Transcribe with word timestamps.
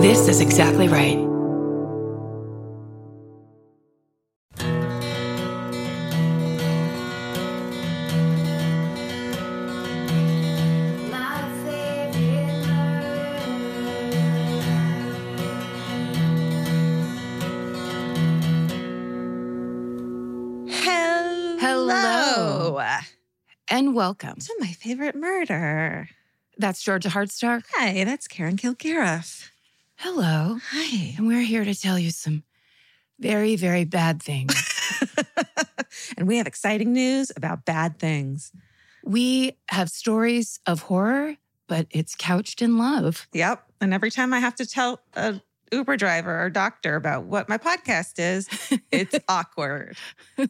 This 0.00 0.28
is 0.28 0.40
exactly 0.40 0.88
right. 0.88 1.18
Hello. 21.58 21.58
Hello. 21.58 22.80
And 23.68 23.94
welcome. 23.94 24.36
To 24.36 24.56
my 24.60 24.68
favorite 24.68 25.14
murder. 25.14 26.08
That's 26.56 26.82
Georgia 26.82 27.10
Hardstar. 27.10 27.62
Hi, 27.74 28.04
that's 28.04 28.26
Karen 28.26 28.56
Kilgariff. 28.56 29.50
Hello. 30.02 30.56
Hi. 30.70 31.14
And 31.18 31.26
we're 31.26 31.42
here 31.42 31.62
to 31.62 31.78
tell 31.78 31.98
you 31.98 32.10
some 32.10 32.42
very, 33.18 33.54
very 33.56 33.84
bad 33.84 34.22
things. 34.22 34.54
and 36.16 36.26
we 36.26 36.38
have 36.38 36.46
exciting 36.46 36.94
news 36.94 37.30
about 37.36 37.66
bad 37.66 37.98
things. 37.98 38.50
we 39.04 39.58
have 39.68 39.90
stories 39.90 40.58
of 40.64 40.80
horror, 40.80 41.36
but 41.68 41.86
it's 41.90 42.14
couched 42.14 42.62
in 42.62 42.78
love. 42.78 43.28
Yep. 43.34 43.62
And 43.82 43.92
every 43.92 44.10
time 44.10 44.32
I 44.32 44.38
have 44.38 44.54
to 44.54 44.66
tell 44.66 45.02
a 45.12 45.38
Uber 45.70 45.98
driver 45.98 46.44
or 46.44 46.48
doctor 46.48 46.96
about 46.96 47.24
what 47.24 47.50
my 47.50 47.58
podcast 47.58 48.14
is, 48.18 48.48
it's 48.90 49.18
awkward. 49.28 49.98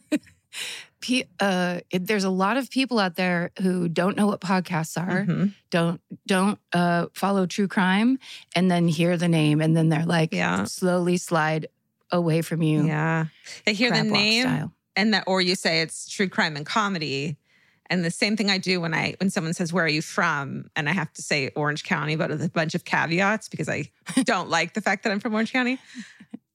Uh, 1.39 1.79
it, 1.89 2.05
there's 2.07 2.23
a 2.23 2.29
lot 2.29 2.57
of 2.57 2.69
people 2.69 2.99
out 2.99 3.15
there 3.15 3.51
who 3.61 3.87
don't 3.89 4.15
know 4.17 4.27
what 4.27 4.41
podcasts 4.41 4.99
are, 5.01 5.25
Mhm. 5.25 5.53
don't 5.69 6.01
don't 6.27 6.59
uh, 6.73 7.07
follow 7.13 7.45
true 7.45 7.67
crime, 7.67 8.19
and 8.55 8.69
then 8.69 8.87
hear 8.87 9.17
the 9.17 9.27
name, 9.27 9.61
and 9.61 9.75
then 9.75 9.89
they're 9.89 10.05
like, 10.05 10.33
Yeah. 10.33 10.65
slowly 10.65 11.17
slide 11.17 11.67
away 12.11 12.41
from 12.41 12.61
you. 12.61 12.85
Yeah. 12.85 13.25
They 13.65 13.73
hear 13.73 13.91
the 13.91 14.03
name 14.03 14.43
style. 14.43 14.73
and 14.95 15.13
that 15.13 15.23
or 15.27 15.41
you 15.41 15.55
say 15.55 15.81
it's 15.81 16.09
true 16.09 16.27
crime 16.29 16.55
and 16.57 16.65
comedy. 16.65 17.37
And 17.89 18.05
the 18.05 18.11
same 18.11 18.37
thing 18.37 18.49
I 18.49 18.57
do 18.57 18.79
when 18.79 18.93
I 18.93 19.15
when 19.19 19.29
someone 19.29 19.53
says 19.53 19.73
where 19.73 19.83
are 19.83 19.87
you 19.89 20.01
from 20.01 20.69
and 20.77 20.87
I 20.87 20.93
have 20.93 21.11
to 21.13 21.21
say 21.21 21.49
Orange 21.55 21.83
County 21.83 22.15
but 22.15 22.29
with 22.29 22.41
a 22.43 22.49
bunch 22.49 22.73
of 22.75 22.85
caveats 22.85 23.49
because 23.49 23.67
I 23.67 23.89
don't 24.23 24.49
like 24.49 24.73
the 24.75 24.81
fact 24.81 25.03
that 25.03 25.11
I'm 25.11 25.19
from 25.19 25.33
Orange 25.33 25.51
County. 25.51 25.77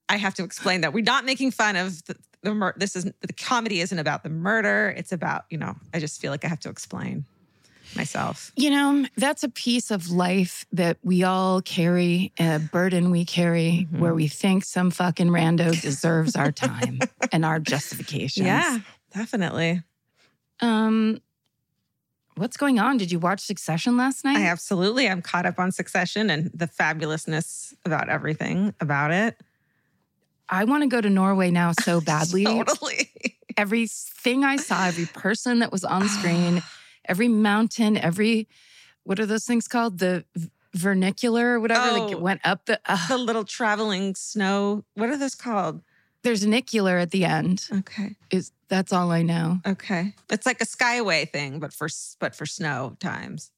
I 0.09 0.17
have 0.17 0.33
to 0.35 0.43
explain 0.43 0.81
that 0.81 0.93
we're 0.93 1.03
not 1.03 1.25
making 1.25 1.51
fun 1.51 1.75
of 1.75 2.03
the, 2.05 2.15
the 2.43 2.53
mur- 2.53 2.75
this 2.77 2.95
isn't 2.95 3.15
the 3.21 3.33
comedy 3.33 3.81
isn't 3.81 3.99
about 3.99 4.23
the 4.23 4.29
murder 4.29 4.93
it's 4.97 5.11
about, 5.11 5.45
you 5.49 5.57
know, 5.57 5.75
I 5.93 5.99
just 5.99 6.21
feel 6.21 6.31
like 6.31 6.45
I 6.45 6.47
have 6.47 6.59
to 6.61 6.69
explain 6.69 7.25
myself. 7.95 8.51
You 8.55 8.69
know, 8.69 9.05
that's 9.15 9.43
a 9.43 9.49
piece 9.49 9.91
of 9.91 10.09
life 10.11 10.65
that 10.71 10.97
we 11.03 11.23
all 11.23 11.61
carry, 11.61 12.31
a 12.39 12.59
burden 12.59 13.11
we 13.11 13.25
carry, 13.25 13.87
Mhm. 13.91 13.99
where 13.99 14.13
we 14.13 14.27
think 14.27 14.65
some 14.65 14.91
fucking 14.91 15.29
rando 15.29 15.79
deserves 15.81 16.35
our 16.35 16.51
time 16.51 16.99
and 17.31 17.43
our 17.45 17.59
justifications. 17.59 18.45
Yeah, 18.45 18.79
definitely. 19.13 19.81
Um, 20.59 21.21
what's 22.35 22.57
going 22.57 22.77
on? 22.79 22.97
Did 22.97 23.11
you 23.11 23.19
watch 23.19 23.39
Succession 23.39 23.97
last 23.97 24.23
night? 24.23 24.37
I 24.37 24.45
absolutely 24.47 25.07
I'm 25.09 25.21
caught 25.21 25.45
up 25.45 25.57
on 25.59 25.71
Succession 25.71 26.29
and 26.29 26.51
the 26.53 26.67
fabulousness 26.67 27.73
about 27.85 28.09
everything 28.09 28.73
about 28.79 29.11
it. 29.11 29.39
I 30.49 30.63
want 30.63 30.83
to 30.83 30.87
go 30.87 31.01
to 31.01 31.09
Norway 31.09 31.51
now 31.51 31.73
so 31.83 31.99
badly. 32.11 32.45
totally. 32.45 33.11
Everything 33.57 34.43
I 34.43 34.55
saw, 34.57 34.85
every 34.85 35.05
person 35.07 35.59
that 35.59 35.71
was 35.71 35.83
on 35.83 36.07
screen, 36.09 36.61
every 37.05 37.27
mountain, 37.27 37.97
every 37.97 38.47
what 39.03 39.19
are 39.19 39.25
those 39.25 39.45
things 39.45 39.67
called? 39.67 39.99
The 39.99 40.25
vernacular 40.73 41.53
or 41.55 41.59
whatever 41.59 41.87
Oh. 41.89 42.09
that 42.09 42.21
went 42.21 42.41
up 42.43 42.65
the. 42.65 42.79
Uh, 42.85 43.07
the 43.07 43.17
little 43.17 43.43
traveling 43.45 44.15
snow. 44.15 44.83
What 44.95 45.09
are 45.09 45.17
those 45.17 45.35
called? 45.35 45.81
there's 46.23 46.43
a 46.43 46.47
nicular 46.47 47.01
at 47.01 47.11
the 47.11 47.23
end. 47.23 47.67
Okay. 47.71 48.15
Is 48.31 48.51
that's 48.67 48.91
all 48.91 49.11
I 49.11 49.21
know. 49.21 49.59
Okay. 49.65 50.13
It's 50.29 50.45
like 50.45 50.59
a 50.59 50.65
skyway 50.65 51.29
thing, 51.29 51.59
but 51.59 51.71
for 51.73 51.87
but 52.19 52.35
for 52.35 52.45
snow 52.45 52.97
times. 52.99 53.51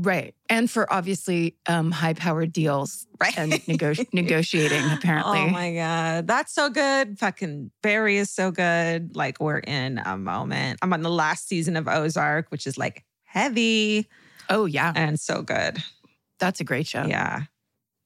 Right. 0.00 0.32
And 0.48 0.70
for 0.70 0.90
obviously 0.92 1.56
um, 1.66 1.90
high 1.90 2.14
powered 2.14 2.52
deals 2.52 3.08
Right. 3.20 3.36
and 3.36 3.60
nego- 3.66 3.94
negotiating, 4.12 4.84
apparently. 4.92 5.40
Oh 5.40 5.48
my 5.48 5.74
God. 5.74 6.28
That's 6.28 6.54
so 6.54 6.70
good. 6.70 7.18
Fucking 7.18 7.72
Barry 7.82 8.16
is 8.18 8.30
so 8.30 8.52
good. 8.52 9.16
Like 9.16 9.40
we're 9.40 9.58
in 9.58 9.98
a 9.98 10.16
moment. 10.16 10.78
I'm 10.82 10.92
on 10.92 11.02
the 11.02 11.10
last 11.10 11.48
season 11.48 11.76
of 11.76 11.88
Ozark, 11.88 12.46
which 12.50 12.64
is 12.66 12.78
like 12.78 13.04
heavy 13.24 14.08
Oh, 14.48 14.66
yeah. 14.66 14.92
and 14.94 15.18
so 15.18 15.42
good. 15.42 15.82
That's 16.38 16.60
a 16.60 16.64
great 16.64 16.86
show. 16.86 17.02
Yeah. 17.04 17.42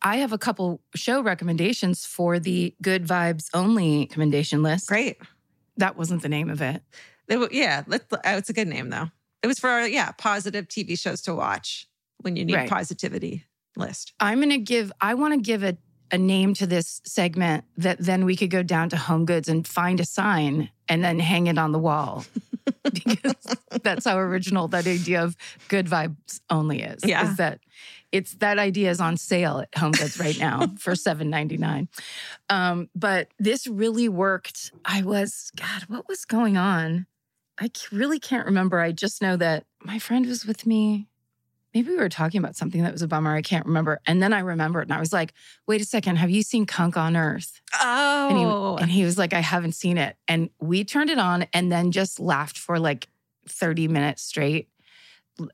I 0.01 0.17
have 0.17 0.33
a 0.33 0.39
couple 0.39 0.81
show 0.97 1.21
recommendations 1.23 2.07
for 2.07 2.39
the 2.39 2.75
Good 2.81 3.07
Vibes 3.07 3.49
Only 3.53 4.07
recommendation 4.09 4.63
list. 4.63 4.89
Great. 4.89 5.19
That 5.77 5.97
wasn't 5.99 6.23
the 6.23 6.29
name 6.31 6.49
of 6.49 6.63
it. 6.63 6.83
It 7.29 7.53
yeah. 7.53 7.83
Let, 7.87 8.05
oh, 8.11 8.19
it's 8.25 8.49
a 8.49 8.55
good 8.55 8.67
name 8.69 8.89
though. 8.89 9.11
It 9.43 9.47
was 9.47 9.59
for, 9.59 9.81
yeah, 9.87 10.13
positive 10.13 10.69
TV 10.69 10.99
shows 10.99 11.21
to 11.23 11.35
watch 11.35 11.87
when 12.19 12.37
you 12.37 12.45
need 12.45 12.55
Right. 12.55 12.71
positivity 12.71 13.45
list. 13.77 14.13
I'm 14.21 14.39
going 14.39 14.51
to 14.51 14.59
give, 14.59 14.93
I 15.01 15.15
want 15.15 15.35
to 15.35 15.41
give 15.41 15.63
a, 15.63 15.77
a 16.11 16.19
name 16.19 16.55
to 16.55 16.67
this 16.67 17.01
segment 17.05 17.65
that 17.79 17.99
then 17.99 18.25
we 18.25 18.37
could 18.37 18.51
go 18.51 18.63
down 18.63 18.89
to 18.91 18.97
Home 18.97 19.25
Goods 19.25 19.49
and 19.49 19.67
find 19.67 19.99
a 19.99 20.05
sign 20.05 20.71
and 20.89 21.03
then 21.03 21.19
hang 21.19 21.47
it 21.47 21.59
on 21.59 21.73
the 21.73 21.79
wall. 21.79 22.25
because 22.83 23.35
that's 23.83 24.05
how 24.05 24.19
original 24.19 24.69
that 24.69 24.87
idea 24.87 25.23
of 25.23 25.37
good 25.69 25.87
vibes 25.87 26.41
only 26.51 26.83
is. 26.83 27.05
Yeah. 27.05 27.31
Is 27.31 27.37
that 27.37 27.61
it's 28.11 28.35
that 28.35 28.59
idea 28.59 28.91
is 28.91 29.01
on 29.01 29.17
sale 29.17 29.61
at 29.61 29.79
Home 29.79 29.93
Goods 29.93 30.19
right 30.21 30.39
now 30.39 30.67
for 30.79 30.93
$7.99. 30.93 31.89
Um, 32.51 32.91
but 32.95 33.29
this 33.39 33.67
really 33.67 34.09
worked. 34.09 34.71
I 34.85 35.03
was, 35.03 35.51
God, 35.57 35.85
what 35.89 36.07
was 36.09 36.25
going 36.27 36.57
on? 36.59 37.07
I 37.61 37.71
really 37.91 38.19
can't 38.19 38.47
remember. 38.47 38.81
I 38.81 38.93
just 38.93 39.23
know 39.23 39.37
that 39.37 39.65
my 39.85 39.99
friend 39.99 40.27
was 40.27 40.47
with 40.47 40.67
me. 40.67 41.09
Maybe 41.75 41.89
we 41.91 41.97
were 41.97 42.09
talking 42.11 42.39
about 42.39 42.55
something 42.57 42.83
that 42.83 42.93
was 42.93 43.01
a 43.03 43.09
bummer. 43.09 43.35
I 43.35 43.41
can't 43.41 43.65
remember. 43.65 44.01
And 44.07 44.23
then 44.23 44.33
I 44.35 44.41
remembered 44.41 44.83
and 44.89 44.93
I 44.93 45.01
was 45.01 45.13
like, 45.13 45.33
wait 45.67 45.81
a 45.81 45.85
second, 45.87 46.17
have 46.17 46.29
you 46.31 46.43
seen 46.43 46.67
Cunk 46.67 46.97
on 46.99 47.17
Earth? 47.17 47.61
And 47.83 48.37
he, 48.39 48.45
Oh. 48.45 48.77
and 48.77 48.91
he 48.91 49.05
was 49.05 49.17
like, 49.17 49.33
I 49.33 49.41
haven't 49.41 49.73
seen 49.73 49.97
it. 49.97 50.17
And 50.29 50.51
we 50.61 50.85
turned 50.85 51.09
it 51.09 51.19
on 51.19 51.47
and 51.55 51.73
then 51.73 51.91
just 51.91 52.21
laughed 52.21 52.59
for 52.59 52.79
like 52.79 53.09
30 53.49 53.89
minutes 53.89 54.23
straight. 54.23 54.69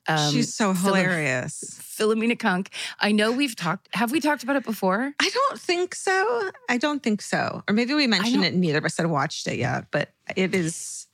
Um, 0.09 0.33
She's 0.33 0.53
so 0.55 0.73
hilarious. 0.73 1.79
Philomena 1.81 2.37
Cunk. 2.37 2.71
I 2.99 3.13
know 3.13 3.31
we've 3.31 3.55
talked, 3.55 3.89
have 3.93 4.11
we 4.11 4.19
talked 4.21 4.43
about 4.43 4.57
it 4.57 4.65
before? 4.65 5.13
I 5.21 5.31
don't 5.33 5.61
think 5.61 5.95
so. 5.95 6.51
I 6.69 6.79
don't 6.79 7.01
think 7.03 7.23
so. 7.23 7.63
Or 7.69 7.75
maybe 7.75 7.95
we 7.95 8.09
mentioned 8.09 8.45
it 8.45 8.53
and 8.53 8.61
neither 8.61 8.79
of 8.79 8.85
us 8.85 8.97
had 8.97 9.07
watched 9.07 9.47
it 9.47 9.57
yet, 9.57 9.87
but 9.93 10.11
it 10.37 10.53
is 10.55 11.07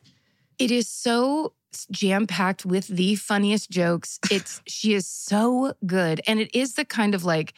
It 0.58 0.70
is 0.70 0.88
so 0.88 1.52
jam 1.90 2.26
packed 2.26 2.64
with 2.64 2.86
the 2.86 3.16
funniest 3.16 3.70
jokes. 3.70 4.20
It's, 4.30 4.62
she 4.68 4.94
is 4.94 5.06
so 5.08 5.74
good. 5.86 6.20
And 6.26 6.38
it 6.40 6.54
is 6.54 6.74
the 6.74 6.84
kind 6.84 7.14
of 7.14 7.24
like, 7.24 7.54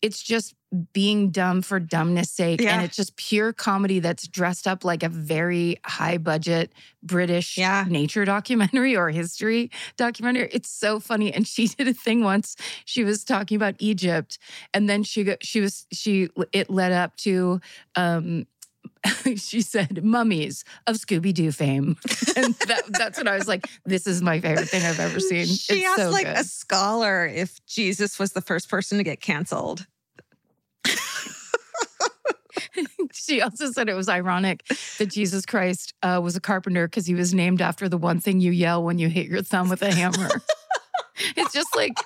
it's 0.00 0.20
just 0.20 0.54
being 0.92 1.30
dumb 1.30 1.62
for 1.62 1.78
dumbness 1.78 2.30
sake. 2.30 2.60
Yeah. 2.60 2.74
And 2.74 2.82
it's 2.82 2.96
just 2.96 3.14
pure 3.16 3.52
comedy 3.52 4.00
that's 4.00 4.26
dressed 4.26 4.66
up 4.66 4.84
like 4.84 5.02
a 5.02 5.08
very 5.08 5.76
high 5.84 6.16
budget 6.18 6.72
British 7.02 7.56
Yeah. 7.58 7.84
nature 7.88 8.24
documentary 8.24 8.96
or 8.96 9.10
history 9.10 9.70
documentary. 9.96 10.48
It's 10.50 10.70
so 10.70 10.98
funny. 10.98 11.32
And 11.32 11.46
she 11.46 11.68
did 11.78 11.86
a 11.88 11.94
thing 11.94 12.24
once. 12.24 12.56
She 12.84 13.04
was 13.04 13.22
talking 13.22 13.54
about 13.54 13.76
Egypt, 13.78 14.38
and 14.72 14.88
then 14.88 15.02
she 15.02 15.24
go, 15.24 15.36
she 15.40 15.60
was 15.60 15.86
she 15.92 16.30
it 16.52 16.70
led 16.70 16.90
up 16.90 17.16
to 17.18 17.60
um 17.94 18.46
she 19.36 19.60
said 19.60 20.04
mummies 20.04 20.64
of 20.86 20.96
Scooby 20.96 21.34
Doo 21.34 21.52
fame, 21.52 21.96
and 22.36 22.54
that, 22.66 22.82
that's 22.90 23.18
when 23.18 23.28
I 23.28 23.34
was 23.34 23.48
like, 23.48 23.66
"This 23.84 24.06
is 24.06 24.22
my 24.22 24.40
favorite 24.40 24.68
thing 24.68 24.84
I've 24.84 25.00
ever 25.00 25.20
seen." 25.20 25.46
She 25.46 25.80
it's 25.80 25.86
asked 25.88 25.98
so 25.98 26.10
like 26.10 26.26
good. 26.26 26.36
a 26.36 26.44
scholar 26.44 27.26
if 27.26 27.64
Jesus 27.66 28.18
was 28.18 28.32
the 28.32 28.40
first 28.40 28.68
person 28.68 28.98
to 28.98 29.04
get 29.04 29.20
canceled. 29.20 29.86
she 33.12 33.40
also 33.40 33.70
said 33.70 33.88
it 33.88 33.94
was 33.94 34.08
ironic 34.08 34.64
that 34.98 35.06
Jesus 35.10 35.46
Christ 35.46 35.94
uh, 36.02 36.20
was 36.22 36.36
a 36.36 36.40
carpenter 36.40 36.86
because 36.86 37.06
he 37.06 37.14
was 37.14 37.34
named 37.34 37.60
after 37.62 37.88
the 37.88 37.98
one 37.98 38.20
thing 38.20 38.40
you 38.40 38.50
yell 38.52 38.82
when 38.82 38.98
you 38.98 39.08
hit 39.08 39.26
your 39.26 39.42
thumb 39.42 39.68
with 39.68 39.82
a 39.82 39.92
hammer. 39.92 40.28
it's 41.36 41.52
just 41.52 41.74
like, 41.76 41.96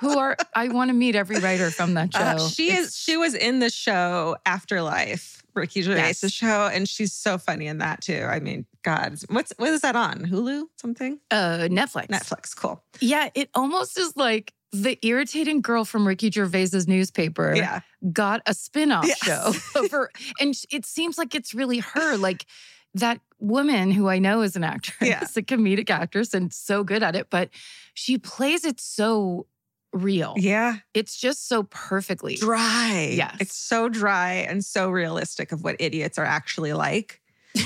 who 0.00 0.18
are 0.18 0.36
I 0.54 0.68
want 0.68 0.88
to 0.90 0.94
meet 0.94 1.14
every 1.14 1.38
writer 1.38 1.70
from 1.70 1.94
that 1.94 2.14
show. 2.14 2.20
Uh, 2.20 2.48
she 2.48 2.68
It's- 2.68 2.88
is 2.88 2.96
she 2.96 3.16
was 3.16 3.34
in 3.34 3.58
the 3.60 3.70
show 3.70 4.36
Afterlife, 4.46 5.41
Ricky 5.54 5.82
Gervais' 5.82 6.14
Yes. 6.22 6.30
show, 6.32 6.66
and 6.72 6.88
she's 6.88 7.12
so 7.12 7.38
funny 7.38 7.66
in 7.66 7.78
that 7.78 8.00
too. 8.02 8.26
I 8.28 8.40
mean, 8.40 8.66
God, 8.82 9.18
what's 9.28 9.52
what 9.58 9.68
is 9.70 9.80
that 9.82 9.96
on? 9.96 10.20
Hulu? 10.26 10.64
Something? 10.80 11.18
uh, 11.30 11.68
Netflix. 11.70 12.06
Netflix. 12.08 12.56
Cool. 12.56 12.82
Yeah, 13.00 13.28
it 13.34 13.50
almost 13.54 13.98
is 13.98 14.16
like 14.16 14.52
the 14.72 14.98
irritating 15.06 15.60
girl 15.60 15.84
from 15.84 16.08
Ricky 16.08 16.30
Gervais's 16.30 16.88
newspaper 16.88 17.52
Yeah. 17.54 17.80
got 18.12 18.40
a 18.46 18.54
spin-off 18.54 19.06
Yes. 19.06 19.18
show 19.18 19.52
of 19.80 19.90
her. 19.90 20.10
And 20.40 20.54
it 20.70 20.86
seems 20.86 21.18
like 21.18 21.34
it's 21.34 21.52
really 21.52 21.80
her. 21.80 22.16
Like 22.16 22.46
that 22.94 23.20
woman 23.38 23.90
who 23.90 24.08
I 24.08 24.18
know 24.18 24.40
is 24.42 24.56
an 24.56 24.64
actress, 24.64 25.08
Yeah. 25.08 25.22
a 25.22 25.42
comedic 25.42 25.90
actress, 25.90 26.32
and 26.32 26.52
so 26.52 26.84
good 26.84 27.02
at 27.02 27.14
it, 27.16 27.28
but 27.30 27.50
she 27.94 28.16
plays 28.16 28.64
it 28.64 28.80
so 28.80 29.46
real. 29.92 30.34
Yeah. 30.36 30.76
It's 30.94 31.16
just 31.16 31.48
so 31.48 31.64
perfectly 31.64 32.36
Dry. 32.36 33.12
Yes. 33.14 33.36
It's 33.40 33.56
so 33.56 33.88
dry 33.88 34.32
and 34.48 34.64
so 34.64 34.90
realistic 34.90 35.52
of 35.52 35.62
what 35.62 35.76
idiots 35.78 36.18
are 36.18 36.24
actually 36.24 36.72
like. 36.72 37.20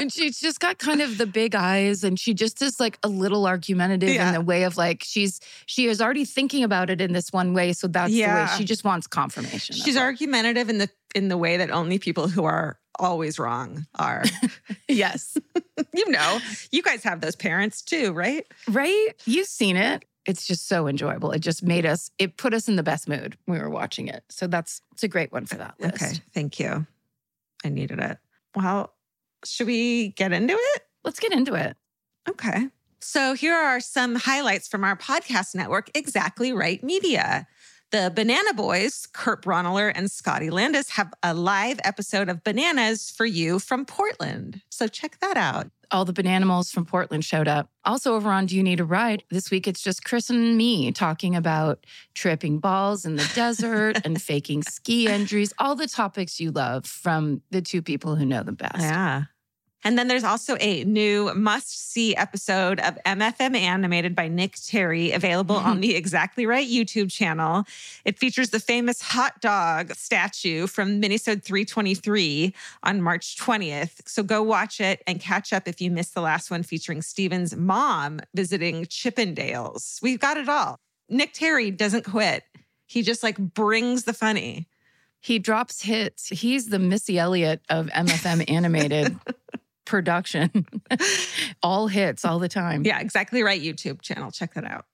and 0.00 0.12
she's 0.12 0.38
just 0.38 0.60
got 0.60 0.78
kind 0.78 1.00
of 1.00 1.16
the 1.16 1.26
big 1.26 1.54
eyes 1.54 2.04
and 2.04 2.18
she 2.20 2.34
just 2.34 2.60
is 2.60 2.78
like 2.78 2.98
a 3.02 3.08
little 3.08 3.46
argumentative 3.46 4.10
Yeah. 4.10 4.28
in 4.28 4.34
the 4.34 4.40
way 4.42 4.64
of 4.64 4.76
like 4.76 5.02
she's 5.04 5.40
she 5.66 5.86
is 5.86 6.00
already 6.02 6.24
thinking 6.26 6.64
about 6.64 6.90
it 6.90 7.00
in 7.00 7.12
this 7.14 7.32
one 7.32 7.54
way 7.54 7.72
so 7.72 7.86
that's 7.86 8.12
the 8.12 8.18
Yeah. 8.18 8.50
way 8.52 8.58
she 8.58 8.64
just 8.64 8.84
wants 8.84 9.06
confirmation 9.06 9.76
She's 9.76 9.96
argumentative 9.96 10.68
in 10.68 10.78
the 10.78 10.90
in 11.14 11.28
the 11.28 11.38
way 11.38 11.56
that 11.56 11.70
only 11.70 11.98
people 11.98 12.28
who 12.28 12.44
are 12.44 12.78
always 12.98 13.38
wrong 13.38 13.86
are. 13.98 14.24
yes 14.88 15.38
you 15.94 16.10
know, 16.10 16.38
you 16.72 16.82
guys 16.82 17.02
have 17.04 17.20
those 17.20 17.36
parents 17.36 17.80
too, 17.80 18.12
right? 18.12 18.44
right 18.68 19.10
you've 19.24 19.46
seen 19.46 19.76
it 19.76 20.04
it's 20.26 20.46
just 20.46 20.68
so 20.68 20.86
enjoyable 20.86 21.30
it 21.30 21.40
just 21.40 21.62
made 21.62 21.86
us 21.86 22.10
it 22.18 22.36
put 22.36 22.52
us 22.54 22.68
in 22.68 22.76
the 22.76 22.82
best 22.82 23.08
mood 23.08 23.36
when 23.46 23.58
we 23.58 23.62
were 23.62 23.70
watching 23.70 24.08
it 24.08 24.24
so 24.28 24.46
that's 24.46 24.82
it's 24.92 25.02
a 25.02 25.08
great 25.08 25.32
one 25.32 25.46
for 25.46 25.56
that 25.56 25.74
list 25.80 25.94
Okay, 26.02 26.12
thank 26.34 26.58
you. 26.60 26.86
I 27.64 27.68
needed 27.70 27.98
it. 27.98 28.18
Well, 28.54 28.92
should 29.44 29.66
we 29.66 30.08
get 30.10 30.32
into 30.32 30.54
it? 30.54 30.82
let's 31.04 31.20
get 31.20 31.32
into 31.32 31.54
it 31.54 31.76
Okay. 32.28 32.68
So 33.00 33.32
here 33.34 33.54
are 33.54 33.80
some 33.80 34.16
highlights 34.16 34.68
from 34.68 34.84
our 34.84 34.96
podcast 34.96 35.54
network, 35.54 35.90
Exactly 35.94 36.52
Right 36.52 36.82
Media. 36.82 37.46
The 37.90 38.12
Banana 38.14 38.52
Boys, 38.52 39.06
Kurt 39.12 39.42
Braunohler 39.42 39.90
and 39.94 40.10
Scotty 40.10 40.50
Landis, 40.50 40.90
have 40.90 41.14
a 41.22 41.32
live 41.32 41.80
episode 41.84 42.28
of 42.28 42.44
Bananas 42.44 43.10
for 43.10 43.24
you 43.24 43.58
from 43.60 43.86
Portland. 43.86 44.60
So 44.68 44.88
check 44.88 45.18
that 45.20 45.38
out. 45.38 45.70
All 45.90 46.04
the 46.04 46.12
bananimals 46.12 46.70
from 46.70 46.84
Portland 46.84 47.24
showed 47.24 47.48
up. 47.48 47.70
Also, 47.84 48.14
over 48.14 48.30
on 48.30 48.46
Do 48.46 48.56
You 48.56 48.62
Need 48.62 48.80
a 48.80 48.84
Ride? 48.84 49.24
This 49.30 49.50
week, 49.50 49.66
it's 49.66 49.82
just 49.82 50.04
Chris 50.04 50.30
and 50.30 50.56
me 50.56 50.92
talking 50.92 51.34
about 51.34 51.86
tripping 52.14 52.58
balls 52.58 53.04
in 53.04 53.16
the 53.16 53.30
desert 53.34 54.00
and 54.04 54.20
faking 54.22 54.62
ski 54.62 55.06
injuries, 55.06 55.52
all 55.58 55.74
the 55.74 55.88
topics 55.88 56.38
you 56.38 56.50
love 56.50 56.86
from 56.86 57.42
the 57.50 57.62
two 57.62 57.82
people 57.82 58.16
who 58.16 58.26
know 58.26 58.42
the 58.42 58.52
best. 58.52 58.80
Yeah. 58.80 59.24
And 59.84 59.96
then 59.96 60.08
there's 60.08 60.24
also 60.24 60.56
a 60.60 60.82
new 60.84 61.32
must 61.34 61.92
see 61.92 62.14
episode 62.16 62.80
of 62.80 62.98
MFM 63.06 63.56
animated 63.56 64.14
by 64.14 64.26
Nick 64.28 64.56
Terry, 64.56 65.12
available 65.12 65.56
on 65.56 65.74
mm-hmm. 65.74 65.80
the 65.80 65.96
Exactly 65.96 66.46
Right 66.46 66.68
YouTube 66.68 67.12
channel. 67.12 67.64
It 68.04 68.18
features 68.18 68.50
the 68.50 68.60
famous 68.60 69.00
hot 69.00 69.40
dog 69.40 69.94
statue 69.94 70.66
from 70.66 71.00
Minisode 71.00 71.44
323 71.44 72.54
on 72.82 73.02
March 73.02 73.36
20th. 73.36 74.00
So 74.06 74.22
go 74.22 74.42
watch 74.42 74.80
it 74.80 75.02
and 75.06 75.20
catch 75.20 75.52
up 75.52 75.68
if 75.68 75.80
you 75.80 75.90
missed 75.90 76.14
the 76.14 76.22
last 76.22 76.50
one 76.50 76.64
featuring 76.64 77.00
Steven's 77.00 77.54
mom 77.54 78.20
visiting 78.34 78.84
Chippendales. 78.86 80.02
We've 80.02 80.20
got 80.20 80.36
it 80.36 80.48
all. 80.48 80.80
Nick 81.08 81.32
Terry 81.32 81.70
doesn't 81.70 82.04
quit. 82.04 82.42
He 82.86 83.02
just 83.02 83.22
like 83.22 83.38
brings 83.38 84.04
the 84.04 84.12
funny. 84.12 84.66
He 85.20 85.38
drops 85.38 85.82
hits. 85.82 86.28
He's 86.28 86.68
the 86.68 86.78
Missy 86.78 87.18
Elliott 87.18 87.60
of 87.68 87.86
MFM 87.88 88.44
animated 88.48 89.18
production. 89.88 90.66
all 91.62 91.88
hits 91.88 92.24
all 92.24 92.38
the 92.38 92.48
time. 92.48 92.84
Yeah, 92.84 93.00
exactly 93.00 93.42
right. 93.42 93.60
YouTube 93.60 94.00
channel. 94.02 94.30
Check 94.30 94.54
that 94.54 94.64
out. 94.64 94.84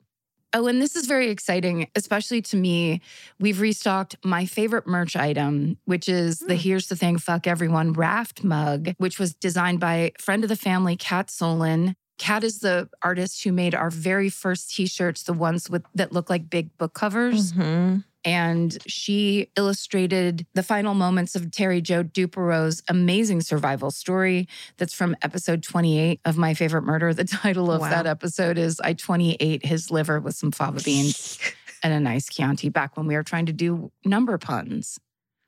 Oh, 0.57 0.69
and 0.69 0.81
this 0.81 0.95
is 0.95 1.07
very 1.07 1.31
exciting, 1.31 1.89
especially 1.97 2.41
to 2.43 2.57
me. 2.57 3.01
We've 3.41 3.61
restocked 3.61 4.15
my 4.25 4.47
favorite 4.47 4.87
merch 4.87 5.17
item, 5.17 5.79
which 5.85 6.09
is 6.09 6.39
the 6.39 6.55
Hmm. 6.55 6.61
Here's 6.61 6.87
the 6.87 6.95
Thing 6.95 7.19
Fuck 7.19 7.49
Everyone 7.49 7.93
raft 7.93 8.45
mug, 8.45 8.95
which 8.99 9.19
was 9.19 9.35
designed 9.35 9.81
by 9.81 10.13
friend 10.19 10.45
of 10.45 10.49
the 10.49 10.57
family, 10.57 10.97
Kat 10.97 11.29
Solon. 11.29 11.97
Kat 12.19 12.45
is 12.45 12.61
the 12.61 12.89
artist 13.03 13.43
who 13.43 13.51
made 13.51 13.75
our 13.75 13.91
very 13.91 14.31
first 14.31 14.73
t-shirts, 14.73 15.25
the 15.25 15.33
ones 15.33 15.69
with 15.69 15.83
that 15.97 16.13
look 16.13 16.31
like 16.31 16.49
big 16.49 16.77
book 16.79 16.95
covers. 16.95 17.53
Mhm. 17.53 18.05
And 18.25 18.77
she 18.87 19.49
illustrated 19.57 20.47
the 20.55 20.63
final 20.63 20.95
moments 20.95 21.35
of 21.37 21.51
Terry 21.51 21.81
Jo 21.81 22.03
Duperrault's 22.03 22.83
amazing 22.89 23.43
survival 23.43 23.91
story 23.91 24.49
that's 24.79 24.95
from 24.95 25.15
episode 25.23 25.63
28 25.63 26.21
of 26.25 26.37
My 26.39 26.55
Favorite 26.55 26.83
Murder. 26.83 27.13
The 27.13 27.25
title 27.25 27.71
of 27.71 27.83
Wow. 27.83 27.91
that 27.91 28.07
episode 28.07 28.57
is 28.57 28.81
I 28.81 28.95
28 28.95 29.65
his 29.67 29.91
liver 29.91 30.21
with 30.21 30.37
some 30.37 30.53
fava 30.53 30.81
beans 30.81 31.39
and 31.83 31.93
a 31.93 32.01
nice 32.01 32.29
Chianti 32.29 32.69
back 32.71 32.97
when 32.97 33.07
we 33.07 33.15
were 33.15 33.23
trying 33.23 33.47
to 33.47 33.53
do 33.53 33.93
number 34.05 34.39
puns. 34.39 34.99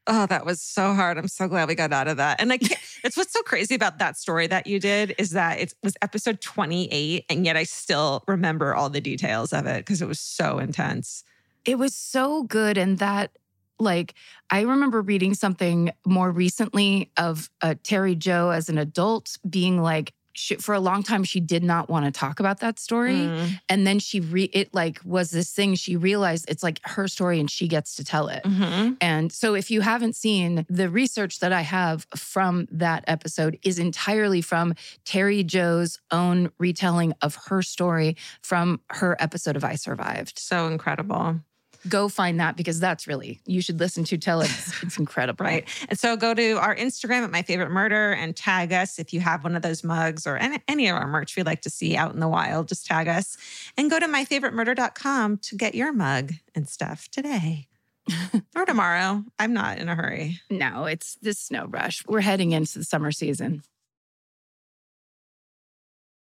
Oh, 0.08 0.26
that 0.26 0.46
was 0.46 0.62
so 0.62 0.94
hard. 0.94 1.18
I'm 1.18 1.26
so 1.26 1.48
glad 1.48 1.66
we 1.66 1.74
got 1.74 1.92
out 1.92 2.06
of 2.06 2.18
that. 2.18 2.40
And 2.40 2.52
I 2.52 2.58
can't, 2.58 2.80
it's 3.04 3.16
what's 3.16 3.32
so 3.32 3.42
crazy 3.42 3.74
about 3.74 3.98
that 3.98 4.16
story 4.16 4.46
that 4.46 4.66
you 4.68 4.78
did 4.78 5.14
is 5.18 5.30
that 5.30 5.58
it 5.58 5.74
was 5.82 5.96
episode 6.00 6.40
28, 6.40 7.24
and 7.28 7.44
yet 7.44 7.56
I 7.56 7.64
still 7.64 8.22
remember 8.28 8.72
all 8.74 8.88
the 8.88 9.00
details 9.00 9.52
of 9.52 9.66
it 9.66 9.78
because 9.78 10.00
it 10.02 10.06
was 10.06 10.20
so 10.20 10.58
intense. 10.60 11.24
It 11.66 11.78
was 11.78 11.94
so 11.94 12.44
good. 12.44 12.78
And 12.78 12.98
that, 12.98 13.36
like, 13.78 14.14
I 14.50 14.62
remember 14.62 15.02
reading 15.02 15.34
something 15.34 15.90
more 16.04 16.30
recently 16.30 17.10
of 17.16 17.50
uh, 17.60 17.74
Terry 17.82 18.14
Jo 18.14 18.50
as 18.50 18.68
an 18.68 18.78
adult 18.78 19.36
being 19.48 19.82
like, 19.82 20.12
she, 20.38 20.56
for 20.56 20.74
a 20.74 20.80
long 20.80 21.02
time, 21.02 21.24
she 21.24 21.40
did 21.40 21.64
not 21.64 21.88
want 21.88 22.04
to 22.04 22.10
talk 22.10 22.40
about 22.40 22.60
that 22.60 22.78
story. 22.78 23.14
Mm. 23.14 23.60
And 23.68 23.86
then 23.86 23.98
she 23.98 24.20
re 24.20 24.44
it 24.52 24.72
like 24.74 25.00
was 25.02 25.30
this 25.30 25.50
thing 25.50 25.74
she 25.74 25.96
realized 25.96 26.44
it's 26.48 26.62
like 26.62 26.78
her 26.84 27.08
story 27.08 27.40
and 27.40 27.50
she 27.50 27.66
gets 27.68 27.96
to 27.96 28.04
tell 28.04 28.28
it. 28.28 28.44
Mhm. 28.44 28.98
And 29.00 29.32
so 29.32 29.54
if 29.54 29.70
you 29.70 29.80
haven't 29.80 30.14
seen 30.14 30.66
the 30.68 30.90
research 30.90 31.38
that 31.40 31.52
I 31.52 31.62
have 31.62 32.06
from 32.14 32.68
that 32.70 33.04
episode 33.06 33.58
is 33.62 33.78
entirely 33.78 34.42
from 34.42 34.74
Terry 35.06 35.42
Jo's 35.42 35.98
own 36.10 36.50
retelling 36.58 37.14
of 37.22 37.36
her 37.46 37.62
story 37.62 38.16
from 38.42 38.80
her 38.90 39.16
episode 39.18 39.56
of 39.56 39.64
I 39.64 39.76
Survived. 39.76 40.38
So 40.38 40.66
incredible. 40.66 41.40
Go 41.88 42.08
find 42.08 42.40
that 42.40 42.56
because 42.56 42.80
that's 42.80 43.06
really 43.06 43.40
you 43.46 43.60
should 43.60 43.78
listen 43.78 44.04
to 44.04 44.18
tell 44.18 44.40
it. 44.40 44.50
It's, 44.50 44.82
it's 44.82 44.98
incredible. 44.98 45.44
Right. 45.44 45.68
And 45.88 45.98
so 45.98 46.16
go 46.16 46.34
to 46.34 46.52
our 46.52 46.74
Instagram 46.74 47.22
at 47.22 47.30
My 47.30 47.42
Favorite 47.42 47.70
Murder 47.70 48.12
and 48.12 48.34
tag 48.34 48.72
us 48.72 48.98
if 48.98 49.12
you 49.12 49.20
have 49.20 49.44
one 49.44 49.56
of 49.56 49.62
those 49.62 49.84
mugs 49.84 50.26
or 50.26 50.36
any, 50.36 50.58
any 50.68 50.88
of 50.88 50.96
our 50.96 51.06
merch 51.06 51.36
we'd 51.36 51.46
like 51.46 51.62
to 51.62 51.70
see 51.70 51.96
out 51.96 52.14
in 52.14 52.20
the 52.20 52.28
wild. 52.28 52.68
Just 52.68 52.86
tag 52.86 53.08
us 53.08 53.36
and 53.76 53.90
go 53.90 53.98
to 53.98 54.06
myfavoritemurder.com 54.06 55.38
to 55.38 55.56
get 55.56 55.74
your 55.74 55.92
mug 55.92 56.32
and 56.54 56.68
stuff 56.68 57.08
today 57.08 57.68
or 58.56 58.64
tomorrow. 58.64 59.24
I'm 59.38 59.52
not 59.52 59.78
in 59.78 59.88
a 59.88 59.94
hurry. 59.94 60.40
No, 60.50 60.84
it's 60.84 61.16
this 61.16 61.38
snow 61.38 61.66
rush. 61.66 62.04
We're 62.06 62.20
heading 62.20 62.52
into 62.52 62.78
the 62.78 62.84
summer 62.84 63.12
season. 63.12 63.62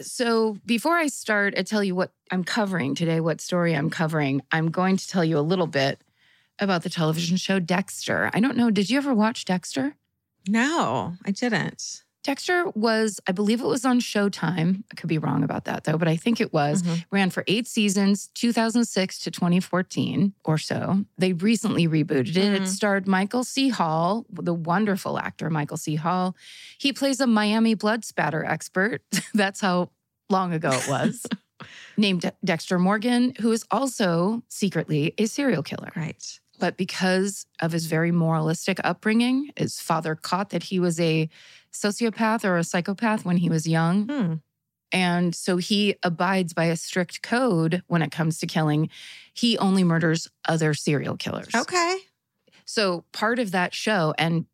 So 0.00 0.58
before 0.66 0.96
I 0.96 1.08
start, 1.08 1.54
I 1.56 1.62
tell 1.62 1.82
you 1.82 1.94
what 1.94 2.12
I'm 2.30 2.44
covering 2.44 2.94
today, 2.94 3.20
what 3.20 3.40
story 3.40 3.74
I'm 3.74 3.90
covering. 3.90 4.42
I'm 4.52 4.70
going 4.70 4.96
to 4.96 5.08
tell 5.08 5.24
you 5.24 5.38
a 5.38 5.40
little 5.40 5.66
bit 5.66 6.00
about 6.58 6.82
the 6.82 6.90
television 6.90 7.36
show 7.36 7.58
Dexter. 7.58 8.30
I 8.32 8.40
don't 8.40 8.56
know, 8.56 8.70
did 8.70 8.90
you 8.90 8.98
ever 8.98 9.14
watch 9.14 9.44
Dexter? 9.44 9.94
No, 10.48 11.14
I 11.24 11.30
didn't. 11.30 12.02
Dexter 12.22 12.66
was, 12.74 13.18
I 13.26 13.32
believe 13.32 13.60
it 13.62 13.66
was 13.66 13.84
on 13.86 13.98
Showtime. 13.98 14.82
I 14.92 14.94
could 14.94 15.08
be 15.08 15.16
wrong 15.18 15.42
about 15.42 15.64
that 15.64 15.84
though, 15.84 15.96
but 15.96 16.06
I 16.06 16.16
think 16.16 16.40
it 16.40 16.52
was. 16.52 16.82
Mhm. 16.82 17.04
Ran 17.10 17.30
for 17.30 17.44
eight 17.46 17.66
seasons, 17.66 18.28
2006 18.34 19.18
to 19.20 19.30
2014 19.30 20.34
or 20.44 20.58
so. 20.58 21.04
They 21.16 21.32
recently 21.32 21.88
rebooted 21.88 22.36
it. 22.36 22.52
Mhm. 22.52 22.60
It 22.62 22.66
starred 22.68 23.08
Michael 23.08 23.42
C. 23.42 23.70
Hall, 23.70 24.26
the 24.30 24.52
wonderful 24.54 25.18
actor 25.18 25.48
Michael 25.48 25.78
C. 25.78 25.94
Hall. 25.94 26.36
He 26.78 26.92
plays 26.92 27.20
a 27.20 27.26
Miami 27.26 27.74
blood 27.74 28.04
spatter 28.04 28.44
expert. 28.44 29.02
That's 29.34 29.60
how 29.60 29.90
long 30.28 30.52
ago 30.52 30.70
it 30.72 30.88
was. 30.88 31.24
Named 31.96 32.20
De- 32.22 32.32
Dexter 32.44 32.78
Morgan, 32.78 33.34
who 33.40 33.50
is 33.52 33.64
also 33.70 34.42
secretly 34.48 35.14
a 35.18 35.26
serial 35.26 35.62
killer. 35.62 35.90
Right. 35.96 36.38
But 36.58 36.76
because 36.76 37.46
of 37.60 37.72
his 37.72 37.86
very 37.86 38.12
moralistic 38.12 38.78
upbringing, 38.84 39.50
his 39.56 39.80
father 39.80 40.14
caught 40.14 40.50
that 40.50 40.64
he 40.64 40.78
was 40.78 41.00
a 41.00 41.28
sociopath 41.72 42.44
or 42.44 42.56
a 42.56 42.64
psychopath 42.64 43.24
when 43.24 43.36
he 43.38 43.48
was 43.48 43.66
young. 43.66 44.06
Hmm. 44.08 44.34
And 44.92 45.34
so 45.36 45.56
he 45.58 45.94
abides 46.02 46.52
by 46.52 46.64
a 46.64 46.76
strict 46.76 47.22
code 47.22 47.82
when 47.86 48.02
it 48.02 48.10
comes 48.10 48.38
to 48.40 48.46
killing. 48.46 48.90
He 49.34 49.56
only 49.58 49.84
murders 49.84 50.28
other 50.48 50.74
serial 50.74 51.16
killers. 51.16 51.54
Okay. 51.54 51.96
So 52.64 53.04
part 53.12 53.38
of 53.38 53.52
that 53.52 53.72
show, 53.72 54.14
and 54.18 54.46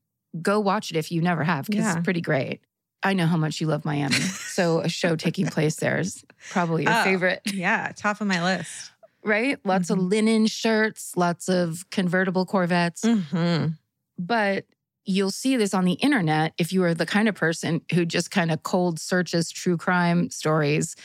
go 0.42 0.61
watch 0.61 0.90
it 0.90 0.96
if 0.96 1.11
you 1.11 1.23
never 1.23 1.42
have, 1.44 1.66
because 1.66 1.85
Yeah. 1.85 1.96
it's 1.96 2.04
pretty 2.04 2.20
great. 2.20 2.61
I 3.02 3.14
know 3.14 3.26
how 3.26 3.37
much 3.38 3.61
you 3.61 3.66
love 3.66 3.85
Miami. 3.87 4.14
so 4.16 4.80
a 4.80 4.88
show 4.90 5.16
taking 5.26 5.46
place 5.46 5.76
there 5.76 5.99
is 6.00 6.23
probably 6.50 6.82
your 6.85 6.92
Oh. 6.92 7.04
favorite, 7.04 7.40
Yeah. 7.46 7.92
Top 7.96 8.20
of 8.20 8.26
my 8.26 8.42
list. 8.42 8.90
right? 9.25 9.58
Lots 9.64 9.88
of 9.90 9.99
Mhm. 9.99 10.11
linen 10.11 10.46
shirts, 10.46 11.16
lots 11.16 11.49
of 11.49 11.88
convertible 11.90 12.44
Corvettes. 12.46 13.02
Mm-hmm. 13.02 13.73
But 14.18 14.66
you'll 15.06 15.30
see 15.30 15.56
this 15.56 15.72
on 15.72 15.84
the 15.84 15.94
internet 15.94 16.52
if 16.58 16.72
you 16.72 16.82
are 16.82 16.92
the 16.92 17.06
kind 17.06 17.28
of 17.28 17.34
person 17.34 17.80
who 17.94 18.04
just 18.04 18.30
kind 18.30 18.50
of 18.50 18.62
cold 18.62 18.98
searches 18.98 19.50
true 19.50 19.76
crime 19.76 20.28
stories. 20.30 20.96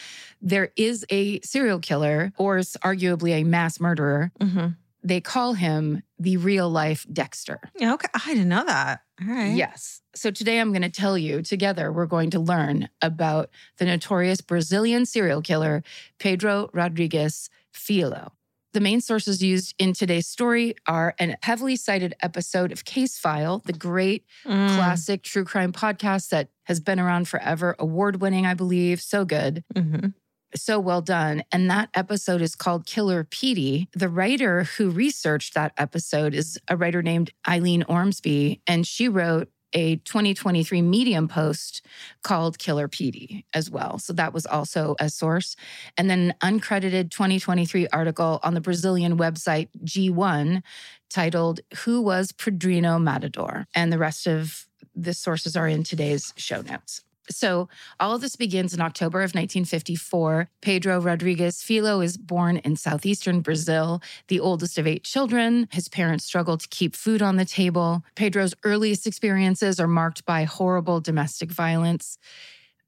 There 0.42 0.72
is 0.76 1.06
a 1.10 1.40
serial 1.42 1.80
killer, 1.80 2.34
or 2.38 2.58
arguably 2.58 3.32
a 3.42 3.44
mass 3.44 3.80
murderer. 3.80 4.32
Mm-hmm. 4.40 4.68
They 5.04 5.22
call 5.22 5.54
him 5.54 6.04
the 6.20 6.38
real 6.38 6.70
life 6.70 7.06
Dexter. 7.12 7.60
Okay. 7.82 8.08
I 8.14 8.34
didn't 8.34 8.50
know 8.50 8.66
that. 8.66 9.02
All 9.22 9.28
right. 9.28 9.56
Yes. 9.56 10.02
So 10.16 10.30
today 10.30 10.60
I'm 10.60 10.72
going 10.72 10.82
to 10.84 10.90
tell 10.90 11.18
you 11.18 11.42
together, 11.42 11.92
we're 11.92 12.06
going 12.06 12.30
to 12.32 12.40
learn 12.40 12.90
about 13.02 13.50
the 13.78 13.86
notorious 13.86 14.42
Brazilian 14.42 15.06
serial 15.06 15.42
killer, 15.42 15.84
Pedro 16.20 16.70
Rodrigues 16.74 17.50
Filho. 17.72 18.34
The 18.74 18.80
main 18.80 19.02
sources 19.02 19.44
used 19.44 19.76
in 19.80 19.92
today's 19.94 20.28
story 20.28 20.76
are 20.88 21.14
a 21.20 21.36
heavily 21.44 21.76
cited 21.76 22.16
episode 22.22 22.72
of 22.72 22.86
Case 22.86 23.18
File, 23.18 23.60
the 23.66 23.74
great 23.74 24.26
Mm. 24.46 24.76
classic 24.76 25.24
true 25.24 25.44
crime 25.44 25.74
podcast 25.74 26.30
that 26.30 26.50
has 26.66 26.80
been 26.80 27.00
around 27.00 27.28
forever, 27.28 27.76
award 27.80 28.22
winning, 28.22 28.46
I 28.46 28.54
believe. 28.54 29.02
So 29.02 29.26
good, 29.26 29.66
Mhm. 29.76 30.14
so 30.56 30.80
well 30.80 31.02
done. 31.02 31.44
And 31.52 31.70
that 31.70 31.90
episode 31.94 32.42
is 32.42 32.56
called 32.56 32.86
Killer 32.86 33.26
Petey. 33.26 33.90
The 33.94 34.08
writer 34.10 34.64
who 34.64 34.90
researched 34.90 35.54
that 35.54 35.74
episode 35.78 36.34
is 36.34 36.58
a 36.70 36.78
writer 36.78 37.02
named 37.02 37.32
Eileen 37.46 37.84
Ormsby, 37.84 38.62
and 38.68 38.88
she 38.88 39.10
wrote 39.10 39.50
a 39.74 39.98
2023 39.98 40.82
Medium 40.82 41.28
post 41.28 41.86
called 42.24 42.58
Killer 42.58 42.88
PD 42.88 43.46
as 43.54 43.70
well. 43.70 44.00
So 44.00 44.14
that 44.14 44.34
was 44.34 44.46
also 44.46 44.96
a 45.00 45.10
source. 45.10 45.56
And 45.98 46.10
then 46.10 46.34
an 46.42 46.60
uncredited 46.60 47.12
2023 47.12 47.88
article 47.88 48.40
on 48.44 48.54
the 48.54 48.62
Brazilian 48.62 49.18
website 49.18 49.70
G1 49.84 50.62
titled 51.10 51.62
Who 51.84 52.02
Was 52.02 52.32
Pedrinho 52.32 53.02
Matador? 53.02 53.68
And 53.74 53.92
the 53.92 53.98
rest 53.98 54.28
of 54.28 54.68
the 54.96 55.14
sources 55.14 55.56
are 55.56 55.68
in 55.68 55.84
today's 55.84 56.34
show 56.36 56.62
notes. 56.62 57.04
So, 57.32 57.70
all 58.00 58.16
of 58.16 58.22
this 58.22 58.36
begins 58.36 58.74
in 58.74 58.82
October 58.82 59.20
of 59.20 59.32
1954. 59.34 60.50
Pedro 60.62 61.00
Rodrigues 61.00 61.64
Filho 61.64 62.02
is 62.02 62.18
born 62.18 62.58
in 62.58 62.76
southeastern 62.76 63.42
Brazil, 63.42 64.02
the 64.28 64.40
oldest 64.40 64.78
of 64.78 64.86
eight 64.88 65.04
children. 65.04 65.68
His 65.72 65.88
parents 65.88 66.26
struggle 66.26 66.58
to 66.58 66.68
keep 66.68 66.96
food 66.96 67.22
on 67.22 67.38
the 67.38 67.46
table. 67.46 68.04
Pedro's 68.16 68.54
earliest 68.64 69.08
experiences 69.08 69.80
are 69.80 69.88
marked 69.88 70.26
by 70.26 70.44
horrible 70.44 71.00
domestic 71.02 71.52
violence. 71.52 72.18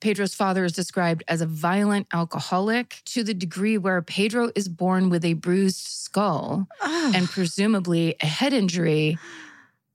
Pedro's 0.01 0.35
father 0.35 0.65
is 0.65 0.73
described 0.73 1.23
as 1.29 1.39
a 1.39 1.45
violent 1.45 2.07
alcoholic 2.11 3.01
to 3.05 3.23
the 3.23 3.33
degree 3.33 3.77
where 3.77 4.01
Pedro 4.01 4.51
is 4.53 4.67
born 4.67 5.09
with 5.09 5.23
a 5.23 5.33
bruised 5.33 5.77
skull 5.79 6.67
Oh. 6.81 7.11
and 7.15 7.29
presumably 7.29 8.15
a 8.21 8.25
head 8.25 8.51
injury, 8.51 9.17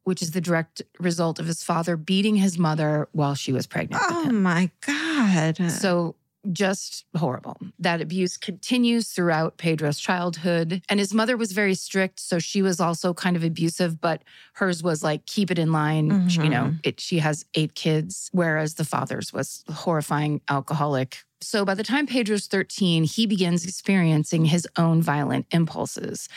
which 0.09 0.23
is 0.23 0.31
the 0.33 0.41
direct 0.41 0.81
result 0.99 1.39
of 1.39 1.47
his 1.47 1.63
father 1.63 1.97
beating 1.97 2.35
his 2.37 2.59
mother 2.59 3.09
while 3.13 3.35
she 3.35 3.53
was 3.53 3.67
pregnant 3.67 4.03
oh 4.09 4.31
my 4.33 4.71
God. 4.87 5.71
So 5.71 6.15
just 6.51 7.05
horrible. 7.17 7.57
That 7.79 8.01
abuse 8.01 8.37
continues 8.37 9.09
throughout 9.09 9.59
Pedro's 9.59 9.99
childhood. 9.99 10.83
And 10.89 10.99
his 10.99 11.13
mother 11.13 11.37
was 11.37 11.53
very 11.53 11.75
strict. 11.75 12.21
So 12.21 12.39
she 12.39 12.63
was 12.63 12.81
also 12.81 13.13
kind 13.13 13.37
of 13.37 13.45
abusive, 13.45 14.01
but 14.01 14.23
hers 14.55 14.83
was 14.83 15.03
like, 15.03 15.27
keep 15.27 15.51
it 15.51 15.59
in 15.59 15.73
line. 15.73 16.29
She- 16.29 16.43
You 16.43 16.49
know, 16.49 16.65
mm-hmm. 16.65 16.77
it, 16.85 17.01
she 17.01 17.19
has 17.19 17.45
eight 17.55 17.75
kids, 17.75 18.31
whereas 18.33 18.75
the 18.75 18.85
father's 18.85 19.33
was 19.33 19.65
horrifying 19.71 20.41
alcoholic. 20.49 21.19
So 21.41 21.65
by 21.65 21.75
the 21.75 21.85
time 21.85 22.07
Pedro's 22.07 22.47
13, 22.47 23.05
he 23.05 23.27
begins 23.27 23.65
experiencing 23.65 24.47
his 24.47 24.67
own 24.79 25.03
violent 25.03 25.47
impulses. 25.51 26.29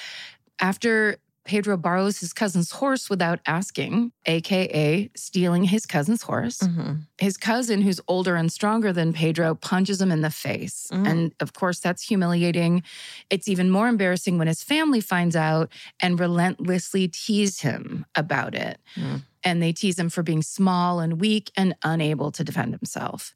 After 0.60 1.18
Pedro 1.44 1.76
borrows 1.76 2.20
his 2.20 2.34
cousin's 2.34 2.72
horse 2.72 3.10
without 3.10 3.40
asking, 3.48 4.12
AKA 4.28 5.10
stealing 5.16 5.64
his 5.64 5.86
cousin's 5.88 6.22
horse 6.22 6.60
Mhm. 6.60 7.08
his 7.18 7.36
cousin, 7.36 7.82
who's 7.82 8.00
older 8.08 8.36
and 8.36 8.52
stronger 8.52 8.94
than 8.94 9.12
Pedro, 9.12 9.56
punches 9.56 10.00
him 10.00 10.12
in 10.12 10.22
the 10.22 10.30
face. 10.30 10.88
Mm. 10.92 11.08
And 11.08 11.36
of 11.40 11.54
course, 11.54 11.80
that's 11.80 12.04
humiliating. 12.04 12.84
It's 13.30 13.48
even 13.48 13.72
more 13.72 13.88
embarrassing 13.88 14.38
when 14.38 14.48
his 14.48 14.62
family 14.64 15.02
finds 15.02 15.36
out 15.36 15.72
and 16.00 16.20
relentlessly 16.20 17.08
tease 17.08 17.62
him 17.62 18.06
about 18.16 18.54
it. 18.54 18.80
Mm. 18.96 19.24
And 19.44 19.64
they 19.64 19.74
tease 19.74 19.98
him 19.98 20.10
for 20.10 20.22
being 20.22 20.44
small 20.44 21.00
and 21.00 21.20
weak 21.20 21.52
and 21.58 21.76
unable 21.84 22.32
to 22.34 22.44
defend 22.44 22.74
himself. 22.76 23.34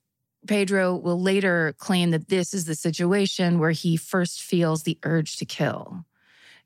Pedro 0.47 0.95
will 0.95 1.19
later 1.19 1.74
claim 1.79 2.12
that 2.12 2.27
this 2.27 2.53
is 2.53 2.65
the 2.65 2.75
situation 2.75 3.57
where 3.57 3.71
he 3.71 3.97
first 3.97 4.43
feels 4.43 4.83
the 4.83 5.00
urge 5.03 5.38
to 5.38 5.45
kill. 5.45 6.05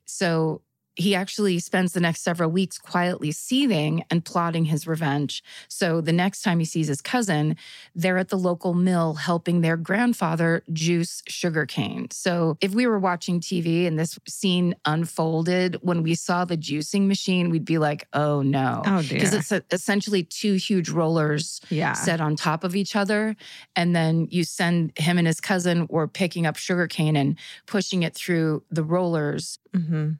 So 0.04 0.60
he 0.96 1.14
actually 1.14 1.58
spends 1.58 1.92
the 1.92 2.00
next 2.00 2.22
several 2.22 2.50
weeks 2.50 2.78
quietly 2.78 3.32
seething 3.32 4.04
and 4.10 4.24
plotting 4.24 4.66
his 4.66 4.86
revenge. 4.86 5.42
So 5.68 6.00
the 6.00 6.12
next 6.12 6.42
time 6.42 6.58
he 6.58 6.64
sees 6.64 6.88
his 6.88 7.00
cousin, 7.00 7.56
they're 7.94 8.18
at 8.18 8.28
the 8.28 8.38
local 8.38 8.74
mill 8.74 9.14
helping 9.14 9.60
their 9.60 9.76
grandfather 9.76 10.62
juice 10.72 11.22
sugarcane. 11.26 12.08
So 12.10 12.58
if 12.60 12.74
we 12.74 12.86
were 12.86 12.98
watching 12.98 13.40
TV 13.40 13.86
and 13.86 13.98
this 13.98 14.18
scene 14.28 14.74
unfolded, 14.84 15.78
when 15.82 16.02
we 16.02 16.14
saw 16.14 16.44
the 16.44 16.56
juicing 16.56 17.06
machine, 17.06 17.50
we'd 17.50 17.64
be 17.64 17.78
like, 17.78 18.06
oh 18.12 18.42
no. 18.42 18.82
Oh 18.84 19.02
dear. 19.02 19.18
Because 19.18 19.34
it's 19.34 19.52
a- 19.52 19.64
essentially 19.70 20.24
two 20.24 20.54
huge 20.54 20.90
rollers 20.90 21.60
yeah. 21.70 21.92
set 21.92 22.20
on 22.20 22.36
top 22.36 22.64
of 22.64 22.74
each 22.74 22.96
other. 22.96 23.36
And 23.76 23.94
then 23.94 24.26
you 24.30 24.44
send 24.44 24.92
him 24.98 25.18
and 25.18 25.26
his 25.26 25.40
cousin 25.40 25.86
were 25.88 26.08
picking 26.08 26.46
up 26.46 26.56
sugarcane 26.56 27.16
and 27.16 27.38
pushing 27.66 28.02
it 28.02 28.14
through 28.14 28.64
the 28.70 28.84
rollers 28.84 29.58
hmm 29.74 30.10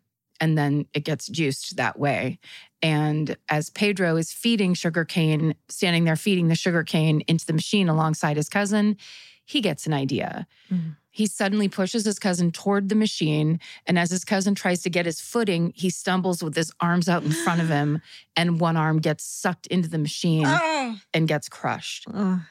and 0.41 0.57
then 0.59 0.87
it 0.95 1.05
gets 1.05 1.27
juiced 1.29 1.77
that 1.77 1.99
way. 1.99 2.39
And 2.83 3.37
as 3.49 3.69
Pedro 3.71 4.17
is 4.17 4.33
feeding 4.33 4.75
sugarcane, 4.75 5.55
standing 5.69 6.05
there 6.05 6.17
feeding 6.17 6.49
the 6.49 6.55
sugarcane 6.55 7.21
into 7.29 7.45
the 7.47 7.53
machine 7.53 7.89
alongside 7.89 8.37
his 8.37 8.49
cousin, 8.49 8.97
he 9.45 9.61
gets 9.61 9.87
an 9.87 9.93
idea. 9.93 10.47
Mhm. 10.71 10.97
He 11.13 11.27
suddenly 11.27 11.69
pushes 11.69 12.05
his 12.05 12.21
cousin 12.21 12.53
toward 12.53 12.89
the 12.89 12.95
machine. 12.95 13.59
And 13.85 13.99
as 13.99 14.11
his 14.11 14.25
cousin 14.25 14.55
tries 14.55 14.81
to 14.83 14.91
get 14.91 15.07
his 15.07 15.21
footing, 15.21 15.73
he 15.75 15.91
stumbles 15.91 16.41
with 16.43 16.55
his 16.55 16.71
arms 16.81 17.09
out 17.09 17.25
in 17.25 17.33
front 17.33 17.61
of 17.61 17.69
him, 17.69 18.01
and 18.37 18.61
one 18.61 18.77
arm 18.77 19.01
gets 19.01 19.25
sucked 19.25 19.67
into 19.67 19.89
the 19.89 19.99
machine 19.99 20.45
Oh. 20.47 20.97
and 21.13 21.27
gets 21.27 21.49
crushed. 21.49 22.05
Oh. 22.15 22.43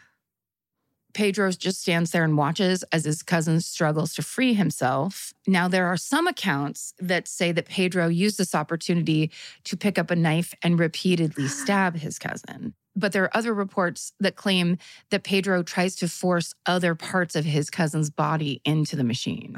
Pedro 1.13 1.51
just 1.51 1.81
stands 1.81 2.11
there 2.11 2.23
and 2.23 2.37
watches 2.37 2.83
as 2.91 3.05
his 3.05 3.23
cousin 3.23 3.61
struggles 3.61 4.13
to 4.15 4.21
free 4.21 4.53
himself. 4.53 5.33
Now, 5.47 5.67
there 5.67 5.87
are 5.87 5.97
some 5.97 6.27
accounts 6.27 6.93
that 6.99 7.27
say 7.27 7.51
that 7.51 7.65
Pedro 7.67 8.07
used 8.07 8.37
this 8.37 8.53
opportunity 8.53 9.31
to 9.65 9.75
pick 9.77 9.97
up 9.97 10.11
a 10.11 10.15
knife 10.15 10.53
and 10.61 10.79
repeatedly 10.79 11.47
stab 11.47 11.95
his 11.97 12.19
cousin. 12.19 12.73
But 12.95 13.13
there 13.13 13.23
are 13.23 13.37
other 13.37 13.53
reports 13.53 14.11
that 14.19 14.35
claim 14.35 14.77
that 15.09 15.23
Pedro 15.23 15.63
tries 15.63 15.95
to 15.97 16.07
force 16.09 16.53
other 16.65 16.95
parts 16.95 17.35
of 17.35 17.45
his 17.45 17.69
cousin's 17.69 18.09
body 18.09 18.61
into 18.65 18.95
the 18.95 19.03
machine. 19.05 19.55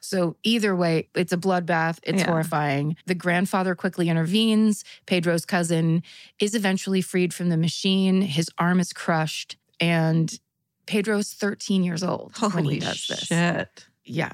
So, 0.00 0.36
either 0.42 0.76
way, 0.76 1.08
it's 1.14 1.32
a 1.32 1.36
bloodbath. 1.38 1.98
It's 2.02 2.20
Yeah. 2.20 2.26
horrifying. 2.26 2.96
The 3.06 3.14
grandfather 3.14 3.74
quickly 3.74 4.08
intervenes. 4.08 4.84
Pedro's 5.06 5.46
cousin 5.46 6.02
is 6.38 6.54
eventually 6.54 7.00
freed 7.00 7.32
from 7.32 7.48
the 7.48 7.56
machine. 7.56 8.20
His 8.22 8.50
arm 8.58 8.78
is 8.78 8.92
crushed. 8.92 9.56
And 9.80 10.38
Pedro's 10.86 11.32
13 11.32 11.82
years 11.84 12.02
old 12.02 12.32
when 12.52 12.64
he 12.64 12.78
does 12.78 13.06
this. 13.06 13.18
shit. 13.26 13.86
Yeah. 14.04 14.32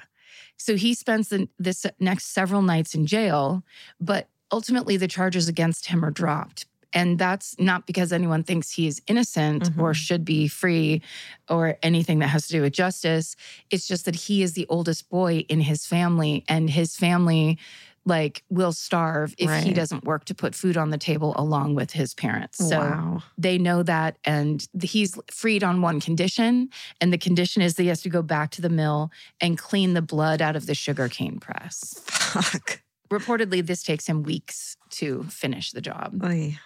So 0.57 0.77
he 0.77 0.95
spends 0.95 1.29
the, 1.29 1.49
this 1.59 1.85
next 1.99 2.27
several 2.35 2.63
nights 2.63 2.95
in 2.95 3.07
jail, 3.07 3.65
but 4.01 4.29
ultimately 4.53 4.97
the 4.97 5.09
charges 5.09 5.49
against 5.49 5.87
him 5.87 6.05
are 6.05 6.11
dropped. 6.11 6.67
And 6.95 7.19
that's 7.19 7.59
not 7.59 7.87
because 7.87 8.13
anyone 8.13 8.45
thinks 8.45 8.71
he 8.71 8.87
is 8.87 9.01
innocent 9.07 9.71
or 9.79 9.93
Mhm. 9.93 9.95
should 9.95 10.25
be 10.27 10.47
free 10.47 11.01
or 11.49 11.79
anything 11.83 12.19
that 12.19 12.29
has 12.29 12.47
to 12.49 12.53
do 12.53 12.61
with 12.61 12.75
justice. 12.75 13.35
It's 13.71 13.89
just 13.89 14.05
that 14.05 14.15
he 14.15 14.43
is 14.43 14.53
the 14.53 14.67
oldest 14.69 15.09
boy 15.09 15.47
in 15.49 15.63
his 15.63 15.87
family 15.87 16.45
and 16.49 16.69
his 16.69 16.95
family 16.95 17.59
like 18.05 18.43
will 18.49 18.73
starve 18.73 19.35
if 19.39 19.63
he 19.63 19.73
doesn't 19.73 20.05
work 20.05 20.25
to 20.25 20.35
put 20.35 20.55
food 20.55 20.77
on 20.77 20.91
the 20.91 20.99
table 20.99 21.35
along 21.37 21.75
with 21.75 21.93
his 21.93 22.15
parents. 22.15 22.59
So 22.59 22.79
wow. 22.79 23.23
they 23.39 23.59
know 23.59 23.83
that 23.83 24.19
and 24.25 24.67
he's 24.83 25.19
freed 25.31 25.63
on 25.63 25.83
one 25.83 26.01
condition 26.01 26.69
and 27.01 27.13
the 27.13 27.19
condition 27.19 27.63
is 27.63 27.75
that 27.75 27.83
he 27.83 27.89
has 27.89 28.03
to 28.03 28.09
go 28.09 28.23
back 28.23 28.51
to 28.53 28.63
the 28.63 28.69
mill 28.69 29.11
and 29.41 29.57
clean 29.59 29.95
the 29.95 30.03
blood 30.03 30.43
out 30.43 30.57
of 30.57 30.67
the 30.67 30.75
sugarcane 30.75 31.39
press 31.39 31.95
Fuck. 32.07 32.83
reportedly 33.11 33.65
this 33.65 33.83
takes 33.83 34.07
him 34.07 34.23
weeks 34.23 34.77
to 34.91 35.25
finish 35.25 35.71
the 35.73 35.81
job 35.81 36.23
Oy. 36.25 36.59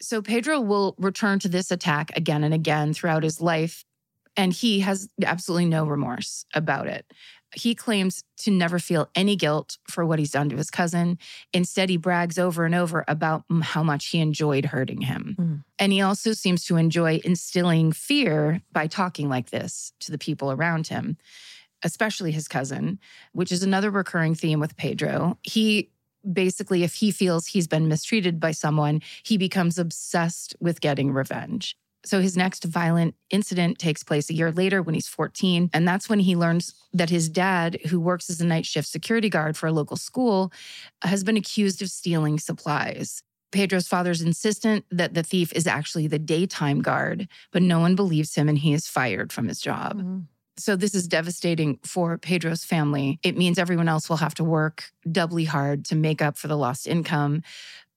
so 0.00 0.22
pedro 0.22 0.60
will 0.60 0.94
return 0.98 1.38
to 1.40 1.48
this 1.48 1.70
attack 1.70 2.10
again 2.16 2.44
and 2.44 2.54
again 2.54 2.92
throughout 2.92 3.22
his 3.22 3.40
life 3.40 3.84
and 4.36 4.52
he 4.52 4.80
has 4.80 5.08
absolutely 5.24 5.66
no 5.66 5.84
remorse 5.84 6.44
about 6.54 6.86
it 6.86 7.06
he 7.54 7.74
claims 7.74 8.22
to 8.38 8.50
never 8.50 8.78
feel 8.78 9.08
any 9.14 9.36
guilt 9.36 9.78
for 9.88 10.04
what 10.04 10.18
he's 10.18 10.30
done 10.30 10.48
to 10.50 10.56
his 10.56 10.70
cousin. 10.70 11.18
Instead, 11.52 11.88
he 11.88 11.96
brags 11.96 12.38
over 12.38 12.64
and 12.64 12.74
over 12.74 13.04
about 13.08 13.44
how 13.62 13.82
much 13.82 14.06
he 14.06 14.20
enjoyed 14.20 14.66
hurting 14.66 15.02
him. 15.02 15.36
Mm. 15.38 15.64
And 15.78 15.92
he 15.92 16.00
also 16.00 16.32
seems 16.32 16.64
to 16.66 16.76
enjoy 16.76 17.20
instilling 17.24 17.92
fear 17.92 18.62
by 18.72 18.86
talking 18.86 19.28
like 19.28 19.50
this 19.50 19.92
to 20.00 20.12
the 20.12 20.18
people 20.18 20.52
around 20.52 20.86
him, 20.86 21.16
especially 21.82 22.32
his 22.32 22.48
cousin, 22.48 22.98
which 23.32 23.50
is 23.50 23.62
another 23.62 23.90
recurring 23.90 24.34
theme 24.34 24.60
with 24.60 24.76
Pedro. 24.76 25.38
He 25.42 25.90
basically, 26.30 26.82
if 26.82 26.94
he 26.94 27.10
feels 27.10 27.46
he's 27.46 27.66
been 27.66 27.88
mistreated 27.88 28.38
by 28.38 28.52
someone, 28.52 29.00
he 29.22 29.38
becomes 29.38 29.78
obsessed 29.78 30.54
with 30.60 30.80
getting 30.80 31.12
revenge. 31.12 31.76
So 32.04 32.20
his 32.20 32.36
next 32.36 32.64
violent 32.64 33.14
incident 33.30 33.78
takes 33.78 34.02
place 34.02 34.30
a 34.30 34.34
year 34.34 34.50
later 34.50 34.82
when 34.82 34.94
he's 34.94 35.08
14. 35.08 35.70
And 35.72 35.86
that's 35.86 36.08
when 36.08 36.20
he 36.20 36.36
learns 36.36 36.74
that 36.92 37.10
his 37.10 37.28
dad, 37.28 37.78
who 37.88 38.00
works 38.00 38.30
as 38.30 38.40
a 38.40 38.46
night 38.46 38.66
shift 38.66 38.88
security 38.88 39.28
guard 39.28 39.56
for 39.56 39.66
a 39.66 39.72
local 39.72 39.96
school, 39.96 40.52
has 41.02 41.22
been 41.24 41.36
accused 41.36 41.82
of 41.82 41.90
stealing 41.90 42.38
supplies. 42.38 43.22
Pedro's 43.52 43.88
father's 43.88 44.22
insistent 44.22 44.84
that 44.90 45.14
the 45.14 45.22
thief 45.22 45.52
is 45.52 45.66
actually 45.66 46.06
the 46.06 46.18
daytime 46.18 46.80
guard, 46.80 47.28
but 47.52 47.62
no 47.62 47.80
one 47.80 47.96
believes 47.96 48.34
him 48.34 48.48
and 48.48 48.58
he 48.58 48.72
is 48.72 48.86
fired 48.86 49.32
from 49.32 49.48
his 49.48 49.60
job. 49.60 50.00
Mm. 50.00 50.24
So 50.56 50.76
this 50.76 50.94
is 50.94 51.08
devastating 51.08 51.78
for 51.84 52.18
Pedro's 52.18 52.64
family. 52.64 53.18
It 53.22 53.36
means 53.36 53.58
everyone 53.58 53.88
else 53.88 54.08
will 54.08 54.18
have 54.18 54.34
to 54.34 54.44
work 54.44 54.84
doubly 55.10 55.44
hard 55.44 55.86
to 55.86 55.96
make 55.96 56.20
up 56.20 56.36
for 56.36 56.48
the 56.48 56.56
lost 56.56 56.86
income. 56.86 57.42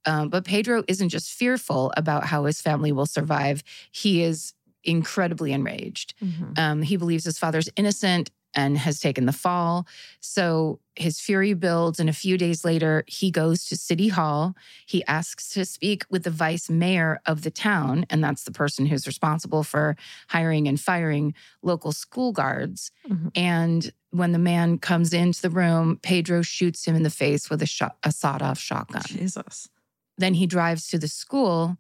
Um, 0.05 0.29
but 0.29 0.45
Pedro 0.45 0.83
isn't 0.87 1.09
just 1.09 1.31
fearful 1.31 1.93
about 1.97 2.25
how 2.25 2.45
his 2.45 2.61
family 2.61 2.91
will 2.91 3.05
survive, 3.05 3.63
he 3.91 4.21
is 4.23 4.53
incredibly 4.83 5.53
enraged. 5.53 6.13
Mhm. 6.21 6.59
Um, 6.59 6.81
he 6.81 6.97
believes 6.97 7.23
his 7.23 7.37
father's 7.39 7.69
innocent 7.77 8.31
and 8.55 8.77
has 8.77 8.99
taken 8.99 9.25
the 9.25 9.31
fall. 9.31 9.87
So 10.19 10.79
his 10.95 11.19
fury 11.19 11.53
builds, 11.55 11.99
and 11.99 12.07
a 12.07 12.13
few 12.13 12.37
days 12.37 12.63
later, 12.63 13.03
he 13.07 13.31
goes 13.31 13.65
to 13.65 13.75
City 13.75 14.09
Hall. 14.09 14.55
He 14.85 15.03
asks 15.05 15.49
to 15.53 15.65
speak 15.65 16.05
with 16.11 16.23
the 16.23 16.29
vice 16.29 16.69
mayor 16.69 17.19
of 17.25 17.41
the 17.41 17.49
town, 17.49 18.05
and 18.11 18.23
that's 18.23 18.43
the 18.43 18.51
person 18.51 18.85
who's 18.85 19.07
responsible 19.07 19.63
for 19.63 19.95
hiring 20.27 20.67
and 20.67 20.79
firing 20.79 21.33
local 21.63 21.91
school 21.93 22.31
guards. 22.31 22.91
Mhm. 23.09 23.31
And 23.35 23.91
when 24.11 24.33
the 24.33 24.37
man 24.37 24.77
comes 24.77 25.13
into 25.13 25.41
the 25.41 25.49
room, 25.49 25.97
Pedro 26.03 26.43
shoots 26.43 26.85
him 26.85 26.95
in 26.95 27.01
the 27.01 27.09
face 27.09 27.49
with 27.49 27.61
a, 27.63 27.65
shot, 27.65 27.97
a 28.03 28.11
sawed-off 28.11 28.59
shotgun. 28.59 29.01
Jesus. 29.07 29.67
Then 30.17 30.35
he 30.35 30.45
drives 30.45 30.87
to 30.89 30.97
the 30.97 31.07
school, 31.07 31.77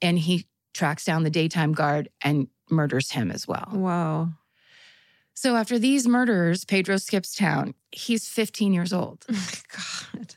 and 0.00 0.18
he 0.18 0.46
tracks 0.72 1.04
down 1.04 1.22
the 1.22 1.30
daytime 1.30 1.72
guard 1.72 2.08
and 2.22 2.48
murders 2.70 3.12
him 3.12 3.30
as 3.30 3.46
well. 3.46 3.70
Wow. 3.72 4.30
So 5.34 5.56
after 5.56 5.78
these 5.78 6.06
murders, 6.06 6.64
Pedro 6.64 6.96
skips 6.96 7.34
town. 7.34 7.74
He's 7.90 8.28
15 8.28 8.72
years 8.72 8.92
old. 8.92 9.24
Oh 9.30 9.52
God. 10.14 10.36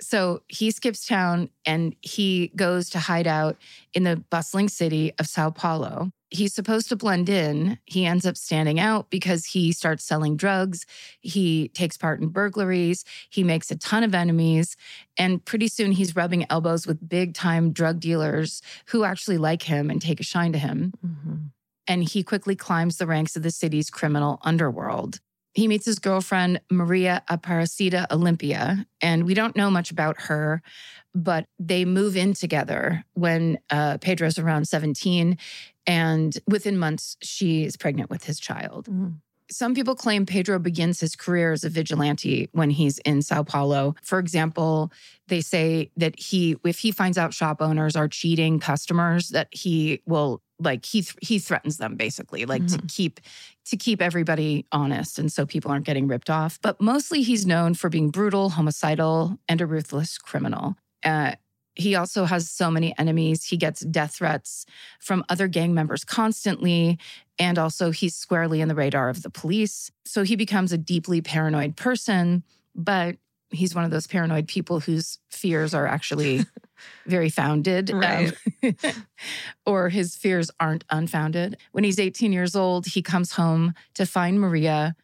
So 0.00 0.42
he 0.48 0.70
skips 0.70 1.06
town 1.06 1.50
and 1.64 1.94
he 2.00 2.50
goes 2.56 2.90
to 2.90 2.98
hide 2.98 3.26
out 3.26 3.56
in 3.94 4.04
the 4.04 4.16
bustling 4.30 4.68
city 4.68 5.12
of 5.18 5.26
Sao 5.26 5.50
Paulo. 5.50 6.10
He's 6.32 6.54
supposed 6.54 6.88
to 6.88 6.96
blend 6.96 7.28
in. 7.28 7.78
He 7.84 8.06
ends 8.06 8.24
up 8.24 8.38
standing 8.38 8.80
out 8.80 9.10
because 9.10 9.44
he 9.44 9.70
starts 9.72 10.02
selling 10.02 10.36
drugs. 10.36 10.86
He 11.20 11.68
takes 11.68 11.98
part 11.98 12.20
in 12.20 12.28
burglaries. 12.28 13.04
He 13.28 13.44
makes 13.44 13.70
a 13.70 13.76
ton 13.76 14.02
of 14.02 14.14
enemies. 14.14 14.74
And 15.18 15.44
pretty 15.44 15.68
soon 15.68 15.92
he's 15.92 16.16
rubbing 16.16 16.46
elbows 16.50 16.86
with 16.86 17.06
big 17.06 17.34
time 17.34 17.72
drug 17.72 18.00
dealers 18.00 18.62
who 18.86 19.04
actually 19.04 19.36
like 19.38 19.62
him 19.62 19.90
and 19.90 20.00
take 20.00 20.20
a 20.20 20.24
shine 20.24 20.52
to 20.52 20.58
him 20.58 20.94
Mhm. 21.04 21.50
and 21.86 22.02
he 22.04 22.22
quickly 22.22 22.56
climbs 22.56 22.96
the 22.96 23.06
ranks 23.06 23.36
of 23.36 23.42
the 23.42 23.50
city's 23.50 23.90
criminal 23.90 24.38
underworld. 24.42 25.20
He 25.54 25.68
meets 25.68 25.84
his 25.84 25.98
girlfriend, 25.98 26.62
Maria 26.70 27.22
Aparecida 27.28 28.06
Olympia, 28.10 28.86
and 29.02 29.24
we 29.26 29.34
don't 29.34 29.54
know 29.54 29.70
much 29.70 29.90
about 29.90 30.18
her, 30.22 30.62
but 31.14 31.46
they 31.58 31.84
move 31.84 32.16
in 32.16 32.34
together 32.34 33.04
when 33.14 33.58
uh, 33.70 33.98
Pedro's 33.98 34.38
around 34.38 34.66
17. 34.66 35.36
And 35.86 36.38
within 36.46 36.78
months, 36.78 37.16
she 37.22 37.64
is 37.64 37.76
pregnant 37.76 38.10
with 38.10 38.24
his 38.24 38.38
child. 38.40 38.86
Mhm. 38.86 39.16
Some 39.50 39.74
people 39.74 39.94
claim 39.94 40.24
Pedro 40.24 40.58
begins 40.58 41.00
his 41.00 41.14
career 41.14 41.52
as 41.52 41.62
a 41.62 41.68
vigilante 41.68 42.48
when 42.52 42.70
he's 42.70 42.96
in 43.00 43.20
Sao 43.20 43.42
Paulo. 43.42 43.94
For 44.02 44.18
example, 44.18 44.90
they 45.28 45.42
say 45.42 45.90
that 45.98 46.18
he, 46.18 46.56
if 46.64 46.78
he 46.78 46.90
finds 46.90 47.18
out 47.18 47.34
shop 47.34 47.60
owners 47.60 47.94
are 47.94 48.08
cheating 48.08 48.60
customers, 48.60 49.28
that 49.28 49.48
he 49.50 50.00
will 50.06 50.40
like 50.58 50.86
he 50.86 51.02
th- 51.02 51.16
he 51.20 51.38
threatens 51.38 51.78
them 51.78 51.96
basically, 51.96 52.46
like 52.46 52.66
to 52.68 52.78
keep 52.88 53.20
to 53.66 53.76
keep 53.76 54.00
everybody 54.00 54.64
honest, 54.72 55.18
and 55.18 55.30
so 55.30 55.44
people 55.44 55.70
aren't 55.70 55.84
getting 55.84 56.06
ripped 56.06 56.30
off. 56.30 56.58
But 56.62 56.80
mostly, 56.80 57.22
he's 57.22 57.44
known 57.44 57.74
for 57.74 57.90
being 57.90 58.10
brutal, 58.10 58.50
homicidal, 58.50 59.38
and 59.48 59.60
a 59.60 59.66
ruthless 59.66 60.18
criminal. 60.18 60.76
Uh, 61.04 61.32
he 61.74 61.94
also 61.94 62.24
has 62.24 62.50
so 62.50 62.70
many 62.70 62.96
enemies. 62.98 63.44
He 63.44 63.56
gets 63.56 63.80
death 63.80 64.16
threats 64.16 64.66
from 65.00 65.24
other 65.28 65.48
gang 65.48 65.72
members 65.72 66.04
constantly. 66.04 66.98
And 67.38 67.58
also, 67.58 67.90
he's 67.90 68.14
squarely 68.14 68.60
in 68.60 68.68
the 68.68 68.74
radar 68.74 69.08
of 69.08 69.22
the 69.22 69.30
police. 69.30 69.90
So 70.04 70.22
he 70.22 70.36
becomes 70.36 70.72
a 70.72 70.78
deeply 70.78 71.22
paranoid 71.22 71.76
person. 71.76 72.42
But 72.74 73.16
he's 73.50 73.74
one 73.74 73.84
of 73.84 73.90
those 73.90 74.06
paranoid 74.06 74.48
people 74.48 74.80
whose 74.80 75.18
fears 75.30 75.74
are 75.74 75.86
actually 75.86 76.44
very 77.06 77.30
founded, 77.30 77.90
um, 77.90 78.00
Right. 78.00 78.34
or 79.66 79.88
his 79.88 80.16
fears 80.16 80.50
aren't 80.58 80.84
unfounded. 80.90 81.56
When 81.72 81.84
he's 81.84 81.98
18 81.98 82.32
years 82.32 82.56
old, 82.56 82.86
he 82.86 83.02
comes 83.02 83.32
home 83.32 83.74
to 83.94 84.06
find 84.06 84.40
Maria, 84.40 84.96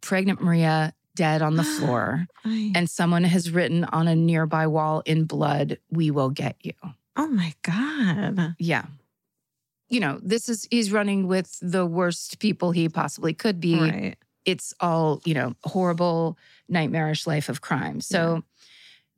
pregnant 0.00 0.40
Maria, 0.40 0.94
dead 1.14 1.42
on 1.42 1.56
the 1.56 1.64
floor. 1.64 2.26
And 2.74 2.90
someone 2.90 3.24
has 3.24 3.50
written 3.50 3.84
on 3.84 4.08
a 4.08 4.16
nearby 4.16 4.66
wall 4.66 5.02
in 5.06 5.24
blood, 5.24 5.78
We 5.90 6.10
will 6.10 6.30
get 6.30 6.56
you. 6.62 6.72
oh 7.16 7.28
my 7.28 7.54
God. 7.62 8.54
Yeah. 8.58 8.86
You 9.88 10.00
know, 10.00 10.18
this 10.22 10.48
is, 10.48 10.66
he's 10.70 10.90
running 10.90 11.28
with 11.28 11.56
the 11.60 11.84
worst 11.86 12.38
people 12.38 12.72
he 12.72 12.88
possibly 12.88 13.34
could 13.34 13.60
be. 13.60 13.78
Right. 13.78 14.16
It's 14.44 14.74
all, 14.80 15.20
you 15.24 15.34
know, 15.34 15.54
horrible, 15.64 16.36
nightmarish 16.68 17.26
life 17.26 17.48
of 17.48 17.60
crime. 17.60 18.00
So 18.00 18.42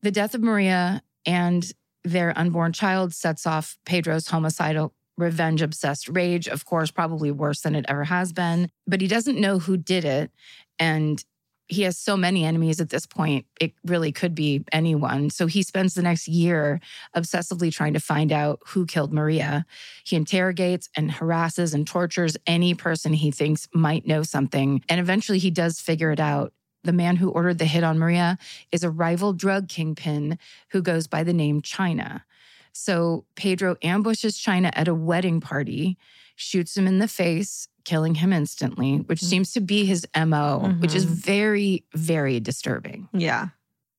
the 0.02 0.10
death 0.10 0.34
of 0.34 0.42
Maria 0.42 1.02
and 1.24 1.72
their 2.02 2.36
unborn 2.36 2.72
child 2.72 3.14
sets 3.14 3.46
off 3.46 3.78
Pedro's 3.86 4.26
homicidal, 4.28 4.92
revenge 5.16 5.62
obsessed 5.62 6.08
rage, 6.08 6.48
of 6.48 6.66
course, 6.66 6.90
probably 6.90 7.30
worse 7.30 7.62
than 7.62 7.74
it 7.74 7.86
ever 7.88 8.04
has 8.04 8.32
been. 8.32 8.68
But 8.86 9.00
he 9.00 9.06
doesn't 9.06 9.40
know 9.40 9.60
who 9.60 9.76
did 9.78 10.04
it. 10.04 10.30
And 10.78 11.24
he 11.68 11.82
has 11.82 11.98
so 11.98 12.16
many 12.16 12.44
enemies 12.44 12.80
at 12.80 12.90
this 12.90 13.06
point, 13.06 13.46
it 13.60 13.72
really 13.84 14.12
could 14.12 14.34
be 14.34 14.64
anyone. 14.70 15.30
So 15.30 15.46
he 15.46 15.62
spends 15.62 15.94
the 15.94 16.02
next 16.02 16.28
year 16.28 16.80
obsessively 17.16 17.72
trying 17.72 17.94
to 17.94 18.00
find 18.00 18.32
out 18.32 18.60
who 18.66 18.84
killed 18.86 19.12
Maria. 19.12 19.64
He 20.04 20.16
interrogates 20.16 20.88
and 20.96 21.10
harasses 21.10 21.72
and 21.72 21.86
tortures 21.86 22.36
any 22.46 22.74
person 22.74 23.14
he 23.14 23.30
thinks 23.30 23.66
might 23.72 24.06
know 24.06 24.22
something. 24.22 24.82
And 24.88 25.00
eventually 25.00 25.38
he 25.38 25.50
does 25.50 25.80
figure 25.80 26.10
it 26.10 26.20
out. 26.20 26.52
The 26.82 26.92
man 26.92 27.16
who 27.16 27.30
ordered 27.30 27.58
the 27.58 27.64
hit 27.64 27.82
on 27.82 27.98
Maria 27.98 28.36
is 28.70 28.84
a 28.84 28.90
rival 28.90 29.32
drug 29.32 29.68
kingpin 29.68 30.38
who 30.70 30.82
goes 30.82 31.06
by 31.06 31.24
the 31.24 31.32
name 31.32 31.62
China. 31.62 32.24
So 32.72 33.24
Pedro 33.36 33.76
ambushes 33.82 34.36
China 34.36 34.70
at 34.74 34.88
a 34.88 34.94
wedding 34.94 35.40
party, 35.40 35.96
shoots 36.36 36.76
him 36.76 36.86
in 36.86 36.98
the 36.98 37.08
face, 37.08 37.68
killing 37.84 38.14
him 38.16 38.32
instantly, 38.32 38.98
which 38.98 39.20
Mhm. 39.20 39.24
seems 39.28 39.52
to 39.52 39.60
be 39.60 39.84
his 39.84 40.06
MO, 40.14 40.74
which 40.78 40.94
is 40.94 41.04
Mhm. 41.06 41.10
very, 41.10 41.84
very 41.94 42.40
disturbing. 42.40 43.08
Yeah. 43.12 43.48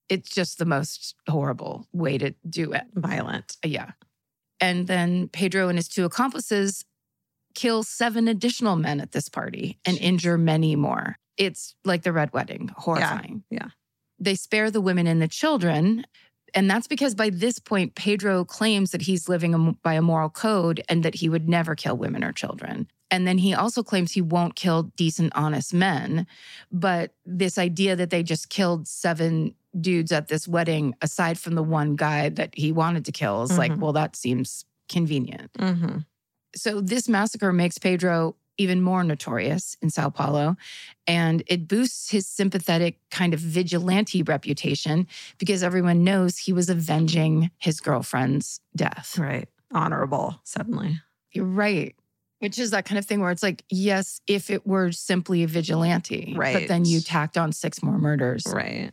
It's 0.10 0.30
just 0.30 0.58
the 0.58 0.66
most 0.66 1.16
horrible 1.28 1.88
way 1.94 2.18
to 2.18 2.34
do 2.50 2.74
it. 2.74 2.86
Violent. 2.94 3.58
Yeah. 3.64 3.92
And 4.60 4.88
then 4.88 5.28
Pedro 5.30 5.68
and 5.70 5.78
his 5.78 5.88
two 5.88 6.06
accomplices 6.06 6.86
kill 7.54 7.84
seven 7.84 8.28
additional 8.28 8.76
men 8.76 9.00
at 9.00 9.12
this 9.12 9.30
party 9.30 9.80
and 9.86 9.98
injure 9.98 10.38
many 10.38 10.76
more. 10.76 11.18
It's 11.38 11.76
like 11.84 12.04
the 12.04 12.14
Red 12.14 12.34
Wedding, 12.34 12.70
horrifying. 12.78 13.44
yeah. 13.50 13.70
They 14.20 14.36
spare 14.36 14.72
the 14.72 14.82
women 14.82 15.08
and 15.08 15.22
the 15.22 15.28
children. 15.28 16.06
And 16.56 16.72
that's 16.72 16.88
because 16.88 17.14
by 17.14 17.30
this 17.30 17.60
point, 17.60 17.96
Pedro 17.96 18.46
claims 18.46 18.92
that 18.92 19.02
he's 19.02 19.28
living 19.30 19.54
a- 19.54 19.74
by 19.84 19.94
a 19.94 20.02
moral 20.02 20.30
code 20.30 20.82
and 20.90 21.04
that 21.04 21.16
he 21.16 21.28
would 21.30 21.48
never 21.50 21.76
kill 21.76 21.98
women 21.98 22.24
or 22.24 22.32
children. 22.32 22.88
And 23.12 23.28
then 23.28 23.38
he 23.38 23.54
also 23.54 23.84
claims 23.84 24.14
he 24.14 24.22
won't 24.22 24.56
kill 24.56 24.84
decent, 24.96 25.34
honest 25.36 25.74
men. 25.74 26.26
But 26.72 27.14
this 27.26 27.58
idea 27.58 27.96
that 27.98 28.10
they 28.10 28.24
just 28.24 28.50
killed 28.50 28.88
seven 28.88 29.54
dudes 29.80 30.12
at 30.12 30.30
this 30.30 30.48
wedding, 30.48 30.96
aside 31.02 31.38
from 31.38 31.56
the 31.56 31.62
one 31.64 31.96
guy 31.98 32.30
that 32.30 32.56
he 32.56 32.72
wanted 32.72 33.06
to 33.06 33.12
kill, 33.12 33.44
is 33.44 33.58
like, 33.58 33.74
Mhm. 33.74 33.80
well, 33.80 33.94
that 33.94 34.16
seems 34.16 34.66
convenient. 34.90 35.52
Mm-hmm. 35.60 36.00
So 36.56 36.80
this 36.82 37.10
massacre 37.10 37.52
makes 37.52 37.78
Pedro 37.78 38.38
even 38.58 38.82
more 38.82 39.04
notorious 39.04 39.78
in 39.82 39.90
Sao 39.90 40.10
Paulo, 40.10 40.56
and 41.08 41.44
it 41.48 41.68
boosts 41.68 42.10
his 42.10 42.28
sympathetic 42.28 43.00
kind 43.12 43.34
of 43.34 43.40
vigilante 43.40 44.24
reputation 44.24 45.08
because 45.38 45.64
everyone 45.64 46.04
knows 46.04 46.38
he 46.38 46.54
was 46.54 46.70
avenging 46.70 47.52
his 47.58 47.80
girlfriend's 47.80 48.60
death. 48.76 49.18
Right. 49.18 49.48
Honorable, 49.72 50.40
suddenly. 50.44 51.00
You're 51.32 51.46
right. 51.46 51.96
Which 52.40 52.60
is 52.60 52.72
that 52.72 52.86
kind 52.86 53.00
of 53.00 53.06
thing 53.06 53.22
where 53.22 53.32
it's 53.32 53.44
like, 53.44 53.64
yes, 53.70 54.22
if 54.28 54.50
it 54.50 54.68
were 54.68 54.92
simply 54.92 55.44
a 55.44 55.48
vigilante, 55.48 56.34
right. 56.38 56.54
but 56.54 56.68
then 56.68 56.86
you 56.86 57.02
tacked 57.02 57.38
on 57.38 57.52
six 57.52 57.82
more 57.82 57.98
murders. 57.98 58.44
Right. 58.48 58.92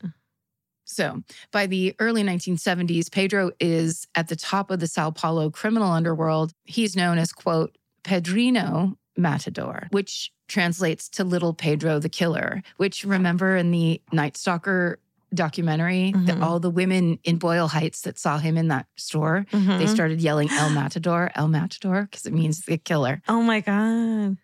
So 0.85 1.22
by 1.51 1.66
the 1.66 1.94
early 1.98 2.22
1970s, 2.22 3.11
Pedro 3.11 3.51
is 3.59 4.07
at 4.14 4.29
the 4.29 4.37
top 4.37 4.70
of 4.70 4.79
the 4.79 4.87
Sao 4.87 5.11
Paulo 5.11 5.51
criminal 5.51 5.90
underworld. 5.90 6.53
He's 6.64 6.94
known 6.94 7.18
as, 7.18 7.33
quote, 7.33 7.77
Pedrinho 8.05 8.96
Matador, 9.16 9.88
which 9.90 10.33
translates 10.48 11.09
to 11.11 11.25
Little 11.25 11.55
Pedro 11.55 11.98
the 11.98 12.09
Killer, 12.09 12.62
which 12.77 13.05
remember 13.05 13.57
in 13.57 13.70
the 13.70 14.01
Night 14.12 14.37
Stalker 14.37 14.98
documentary, 15.35 16.12
that 16.12 16.37
Mhm. 16.37 16.42
all 16.42 16.61
the 16.61 16.68
women 16.68 17.18
in 17.25 17.38
Boyle 17.38 17.68
Heights 17.68 18.03
that 18.03 18.18
saw 18.18 18.37
him 18.38 18.59
in 18.59 18.68
that 18.68 18.87
store, 18.96 19.46
they 19.51 19.59
Mhm. 19.59 19.88
started 19.88 20.20
yelling 20.20 20.51
El 20.51 20.68
Matador, 20.70 21.31
El 21.35 21.48
Matador, 21.48 22.03
because 22.03 22.27
it 22.27 22.35
means 22.35 22.61
the 22.66 22.77
killer. 22.77 23.22
oh 23.29 23.40
my 23.42 23.61
God. 23.61 24.37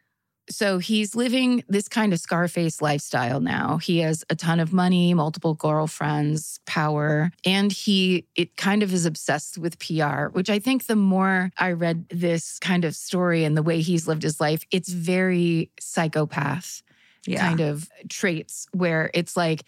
So 0.50 0.78
he's 0.78 1.14
living 1.14 1.62
this 1.68 1.88
kind 1.88 2.12
of 2.12 2.20
Scarface 2.20 2.80
lifestyle 2.80 3.40
now. 3.40 3.76
He 3.78 3.98
has 3.98 4.24
a 4.30 4.34
ton 4.34 4.60
of 4.60 4.72
money, 4.72 5.12
multiple 5.14 5.54
girlfriends, 5.54 6.58
power, 6.66 7.30
and 7.44 7.70
he 7.70 8.26
it 8.34 8.56
kind 8.56 8.82
of 8.82 8.92
is 8.94 9.04
obsessed 9.06 9.58
with 9.58 9.78
PR, 9.78 10.28
which 10.28 10.48
I 10.50 10.58
think 10.58 10.86
the 10.86 10.96
more 10.96 11.50
I 11.58 11.72
read 11.72 12.06
this 12.10 12.58
kind 12.58 12.84
of 12.84 12.96
story 12.96 13.44
and 13.44 13.56
the 13.56 13.62
way 13.62 13.80
he's 13.80 14.08
lived 14.08 14.22
his 14.22 14.40
life, 14.40 14.64
it's 14.70 14.88
very 14.90 15.70
psychopath 15.80 16.82
Yeah. 17.26 17.40
kind 17.40 17.60
of 17.60 17.88
traits 18.08 18.66
where 18.72 19.10
it's 19.14 19.36
like 19.36 19.64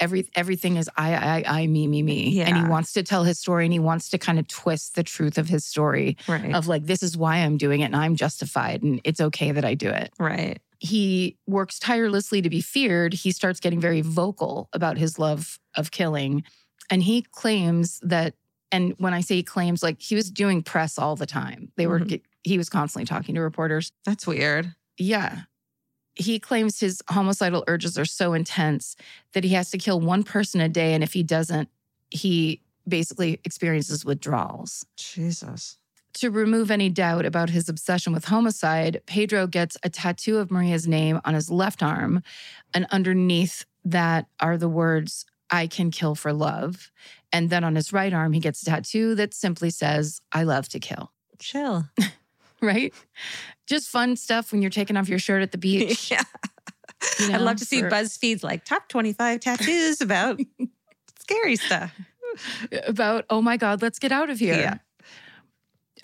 every 0.00 0.28
everything 0.34 0.76
is 0.76 0.88
I 0.96 1.14
I 1.14 1.44
I 1.62 1.66
me 1.66 1.86
me 1.86 2.02
me 2.02 2.40
and 2.42 2.56
he 2.56 2.64
wants 2.64 2.92
to 2.94 3.02
tell 3.02 3.24
his 3.24 3.38
story 3.38 3.64
and 3.66 3.72
he 3.72 3.78
wants 3.78 4.08
to 4.10 4.18
kind 4.18 4.38
of 4.38 4.48
twist 4.48 4.94
the 4.94 5.02
truth 5.02 5.38
of 5.38 5.48
his 5.48 5.64
story 5.64 6.16
Right. 6.28 6.54
of 6.54 6.66
like 6.66 6.86
this 6.86 7.02
is 7.02 7.16
why 7.16 7.36
I'm 7.38 7.56
doing 7.56 7.80
it 7.80 7.84
and 7.86 7.96
I'm 7.96 8.16
justified 8.16 8.82
and 8.82 9.00
it's 9.04 9.20
okay 9.20 9.52
that 9.52 9.64
I 9.64 9.74
do 9.74 9.88
it 9.90 10.12
right. 10.18 10.60
he 10.80 11.36
works 11.46 11.78
tirelessly 11.78 12.42
to 12.42 12.50
be 12.50 12.60
feared, 12.60 13.14
he 13.14 13.30
starts 13.32 13.60
getting 13.60 13.80
very 13.80 14.00
vocal 14.02 14.68
about 14.72 14.98
his 14.98 15.18
love 15.18 15.58
of 15.76 15.90
killing. 15.90 16.44
And 16.90 17.02
he 17.02 17.22
claims 17.22 17.98
that, 18.02 18.34
and 18.70 18.94
when 18.98 19.14
I 19.14 19.22
say 19.22 19.36
he 19.36 19.42
claims, 19.42 19.82
like 19.82 20.02
he 20.02 20.14
was 20.14 20.30
doing 20.30 20.62
press 20.62 20.98
all 20.98 21.16
the 21.16 21.24
time. 21.24 21.72
They 21.76 21.86
were, 21.86 22.00
Mhm. 22.00 22.20
he 22.42 22.58
was 22.58 22.68
constantly 22.68 23.06
talking 23.06 23.34
to 23.36 23.40
reporters. 23.40 23.90
That's 24.04 24.26
weird. 24.26 24.74
Yeah. 24.98 25.42
He 26.14 26.38
claims 26.38 26.80
his 26.80 27.02
homicidal 27.08 27.64
urges 27.66 27.98
are 27.98 28.04
so 28.04 28.34
intense 28.34 28.96
that 29.32 29.44
he 29.44 29.50
has 29.54 29.70
to 29.70 29.78
kill 29.78 30.00
one 30.00 30.22
person 30.22 30.60
a 30.60 30.68
day. 30.68 30.94
And 30.94 31.02
if 31.02 31.12
he 31.12 31.22
doesn't, 31.22 31.68
he 32.10 32.60
basically 32.86 33.40
experiences 33.44 34.04
withdrawals. 34.04 34.86
Jesus. 34.96 35.78
To 36.14 36.30
remove 36.30 36.70
any 36.70 36.90
doubt 36.90 37.26
about 37.26 37.50
his 37.50 37.68
obsession 37.68 38.12
with 38.12 38.26
homicide, 38.26 39.02
Pedro 39.06 39.48
gets 39.48 39.76
a 39.82 39.90
tattoo 39.90 40.38
of 40.38 40.50
Maria's 40.50 40.86
name 40.86 41.20
on 41.24 41.34
his 41.34 41.50
left 41.50 41.82
arm, 41.82 42.22
and 42.72 42.86
underneath 42.90 43.64
that 43.84 44.26
are 44.38 44.56
the 44.56 44.68
words, 44.68 45.26
I 45.50 45.66
can 45.66 45.90
kill 45.90 46.14
for 46.14 46.32
love. 46.32 46.92
And 47.32 47.50
then 47.50 47.64
on 47.64 47.74
his 47.74 47.92
right 47.92 48.12
arm, 48.12 48.32
he 48.32 48.38
gets 48.38 48.62
a 48.62 48.66
tattoo 48.66 49.16
that 49.16 49.34
simply 49.34 49.70
says, 49.70 50.20
I 50.30 50.44
love 50.44 50.68
to 50.68 50.78
kill, 50.78 51.10
Chill. 51.40 51.86
right? 52.64 52.92
Just 53.66 53.88
fun 53.88 54.16
stuff 54.16 54.52
when 54.52 54.62
you're 54.62 54.70
taking 54.70 54.96
off 54.96 55.08
your 55.08 55.18
shirt 55.18 55.42
at 55.42 55.52
the 55.52 55.58
beach. 55.58 56.10
yeah. 56.10 56.22
you 57.20 57.32
I'd 57.32 57.40
love 57.40 57.56
to 57.56 57.64
see 57.64 57.80
for- 57.80 57.90
BuzzFeed's 57.90 58.44
like 58.44 58.64
top 58.64 58.88
25 58.88 59.40
tattoos 59.40 60.00
about 60.00 60.40
scary 61.18 61.56
stuff. 61.56 61.92
about, 62.86 63.24
oh 63.30 63.40
my 63.42 63.56
God, 63.56 63.82
let's 63.82 63.98
get 63.98 64.12
out 64.12 64.30
of 64.30 64.38
here. 64.38 64.54
Yeah. 64.54 64.78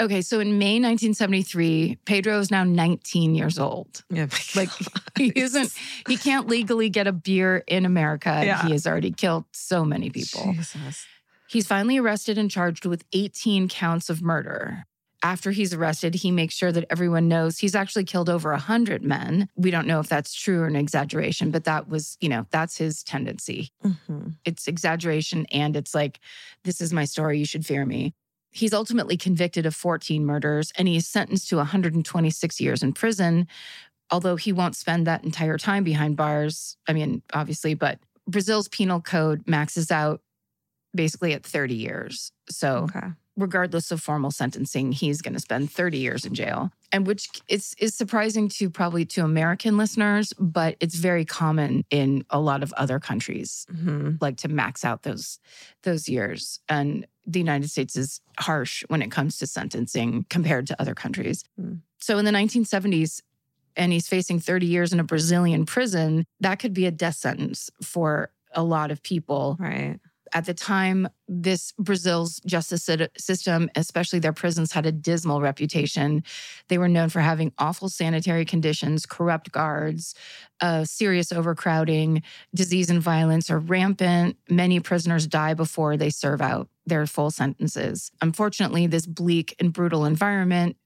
Okay, 0.01 0.23
so 0.23 0.41
in 0.41 0.59
May 0.59 0.77
1973, 0.81 1.99
Pedro 2.07 2.39
is 2.39 2.51
now 2.51 2.65
19 2.65 3.35
years 3.35 3.59
old. 3.59 4.03
Oh 4.11 4.15
yeah. 4.17 4.27
Like 4.57 4.71
he 5.19 5.31
isn't, 5.35 5.73
he 6.09 6.17
can't 6.17 6.47
legally 6.47 6.89
get 6.89 7.07
a 7.07 7.13
beer 7.13 7.63
in 7.67 7.85
America. 7.85 8.41
Yeah. 8.43 8.63
He 8.65 8.73
has 8.73 8.87
already 8.87 9.11
killed 9.11 9.45
so 9.53 9.85
many 9.85 10.09
people. 10.09 10.55
Jesus. 10.55 11.05
He's 11.51 11.67
finally 11.67 11.99
arrested 11.99 12.39
and 12.39 12.51
charged 12.51 12.87
with 12.87 13.05
18 13.13 13.69
counts 13.69 14.09
of 14.09 14.23
murder. 14.23 14.87
After 15.23 15.51
he's 15.51 15.75
arrested, 15.75 16.15
he 16.15 16.31
makes 16.31 16.55
sure 16.55 16.73
that 16.73 16.87
everyone 16.89 17.29
knows 17.29 17.59
he's 17.59 17.75
actually 17.75 18.05
killed 18.05 18.31
over 18.31 18.51
100 18.53 19.03
men. 19.03 19.49
We 19.55 19.71
don't 19.71 19.87
know 19.87 20.01
if 20.01 20.09
that's 20.09 20.33
true 20.35 20.61
or 20.61 20.67
an 20.67 20.77
exaggeration, 20.77 21.51
but 21.51 21.65
that 21.65 21.89
was, 21.89 22.17
you 22.21 22.29
know, 22.31 22.47
that's 22.51 22.79
his 22.79 23.03
tendency. 23.03 23.71
Mhm. 23.85 24.37
It's 24.47 24.67
exaggeration 24.67 25.45
and 25.53 25.77
it's 25.77 25.95
like, 25.95 26.21
this 26.65 26.81
is 26.81 26.93
my 26.93 27.05
story. 27.05 27.39
You 27.39 27.45
should 27.45 27.67
fear 27.67 27.85
me. 27.85 28.15
He's 28.51 28.73
ultimately 28.73 29.17
convicted 29.19 29.67
of 29.67 29.75
14 29.77 30.25
murders 30.25 30.73
and 30.77 30.89
he's 30.89 31.07
sentenced 31.07 31.51
to 31.51 31.57
126 31.59 32.59
years 32.59 32.83
in 32.83 32.95
prison, 32.95 33.47
although 34.11 34.37
he 34.37 34.53
won't 34.53 34.75
spend 34.75 35.07
that 35.07 35.23
entire 35.23 35.59
time 35.59 35.85
behind 35.85 36.17
bars. 36.17 36.79
I 36.89 36.95
mean, 36.95 37.23
obviously, 37.35 37.75
but 37.75 37.99
Brazil's 38.27 38.69
penal 38.69 39.01
code 39.03 39.47
maxes 39.47 39.91
out 39.91 40.23
basically 40.95 41.35
at 41.35 41.45
30 41.45 41.75
years. 41.75 42.33
So 42.49 42.89
Okay. 42.95 43.09
Regardless 43.37 43.91
of 43.91 44.01
formal 44.01 44.31
sentencing, 44.31 44.93
he's 44.93 45.23
going 45.23 45.35
to 45.35 45.41
spend 45.41 45.71
30 45.71 45.99
years 45.99 46.25
in 46.25 46.35
jail. 46.35 46.71
And 46.93 47.07
which 47.07 47.29
is, 47.49 47.75
is 47.79 47.95
surprising 47.95 48.49
to 48.51 48.69
probably 48.69 49.05
to 49.07 49.25
American 49.25 49.77
listeners, 49.77 50.33
but 50.39 50.77
it's 50.81 50.97
very 50.97 51.25
common 51.25 51.85
in 51.91 52.25
a 52.31 52.41
lot 52.41 52.63
of 52.63 52.73
other 52.75 52.99
countries, 52.99 53.67
hmm 53.71 54.11
like 54.21 54.37
to 54.39 54.49
max 54.49 54.85
out 54.85 55.03
those 55.03 55.39
those 55.83 56.09
years. 56.09 56.61
And 56.69 57.07
the 57.27 57.39
United 57.39 57.71
States 57.71 57.97
is 57.97 58.21
harsh 58.39 58.83
when 58.89 59.03
it 59.03 59.11
comes 59.11 59.39
to 59.39 59.47
sentencing 59.47 60.27
compared 60.29 60.67
to 60.67 60.81
other 60.81 60.95
countries. 60.95 61.45
Hmm. 61.57 61.75
So 61.99 62.19
in 62.19 62.25
the 62.25 62.33
1970s, 62.33 63.23
and 63.77 63.93
he's 63.93 64.09
facing 64.09 64.41
30 64.41 64.67
years 64.67 64.93
in 64.93 65.01
a 65.01 65.05
Brazilian 65.05 65.65
prison, 65.65 66.25
that 66.41 66.59
could 66.59 66.75
be 66.75 66.87
a 66.87 66.91
death 66.91 67.17
sentence 67.17 67.71
for 67.83 68.31
a 68.53 68.63
lot 68.63 68.91
of 68.91 69.03
people 69.03 69.57
Right. 69.61 70.01
At 70.33 70.45
the 70.45 70.55
time, 70.55 71.09
this 71.29 71.73
Brazil's 71.79 72.41
justice 72.47 72.89
system, 73.19 73.69
especially 73.75 74.19
their 74.21 74.33
prisons, 74.33 74.73
had 74.73 74.87
a 74.87 74.93
dismal 74.93 75.41
reputation. 75.41 76.23
They 76.69 76.79
were 76.79 76.89
known 76.89 77.09
for 77.09 77.21
having 77.21 77.53
awful 77.59 77.89
sanitary 77.89 78.45
conditions, 78.45 79.07
corrupt 79.07 79.51
guards, 79.53 80.15
uh, 80.61 80.85
serious 80.85 81.33
overcrowding, 81.33 82.23
disease 82.55 82.91
and 82.91 83.03
violence 83.03 83.51
are 83.51 83.59
rampant. 83.59 84.37
Many 84.49 84.81
prisoners 84.81 85.27
die 85.27 85.55
before 85.55 85.97
they 85.97 86.11
serve 86.11 86.41
out 86.41 86.69
their 86.87 87.07
full 87.07 87.31
sentences. 87.31 88.11
Unfortunately, 88.21 88.87
this 88.87 89.07
bleak 89.07 89.55
and 89.59 89.73
brutal 89.73 90.05
environment 90.05 90.77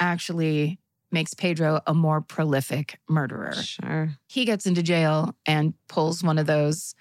actually 0.00 0.78
makes 1.12 1.32
Pedro 1.34 1.80
a 1.86 1.94
more 1.94 2.20
prolific 2.20 2.98
murderer 3.08 3.52
Sure. 3.54 4.10
he 4.26 4.44
gets 4.44 4.66
into 4.66 4.82
jail 4.82 5.34
and 5.46 5.72
pulls 5.88 6.24
one 6.24 6.38
of 6.38 6.46
those 6.46 6.94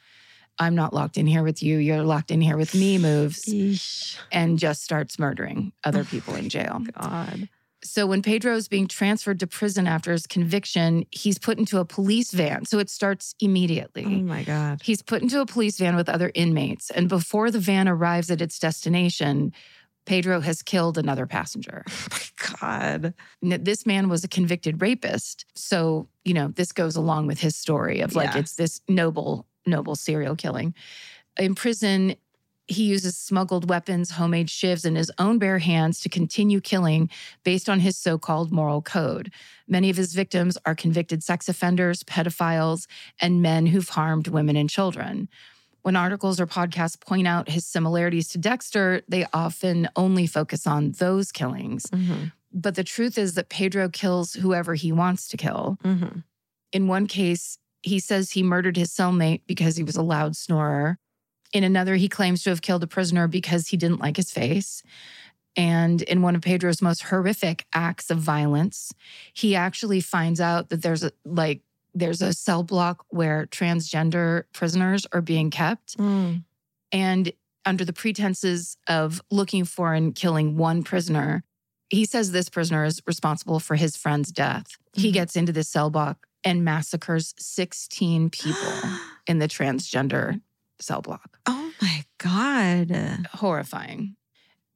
I'm 0.60 0.76
not 0.76 0.94
locked 0.94 1.18
in 1.18 1.26
here 1.28 1.44
with 1.44 1.63
you, 1.63 1.78
you're 1.78 2.04
locked 2.04 2.32
in 2.32 2.42
here 2.42 2.58
with 2.58 2.74
me 2.76 2.98
moves 2.98 3.44
Eesh. 3.46 4.18
and 4.32 4.60
just 4.60 4.84
starts 4.84 5.18
murdering 5.18 5.74
other 5.84 6.04
people 6.04 6.36
in 6.36 6.50
jail. 6.50 6.82
God. 7.00 7.50
So 7.86 8.08
when 8.08 8.22
Pedro 8.22 8.56
is 8.56 8.70
being 8.70 8.88
transferred 8.88 9.42
to 9.42 9.48
prison 9.48 9.88
after 9.88 10.13
his 10.13 10.26
conviction, 10.26 11.06
he's 11.12 11.38
put 11.38 11.58
into 11.60 11.80
a 11.80 11.86
police 11.86 12.32
van. 12.32 12.63
So 12.66 12.80
it 12.80 12.89
starts 12.89 13.36
immediately. 13.42 14.06
Oh 14.06 14.10
my 14.10 14.44
God. 14.44 14.80
He's 14.82 15.02
put 15.02 15.22
into 15.22 15.42
a 15.42 15.46
police 15.46 15.78
van 15.80 15.98
with 15.98 16.08
other 16.08 16.32
inmates. 16.34 16.89
And 16.92 17.10
before 17.10 17.52
the 17.52 17.60
van 17.60 17.89
arrives 17.89 18.32
at 18.32 18.42
its 18.42 18.58
destination, 18.58 19.52
Pedro 20.06 20.39
has 20.39 20.62
killed 20.62 20.98
another 20.98 21.26
passenger. 21.26 21.84
Oh 22.46 22.56
my 22.62 23.13
God. 23.42 23.63
This 23.63 23.86
man 23.86 24.10
was 24.10 24.24
a 24.24 24.28
convicted 24.28 24.82
rapist. 24.82 25.46
So, 25.56 26.08
you 26.26 26.34
know, 26.34 26.50
this 26.50 26.72
goes 26.74 26.96
along 26.98 27.28
with 27.28 27.39
his 27.39 27.56
story 27.56 28.02
of 28.02 28.16
like 28.16 28.34
Yeah. 28.34 28.39
it's 28.39 28.56
this 28.56 28.82
noble, 28.89 29.46
noble 29.65 29.95
serial 29.95 30.36
killing. 30.36 30.73
In 31.38 31.56
prison, 31.56 32.15
he 32.67 32.86
uses 32.86 33.17
smuggled 33.17 33.69
weapons, 33.69 34.12
homemade 34.12 34.47
shivs, 34.47 34.86
and 34.86 34.95
his 34.95 35.12
own 35.19 35.38
bare 35.38 35.60
hands 35.60 35.99
to 36.02 36.10
continue 36.10 36.62
killing 36.62 37.10
based 37.43 37.69
on 37.69 37.80
his 37.80 37.97
so 37.97 38.17
called 38.17 38.52
moral 38.52 38.82
code. 38.82 39.32
Many 39.67 39.89
of 39.89 39.97
his 39.97 40.13
victims 40.13 40.58
are 40.65 40.76
convicted 40.76 41.23
sex 41.23 41.49
offenders, 41.49 42.04
pedophiles, 42.04 42.88
and 43.19 43.41
men 43.41 43.65
who've 43.67 43.89
harmed 43.89 44.28
women 44.28 44.56
and 44.56 44.69
children. 44.69 45.28
When 45.82 45.97
articles 45.97 46.39
or 46.39 46.47
podcasts 46.47 46.99
point 46.99 47.28
out 47.28 47.49
his 47.49 47.65
similarities 47.65 48.30
to 48.30 48.38
Dexter, 48.38 49.02
they 49.10 49.26
often 49.34 49.89
only 49.97 50.26
focus 50.28 50.65
on 50.65 50.93
those 50.93 51.32
killings. 51.32 51.89
hmm 51.89 52.26
But 52.54 52.76
the 52.76 52.84
truth 52.86 53.17
is 53.17 53.34
that 53.34 53.49
Pedro 53.49 53.89
kills 53.89 54.34
whoever 54.34 54.76
he 54.76 54.93
wants 54.93 55.28
to 55.30 55.38
kill. 55.38 55.78
hmm 55.84 56.19
In 56.71 56.88
one 56.88 57.08
case, 57.08 57.58
he 57.84 58.00
says 58.00 58.32
he 58.32 58.41
murdered 58.43 58.78
his 58.78 58.91
cellmate 58.91 59.41
because 59.46 59.76
he 59.78 59.84
was 59.84 59.96
a 59.96 60.02
loud 60.02 60.36
snorer. 60.36 60.98
In 61.54 61.63
another, 61.63 61.96
he 61.96 62.10
claims 62.10 62.41
to 62.43 62.50
have 62.50 62.62
killed 62.63 62.84
a 62.84 62.88
prisoner 62.88 63.28
because 63.28 63.67
he 63.67 63.78
didn't 63.78 64.00
like 64.00 64.17
his 64.17 64.32
face. 64.32 64.82
And 65.56 66.02
in 66.02 66.24
one 66.24 66.36
of 66.36 66.41
Pedro's 66.41 66.82
most 66.82 67.04
horrific 67.04 67.65
acts 67.74 68.10
of 68.10 68.17
violence, 68.17 68.91
he 69.34 69.56
actually 69.56 70.02
finds 70.02 70.41
out 70.41 70.69
that 70.69 70.82
there's 70.82 71.04
a 71.04 71.12
like 71.26 71.62
there's 71.93 72.24
a 72.24 72.34
cell 72.34 72.63
block 72.63 73.06
where 73.10 73.46
transgender 73.46 74.46
prisoners 74.52 75.06
are 75.13 75.22
being 75.22 75.52
kept 75.52 75.96
Mm. 75.98 76.43
and 76.91 77.32
under 77.65 77.86
the 77.86 77.93
pretenses 77.93 78.78
of 78.88 79.22
looking 79.30 79.63
for 79.63 79.93
and 79.93 80.15
killing 80.15 80.58
one 80.58 80.82
prisoner, 80.84 81.43
he 81.91 82.04
says 82.04 82.32
this 82.32 82.50
prisoner 82.50 82.84
is 82.84 83.00
responsible 83.06 83.60
for 83.60 83.76
his 83.76 83.96
friend's 83.96 84.32
death. 84.32 84.76
He 84.93 85.12
Mhm. 85.12 85.13
gets 85.13 85.36
into 85.36 85.52
this 85.54 85.69
cell 85.69 85.91
block 85.91 86.26
and 86.44 86.64
massacres 86.64 87.34
16 87.38 88.30
people 88.30 88.74
in 89.28 89.40
the 89.40 89.48
transgender 89.48 90.42
cell 90.80 91.02
block. 91.02 91.38
Oh 91.46 91.72
my 91.82 92.04
God. 92.18 93.28
Horrifying. 93.34 94.16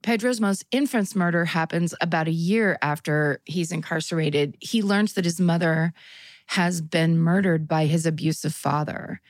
Pedro's 0.04 0.40
most 0.40 0.66
infamous 0.72 1.16
murder 1.16 1.46
happens 1.46 1.94
about 2.00 2.28
a 2.28 2.32
year 2.32 2.78
after 2.82 3.42
he's 3.46 3.72
incarcerated. 3.72 4.56
He 4.62 4.82
learns 4.82 5.14
that 5.14 5.26
his 5.26 5.40
mother 5.40 5.94
has 6.48 6.82
been 6.82 7.18
murdered 7.18 7.68
by 7.68 7.88
his 7.88 8.06
abusive 8.06 8.54
father. 8.54 9.22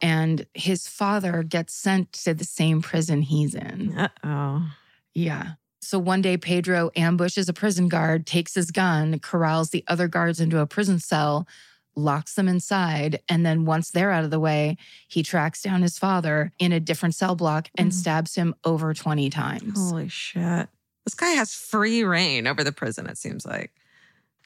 And 0.00 0.46
his 0.54 0.88
father 0.88 1.42
gets 1.42 1.74
sent 1.74 2.12
to 2.24 2.34
the 2.34 2.44
same 2.44 2.82
prison 2.82 3.22
he's 3.22 3.54
in. 3.54 3.96
Uh 3.96 4.08
oh. 4.24 4.70
Yeah. 5.14 5.52
So 5.80 5.98
one 5.98 6.22
day, 6.22 6.36
Pedro 6.36 6.90
ambushes 6.96 7.48
a 7.48 7.52
prison 7.52 7.88
guard, 7.88 8.26
takes 8.26 8.54
his 8.54 8.70
gun, 8.70 9.18
corrals 9.18 9.70
the 9.70 9.84
other 9.88 10.08
guards 10.08 10.40
into 10.40 10.60
a 10.60 10.66
prison 10.66 10.98
cell, 10.98 11.46
locks 11.94 12.34
them 12.34 12.48
inside. 12.48 13.20
And 13.28 13.44
then 13.44 13.64
once 13.64 13.90
they're 13.90 14.10
out 14.10 14.24
of 14.24 14.30
the 14.30 14.40
way, 14.40 14.76
he 15.08 15.22
tracks 15.22 15.62
down 15.62 15.82
his 15.82 15.98
father 15.98 16.52
in 16.58 16.72
a 16.72 16.80
different 16.80 17.14
cell 17.14 17.34
block 17.34 17.68
and 17.76 17.90
Mhm. 17.90 17.94
stabs 17.94 18.34
him 18.34 18.54
over 18.64 18.94
20 18.94 19.28
times. 19.30 19.74
Holy 19.90 20.08
shit. 20.08 20.68
This 21.04 21.14
guy 21.14 21.30
has 21.30 21.52
free 21.54 22.04
reign 22.04 22.46
over 22.46 22.62
the 22.64 22.72
prison, 22.72 23.06
it 23.06 23.18
seems 23.18 23.44
like. 23.44 23.72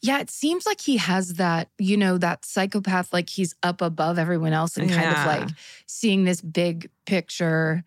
Yeah, 0.03 0.21
it 0.21 0.31
seems 0.31 0.67
like 0.67 0.81
he 0.81 0.99
has 0.99 1.35
that, 1.35 1.69
you 1.79 1.97
know, 1.97 2.19
that 2.19 2.45
psychopath, 2.45 3.13
like 3.13 3.29
he's 3.31 3.55
up 3.63 3.81
above 3.81 4.19
everyone 4.19 4.53
else 4.53 4.77
and 4.77 4.91
kind 4.91 5.11
of 5.11 5.27
like 5.27 5.49
seeing 5.87 6.25
this 6.25 6.41
big 6.41 6.91
picture 7.07 7.83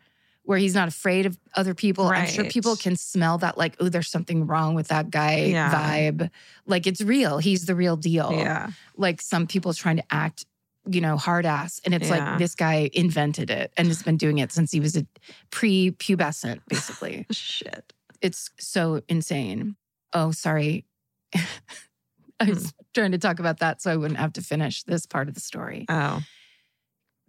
where 0.49 0.57
he's 0.57 0.73
not 0.73 0.87
afraid 0.87 1.27
of 1.27 1.37
other 1.55 1.75
people. 1.75 2.07
I'm 2.07 2.25
sure 2.25 2.43
people 2.43 2.75
can 2.75 2.95
smell 2.95 3.37
that, 3.37 3.55
like, 3.55 3.75
oh, 3.79 3.87
there's 3.87 4.09
something 4.09 4.47
wrong 4.47 4.73
with 4.73 4.87
that 4.87 5.11
guy 5.11 5.45
Yeah. 5.45 5.71
vibe. 5.71 6.31
Like 6.65 6.87
it's 6.87 7.01
real. 7.01 7.37
He's 7.37 7.67
the 7.67 7.75
real 7.75 7.95
deal. 7.95 8.31
Yeah. 8.33 8.71
Like 8.97 9.21
some 9.21 9.45
people 9.45 9.75
trying 9.75 9.97
to 9.97 10.03
act, 10.09 10.47
you 10.89 11.01
know, 11.01 11.17
hard 11.17 11.45
ass. 11.45 11.79
And 11.85 11.93
it's 11.93 12.09
Yeah. 12.09 12.31
like 12.31 12.39
this 12.39 12.55
guy 12.55 12.89
invented 12.93 13.51
it 13.51 13.71
and 13.77 13.89
has 13.89 14.01
been 14.01 14.17
doing 14.17 14.39
it 14.39 14.51
since 14.51 14.71
he 14.71 14.79
was 14.79 14.97
a 14.97 15.05
pre-pubescent, 15.51 16.61
basically. 16.67 17.27
Shit. 17.31 17.93
it's 18.19 18.49
so 18.57 19.03
insane. 19.07 19.75
Oh, 20.13 20.31
sorry. 20.31 20.83
I 22.39 22.45
was 22.45 22.71
hmm. 22.71 22.83
trying 22.95 23.11
to 23.11 23.19
talk 23.19 23.37
about 23.37 23.59
that 23.59 23.83
so 23.83 23.91
I 23.91 23.97
wouldn't 23.97 24.19
have 24.19 24.33
to 24.33 24.41
finish 24.41 24.81
this 24.81 25.05
part 25.05 25.27
of 25.27 25.35
the 25.35 25.41
story. 25.41 25.85
Oh. 25.89 26.23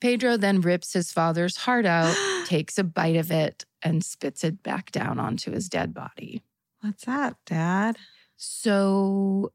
Pedro 0.00 0.36
then 0.36 0.60
rips 0.60 0.92
his 0.92 1.12
father's 1.12 1.56
heart 1.56 1.86
out, 1.86 2.16
takes 2.46 2.78
a 2.78 2.84
bite 2.84 3.16
of 3.16 3.30
it, 3.30 3.64
and 3.82 4.04
spits 4.04 4.44
it 4.44 4.62
back 4.62 4.90
down 4.90 5.18
onto 5.18 5.52
his 5.52 5.68
dead 5.68 5.94
body. 5.94 6.42
What's 6.80 7.06
up, 7.06 7.38
Dad? 7.46 7.96
So, 8.36 9.52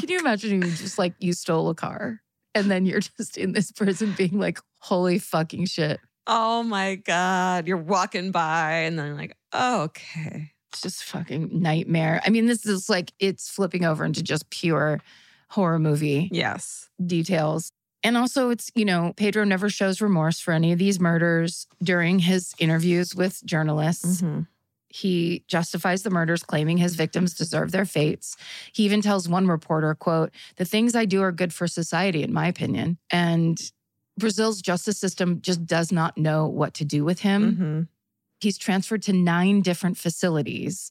can 0.00 0.08
you 0.08 0.18
imagine 0.18 0.62
you 0.62 0.70
just 0.70 0.98
like 0.98 1.14
you 1.18 1.32
stole 1.32 1.68
a 1.68 1.74
car 1.74 2.22
and 2.54 2.70
then 2.70 2.86
you're 2.86 3.00
just 3.00 3.36
in 3.36 3.52
this 3.52 3.72
prison 3.72 4.14
being 4.16 4.38
like, 4.38 4.58
holy 4.78 5.18
fucking 5.18 5.66
shit. 5.66 6.00
Oh 6.26 6.62
my 6.62 6.96
God. 6.96 7.66
You're 7.66 7.76
walking 7.76 8.30
by 8.30 8.72
and 8.72 8.98
then 8.98 9.16
like, 9.16 9.36
oh, 9.52 9.82
okay. 9.82 10.52
It's 10.70 10.80
just 10.80 11.04
fucking 11.04 11.50
nightmare. 11.52 12.22
I 12.24 12.30
mean, 12.30 12.46
this 12.46 12.64
is 12.64 12.88
like 12.88 13.12
it's 13.18 13.50
flipping 13.50 13.84
over 13.84 14.04
into 14.04 14.22
just 14.22 14.48
pure 14.50 15.00
horror 15.52 15.78
movie 15.78 16.28
Yes. 16.32 16.88
details. 17.04 17.70
And 18.04 18.16
also, 18.16 18.50
it's, 18.50 18.70
you 18.74 18.84
know, 18.84 19.12
Pedro 19.16 19.44
never 19.44 19.70
shows 19.70 20.00
remorse 20.00 20.40
for 20.40 20.52
any 20.52 20.72
of 20.72 20.78
these 20.78 20.98
murders 20.98 21.66
during 21.82 22.18
his 22.18 22.52
interviews 22.58 23.14
with 23.14 23.44
journalists. 23.44 24.20
Mhm. 24.22 24.46
He 24.88 25.44
justifies 25.48 26.02
the 26.02 26.10
murders, 26.10 26.42
claiming 26.42 26.78
his 26.78 26.96
victims 26.96 27.34
deserve 27.34 27.70
their 27.70 27.84
fates. 27.86 28.36
He 28.72 28.84
even 28.84 29.00
tells 29.02 29.28
one 29.28 29.46
reporter, 29.46 29.94
quote, 29.94 30.30
the 30.56 30.64
things 30.64 30.94
I 30.94 31.04
do 31.04 31.22
are 31.22 31.32
good 31.32 31.54
for 31.54 31.66
society, 31.68 32.22
in 32.22 32.32
my 32.32 32.46
opinion. 32.48 32.98
And 33.10 33.58
Brazil's 34.18 34.60
justice 34.60 34.98
system 34.98 35.40
just 35.40 35.64
does 35.64 35.92
not 35.92 36.18
know 36.18 36.46
what 36.46 36.74
to 36.74 36.84
do 36.84 37.04
with 37.04 37.20
him. 37.20 37.56
Mhm. 37.56 37.88
He's 38.40 38.58
transferred 38.58 39.02
to 39.02 39.12
nine 39.12 39.62
different 39.62 39.96
facilities, 39.96 40.90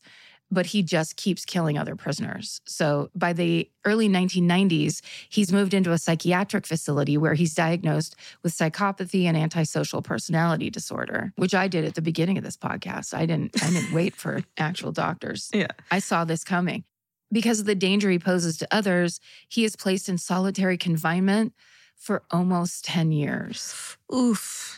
but 0.51 0.67
he 0.67 0.83
just 0.83 1.15
keeps 1.15 1.45
killing 1.45 1.77
other 1.77 1.95
prisoners. 1.95 2.59
So 2.65 3.09
by 3.15 3.31
the 3.33 3.69
early 3.85 4.09
1990s, 4.09 5.01
he's 5.29 5.51
moved 5.51 5.73
into 5.73 5.93
a 5.93 5.97
psychiatric 5.97 6.67
facility 6.67 7.17
where 7.17 7.33
he's 7.33 7.55
diagnosed 7.55 8.15
with 8.43 8.53
psychopathy 8.53 9.23
and 9.23 9.37
antisocial 9.37 10.01
personality 10.01 10.69
disorder, 10.69 11.31
which 11.37 11.55
I 11.55 11.67
did 11.67 11.85
at 11.85 11.95
the 11.95 12.01
beginning 12.01 12.37
of 12.37 12.43
this 12.43 12.57
podcast. 12.57 13.13
I 13.13 13.25
didn't 13.25 13.63
I 13.63 13.71
didn't 13.71 13.93
wait 13.93 14.15
for 14.15 14.43
actual 14.57 14.91
doctors. 14.91 15.49
Yeah. 15.53 15.67
I 15.89 15.99
saw 15.99 16.25
this 16.25 16.43
coming. 16.43 16.83
Because 17.31 17.61
of 17.61 17.65
the 17.65 17.75
danger 17.75 18.09
he 18.09 18.19
poses 18.19 18.57
to 18.57 18.67
others, 18.71 19.21
he 19.47 19.63
is 19.63 19.77
placed 19.77 20.09
in 20.09 20.17
solitary 20.17 20.77
confinement 20.77 21.53
for 21.95 22.23
almost 22.29 22.83
10 22.83 23.13
years. 23.13 23.73
Oof. 24.13 24.77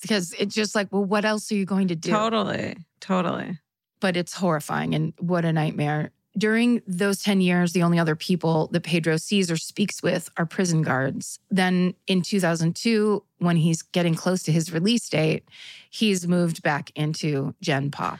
because 0.00 0.32
it's 0.38 0.54
just 0.54 0.74
like, 0.74 0.88
well, 0.90 1.04
what 1.04 1.24
else 1.24 1.52
are 1.52 1.54
you 1.54 1.64
going 1.64 1.88
to 1.88 1.94
do? 1.94 2.10
Totally. 2.10 2.76
Totally. 3.00 3.58
But 4.02 4.16
it's 4.16 4.34
horrifying 4.34 4.94
and 4.94 5.14
what 5.20 5.44
a 5.44 5.52
nightmare. 5.52 6.10
During 6.36 6.82
those 6.86 7.22
10 7.22 7.40
years, 7.40 7.72
the 7.72 7.82
only 7.84 7.98
other 7.98 8.16
people 8.16 8.68
that 8.72 8.82
Pedro 8.82 9.16
sees 9.16 9.50
or 9.50 9.56
speaks 9.56 10.02
with 10.02 10.28
are 10.36 10.44
prison 10.44 10.82
guards. 10.82 11.38
Then 11.50 11.94
in 12.06 12.22
2002, 12.22 13.22
when 13.38 13.56
he's 13.56 13.82
getting 13.82 14.14
close 14.14 14.42
to 14.44 14.52
his 14.52 14.72
release 14.72 15.08
date, 15.08 15.44
he's 15.90 16.26
moved 16.26 16.62
back 16.62 16.90
into 16.96 17.54
Gen 17.60 17.90
Pop. 17.90 18.18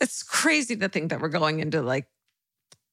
It's 0.00 0.22
crazy 0.22 0.76
to 0.76 0.88
think 0.88 1.10
that 1.10 1.20
we're 1.20 1.28
going 1.28 1.60
into 1.60 1.82
like 1.82 2.06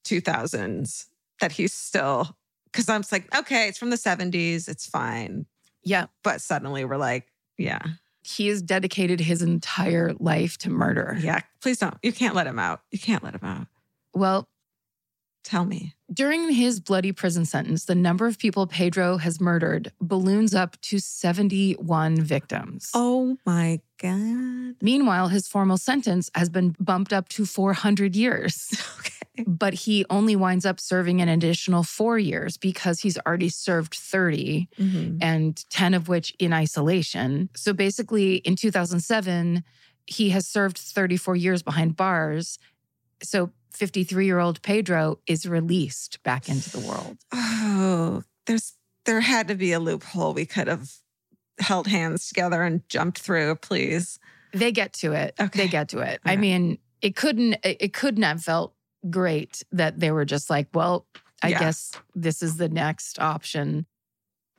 2000s 0.05 1.05
that 1.39 1.53
he's 1.53 1.73
still, 1.73 2.35
because 2.65 2.89
I'm 2.89 3.03
just 3.03 3.11
like, 3.11 3.33
okay, 3.37 3.69
it's 3.69 3.77
from 3.77 3.91
the 3.91 3.95
70s. 3.95 4.67
It's 4.67 4.85
fine. 4.85 5.45
Yeah. 5.83 6.07
But 6.23 6.41
suddenly 6.41 6.83
we're 6.83 6.97
like, 6.97 7.31
yeah, 7.57 7.79
He 8.27 8.47
has 8.47 8.61
dedicated 8.61 9.21
his 9.21 9.41
entire 9.41 10.13
life 10.19 10.57
to 10.59 10.69
murder. 10.69 11.17
yeah, 11.19 11.41
please 11.61 11.77
don't. 11.77 11.95
You 12.03 12.11
can't 12.11 12.35
let 12.35 12.45
him 12.45 12.59
out. 12.59 12.81
You 12.91 12.99
can't 12.99 13.23
let 13.23 13.33
him 13.35 13.43
out. 13.43 13.67
Well, 14.13 14.47
Tell 15.43 15.63
me. 15.63 15.93
During 16.13 16.51
his 16.51 16.79
bloody 16.79 17.11
prison 17.11 17.45
sentence, 17.45 17.85
the 17.85 17.95
number 17.95 18.27
of 18.27 18.37
people 18.39 18.65
Pedro 18.67 19.17
has 19.17 19.41
murdered 19.41 19.91
balloons 19.99 20.53
up 20.55 20.79
to 20.81 20.99
71 20.99 22.21
victims. 22.21 22.89
Oh 22.93 23.37
my 23.45 23.81
God. 24.01 24.75
Meanwhile, 24.81 25.27
his 25.29 25.47
formal 25.47 25.77
sentence 25.77 26.29
has 26.33 26.49
been 26.49 26.75
bumped 26.79 27.11
up 27.11 27.27
to 27.29 27.45
400 27.45 28.15
years. 28.15 28.69
Okay. 29.39 29.43
but 29.47 29.75
he 29.75 30.03
only 30.09 30.35
winds 30.35 30.65
up 30.65 30.79
serving 30.79 31.21
an 31.21 31.29
additional 31.29 31.83
four 31.83 32.17
years 32.17 32.57
because 32.57 33.01
he's 33.01 33.19
already 33.19 33.49
served 33.49 33.93
30 33.93 34.67
Mhm. 34.79 35.19
and 35.21 35.63
10 35.69 35.93
of 35.93 36.07
which 36.07 36.33
in 36.39 36.53
isolation. 36.53 37.47
So 37.55 37.71
basically, 37.71 38.37
in 38.37 38.55
2007, 38.55 39.63
he 40.07 40.31
has 40.31 40.47
served 40.47 40.79
34 40.79 41.35
years 41.35 41.61
behind 41.61 41.95
bars. 41.95 42.57
So 43.21 43.51
53 43.77 44.25
year 44.25 44.39
old 44.39 44.61
Pedro 44.61 45.19
is 45.27 45.45
released 45.45 46.21
back 46.23 46.49
into 46.49 46.69
the 46.69 46.79
world. 46.79 47.17
Oh, 47.31 48.23
there's 48.45 48.73
there 49.05 49.21
had 49.21 49.47
to 49.47 49.55
be 49.55 49.71
a 49.71 49.79
loophole 49.79 50.33
we 50.33 50.45
could 50.45 50.67
have 50.67 50.89
held 51.59 51.87
hands 51.87 52.27
together 52.27 52.61
and 52.63 52.87
jumped 52.89 53.19
through, 53.19 53.55
please. 53.55 54.19
They 54.53 54.71
get 54.71 54.93
to 54.93 55.13
it. 55.13 55.35
Okay. 55.39 55.59
They 55.63 55.67
get 55.67 55.89
to 55.89 55.99
it. 55.99 56.19
I 56.25 56.35
mean, 56.35 56.77
it 57.01 57.15
couldn't 57.15 57.53
it 57.63 57.77
it 57.79 57.93
couldn't 57.93 58.23
have 58.23 58.43
felt 58.43 58.73
great 59.09 59.63
that 59.71 59.99
they 59.99 60.11
were 60.11 60.25
just 60.25 60.49
like, 60.49 60.67
well, 60.73 61.05
I 61.43 61.49
Yeah. 61.49 61.59
guess 61.59 61.91
this 62.15 62.41
is 62.41 62.57
the 62.57 62.69
next 62.69 63.19
option. 63.19 63.85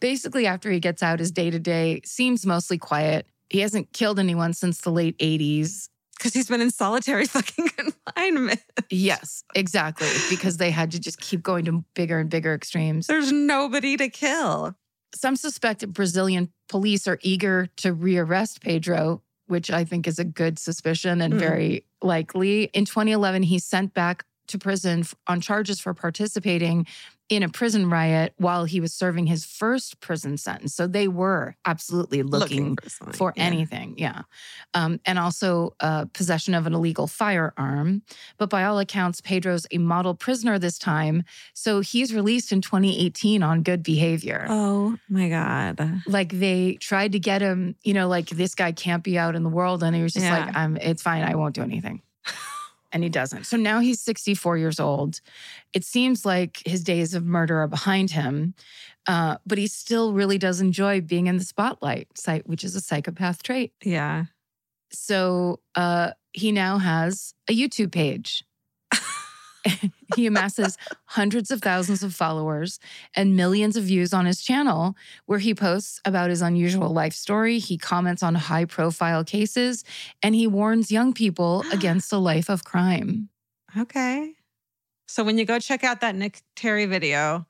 Basically, 0.01 0.47
after 0.47 0.71
he 0.71 0.79
gets 0.79 1.03
out, 1.03 1.19
his 1.19 1.33
day 1.33 1.51
to 1.51 1.59
day 1.59 2.01
seems 2.05 2.47
mostly 2.47 2.79
quiet. 2.79 3.27
He 3.51 3.61
hasn't 3.61 3.93
killed 3.93 4.19
anyone 4.21 4.53
since 4.53 4.81
the 4.81 4.91
late 4.93 5.19
80s. 5.19 5.89
Because 6.19 6.33
he's 6.35 6.49
been 6.49 6.61
in 6.61 6.71
solitary 6.71 7.27
fucking 7.27 7.69
confinement. 7.69 8.61
Yes, 8.91 9.45
exactly. 9.55 10.09
Because 10.29 10.57
they 10.57 10.71
had 10.71 10.91
to 10.93 10.99
just 10.99 11.21
keep 11.21 11.43
going 11.43 11.65
to 11.67 11.85
bigger 11.95 12.19
and 12.19 12.29
bigger 12.29 12.55
extremes. 12.55 13.07
There's 13.07 13.31
nobody 13.33 13.97
to 13.97 14.09
kill. 14.09 14.75
Some 15.15 15.37
suspect 15.37 15.87
Brazilian 15.93 16.53
police 16.69 17.07
are 17.07 17.19
eager 17.23 17.69
to 17.77 17.95
rearrest 17.95 18.61
Pedro, 18.61 19.23
which 19.47 19.71
I 19.71 19.85
think 19.85 20.07
is 20.07 20.19
a 20.19 20.25
good 20.25 20.59
suspicion 20.59 21.21
and 21.23 21.35
Mm. 21.35 21.39
very 21.39 21.85
likely. 22.03 22.65
In 22.75 22.85
2011, 22.85 23.43
he's 23.45 23.65
sent 23.65 23.95
back 23.95 24.25
to 24.49 24.59
prison 24.59 25.05
on 25.27 25.41
charges 25.41 25.81
for 25.81 25.95
participating 25.95 26.87
in 27.29 27.43
a 27.43 27.49
prison 27.49 27.91
riot 27.91 28.33
while 28.39 28.65
he 28.65 28.81
was 28.81 28.95
serving 28.95 29.27
his 29.27 29.45
first 29.45 30.01
prison 30.01 30.39
sentence. 30.39 30.75
So 30.75 30.87
they 30.87 31.09
were 31.09 31.57
absolutely 31.67 32.23
looking, 32.23 32.77
for, 32.83 32.89
something. 32.89 33.13
for 33.15 33.33
Yeah. 33.37 33.43
anything. 33.45 33.95
Yeah. 33.99 34.23
Um, 34.73 34.99
and 35.05 35.19
also 35.19 35.75
uh, 35.81 36.07
possession 36.15 36.55
of 36.55 36.67
an 36.67 36.73
illegal 36.73 37.07
firearm. 37.07 38.01
But 38.39 38.49
by 38.49 38.65
all 38.65 38.79
accounts, 38.79 39.21
Pedro's 39.21 39.67
a 39.71 39.77
model 39.79 40.15
prisoner 40.15 40.59
this 40.59 40.79
time. 40.79 41.23
So 41.53 41.81
he's 41.81 42.15
released 42.15 42.51
in 42.51 42.63
2018 42.63 43.43
on 43.43 43.63
good 43.63 43.83
behavior. 43.83 44.47
Oh 44.49 44.97
my 45.11 45.29
God. 45.29 46.01
Like 46.07 46.33
they 46.33 46.75
tried 46.81 47.13
to 47.13 47.19
get 47.19 47.43
him, 47.43 47.77
you 47.83 47.93
know, 47.93 48.09
like 48.09 48.31
this 48.31 48.55
guy 48.55 48.73
can't 48.73 49.05
be 49.05 49.19
out 49.19 49.35
in 49.37 49.43
the 49.43 49.51
world. 49.51 49.83
And 49.83 49.95
he 49.95 50.03
was 50.03 50.15
just 50.15 50.25
Yeah. 50.25 50.47
like, 50.47 50.57
I'm, 50.57 50.79
it's 50.79 51.03
fine. 51.03 51.25
I 51.25 51.35
won't 51.35 51.55
do 51.55 51.63
anything. 51.63 52.01
and 52.93 53.03
he 53.03 53.09
doesn't. 53.09 53.45
So 53.45 53.57
now 53.57 53.81
he's 53.81 54.01
64 54.01 54.59
years 54.59 54.81
old. 54.81 55.21
It 55.73 55.85
seems 55.85 56.25
like 56.25 56.63
his 56.65 56.83
days 56.83 57.15
of 57.15 57.25
murder 57.25 57.61
are 57.61 57.69
behind 57.69 58.11
him, 58.11 58.55
uh, 59.07 59.37
but 59.47 59.59
he 59.59 59.67
still 59.67 60.13
really 60.13 60.39
does 60.39 60.61
enjoy 60.61 61.01
being 61.01 61.27
in 61.27 61.39
the 61.39 61.45
spotlight, 61.45 62.09
which 62.45 62.65
is 62.65 62.75
a 62.75 62.81
psychopath 62.81 63.43
trait. 63.43 63.73
Yeah. 63.83 64.27
So 64.91 65.61
uh, 65.75 66.13
he 66.33 66.53
now 66.53 66.79
has 66.79 67.35
a 67.49 67.53
YouTube 67.57 67.93
page. 67.93 68.45
he 70.17 70.27
amasses 70.27 70.77
hundreds 71.07 71.51
of 71.51 71.61
thousands 71.61 72.03
of 72.03 72.15
followers 72.15 72.79
and 73.15 73.37
millions 73.37 73.77
of 73.77 73.85
views 73.85 74.13
on 74.13 74.27
his 74.27 74.41
channel, 74.41 74.97
where 75.27 75.39
he 75.39 75.55
posts 75.55 76.01
about 76.05 76.31
his 76.31 76.43
unusual 76.43 76.91
life 76.91 77.13
story. 77.13 77.59
He 77.59 77.79
comments 77.79 78.23
on 78.23 78.35
high 78.35 78.65
profile 78.65 79.25
cases 79.25 79.85
and 80.23 80.35
he 80.35 80.47
warns 80.47 80.91
young 80.91 81.13
people 81.13 81.65
against 81.73 82.13
a 82.13 82.19
life 82.19 82.49
of 82.49 82.65
crime. 82.65 83.29
Okay. 83.77 84.35
So 85.07 85.25
when 85.25 85.39
you 85.39 85.45
go 85.45 85.59
check 85.59 85.85
out 85.85 86.01
that 86.01 86.15
Nick 86.15 86.43
Terry 86.55 86.87
video, 86.87 87.47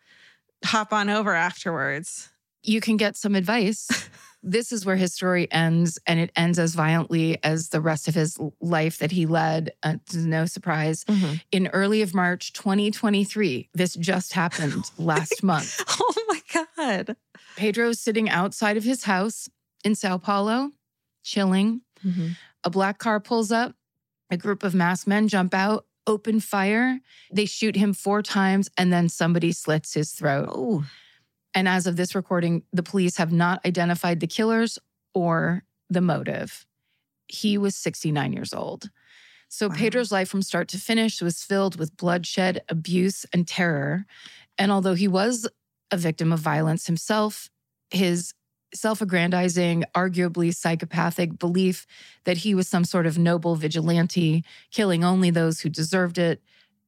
hop 0.65 0.93
on 0.93 1.09
over 1.09 1.35
afterwards. 1.35 2.31
You 2.63 2.81
can 2.81 2.97
get 2.97 3.17
some 3.17 3.35
advice. 3.35 3.89
this 4.43 4.71
is 4.73 4.87
where 4.87 4.97
his 4.97 5.13
story 5.13 5.51
ends, 5.53 5.99
and 6.07 6.21
it 6.21 6.31
ends 6.37 6.59
as 6.59 6.75
violently 6.75 7.39
as 7.43 7.71
the 7.71 7.81
rest 7.81 8.07
of 8.09 8.15
his 8.15 8.39
life 8.61 8.99
that 8.99 9.11
he 9.11 9.27
led. 9.27 9.73
Uh, 9.83 9.97
no 10.15 10.47
surprise. 10.47 11.05
in 11.51 11.67
early 11.69 12.03
of 12.03 12.15
March 12.15 12.53
2023. 12.53 13.69
This 13.75 13.95
just 13.95 14.33
happened 14.35 14.85
last 14.99 15.43
month. 15.43 15.83
Oh 16.01 16.25
my 16.29 16.65
God. 16.77 17.17
Pedro's 17.57 17.99
sitting 18.01 18.31
outside 18.31 18.77
of 18.77 18.85
his 18.85 19.05
house 19.05 19.49
in 19.85 19.95
Sao 19.95 20.19
Paulo, 20.19 20.71
chilling. 21.25 21.81
A 22.65 22.71
black 22.71 22.99
car 22.99 23.21
pulls 23.21 23.51
up. 23.53 23.75
A 24.31 24.37
group 24.37 24.63
of 24.63 24.75
masked 24.75 25.09
men 25.09 25.27
jump 25.27 25.55
out, 25.55 25.87
open 26.07 26.39
fire. 26.41 27.01
They 27.33 27.47
shoot 27.47 27.77
him 27.77 27.93
four 27.95 28.23
times, 28.23 28.69
and 28.77 28.93
then 28.93 29.09
somebody 29.09 29.53
slits 29.53 29.95
his 29.95 30.13
throat. 30.13 30.49
Oh. 30.53 30.85
And 31.55 31.69
as 31.69 31.87
of 31.87 31.97
this 31.97 32.15
recording, 32.15 32.63
the 32.73 32.83
police 32.83 33.17
have 33.17 33.33
not 33.33 33.65
identified 33.67 34.21
the 34.21 34.27
killers 34.27 34.79
or 35.15 35.65
the 35.91 36.01
motive. 36.01 36.67
He 37.27 37.59
was 37.59 37.75
69 37.75 38.33
years 38.33 38.53
old. 38.55 38.91
So 39.49 39.69
Wow. 39.69 39.75
Pedro's 39.77 40.13
life 40.13 40.29
from 40.29 40.43
start 40.43 40.69
to 40.69 40.79
finish 40.79 41.23
was 41.23 41.43
filled 41.43 41.77
with 41.79 41.97
bloodshed, 41.97 42.63
abuse, 42.69 43.25
and 43.33 43.49
terror. 43.49 44.05
And 44.59 44.71
although 44.71 44.95
he 44.95 45.09
was 45.09 45.49
a 45.91 45.97
victim 45.97 46.33
of 46.33 46.41
violence 46.41 46.87
himself, 46.87 47.49
his 47.91 48.35
self 48.75 49.01
aggrandizing, 49.01 49.85
arguably 49.95 50.55
psychopathic 50.55 51.39
belief 51.39 51.87
that 52.25 52.39
he 52.39 52.55
was 52.55 52.69
some 52.69 52.85
sort 52.85 53.07
of 53.07 53.17
noble 53.17 53.57
vigilante, 53.57 54.45
killing 54.71 55.03
only 55.03 55.31
those 55.31 55.61
who 55.61 55.71
deserved 55.71 56.19
it, 56.19 56.43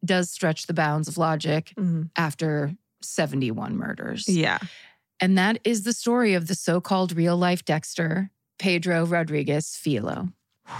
does 0.05 0.31
stretch 0.31 0.67
the 0.67 0.75
bounds 0.75 1.09
of 1.09 1.17
logic 1.17 1.73
Mhm. 1.79 2.11
after 2.17 2.75
71 3.03 3.77
murders. 3.77 4.29
Yeah. 4.29 4.59
And 5.21 5.37
that 5.39 5.59
is 5.65 5.83
the 5.83 5.93
story 5.93 6.35
of 6.35 6.47
the 6.47 6.55
so 6.55 6.81
called 6.81 7.13
real 7.15 7.37
life 7.37 7.65
Dexter, 7.65 8.31
Pedro 8.59 9.05
Rodrigues 9.07 9.77
Filho. 9.77 10.29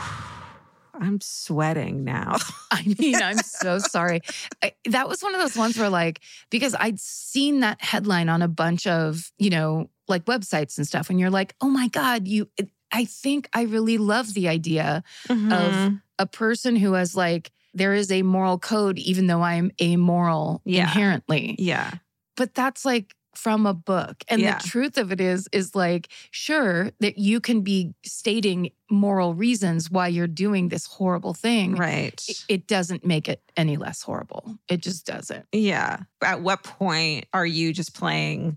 I'm 0.95 1.21
sweating 1.23 2.05
now. 2.05 2.37
I 2.71 2.95
mean, 2.99 3.17
I'm 3.17 3.39
so 3.45 3.79
sorry. 3.79 4.21
I, 4.63 4.73
that 4.87 5.09
was 5.09 5.23
one 5.23 5.35
of 5.35 5.41
those 5.41 5.57
ones 5.57 5.79
where, 5.79 5.89
like, 5.89 6.21
because 6.51 6.75
I'd 6.79 7.01
seen 7.01 7.61
that 7.61 7.83
headline 7.83 8.29
on 8.29 8.43
a 8.43 8.49
bunch 8.49 8.87
of, 8.87 9.33
you 9.39 9.51
know, 9.51 9.89
like 10.09 10.25
websites 10.27 10.77
and 10.77 10.87
stuff, 10.87 11.09
and 11.09 11.19
you're 11.19 11.31
like, 11.31 11.55
oh 11.61 11.69
my 11.69 11.89
God, 11.89 12.27
you, 12.29 12.49
I 12.93 13.05
think 13.07 13.49
I 13.55 13.63
really 13.63 13.97
love 13.99 14.35
the 14.35 14.49
idea 14.49 15.03
Mhm. 15.29 16.03
a 16.19 16.27
person 16.27 16.77
who 16.77 16.95
has, 16.95 17.15
like, 17.17 17.51
there 17.73 17.95
is 17.95 18.11
a 18.11 18.23
moral 18.23 18.59
code, 18.59 18.99
even 18.99 19.27
though 19.29 19.43
I'm 19.43 19.71
amoral 19.81 20.61
Yeah. 20.65 20.83
inherently. 20.83 21.55
yeah. 21.59 21.93
But 22.41 22.55
that's 22.55 22.87
like 22.87 23.15
from 23.35 23.67
a 23.67 23.75
book. 23.75 24.25
And 24.27 24.41
Yeah. 24.41 24.57
the 24.57 24.67
truth 24.67 24.97
of 24.97 25.13
it 25.13 25.21
is, 25.21 25.47
is 25.53 25.75
like, 25.75 26.09
sure, 26.31 26.91
that 27.01 27.19
you 27.19 27.39
can 27.39 27.61
be 27.61 27.93
stating 28.03 28.71
moral 28.91 29.35
reasons 29.35 29.91
why 29.91 30.09
you're 30.09 30.27
doing 30.27 30.71
this 30.71 30.87
horrible 30.87 31.35
thing. 31.35 31.75
Right. 31.75 32.19
It, 32.27 32.45
it 32.49 32.67
doesn't 32.67 33.05
make 33.05 33.29
it 33.29 33.43
any 33.59 33.77
less 33.77 34.01
horrible. 34.01 34.57
It 34.69 34.81
just 34.81 35.05
doesn't. 35.05 35.45
Yeah. 35.53 35.99
At 36.23 36.41
what 36.41 36.63
point 36.63 37.27
are 37.35 37.45
you 37.45 37.75
just 37.75 37.95
playing 37.95 38.57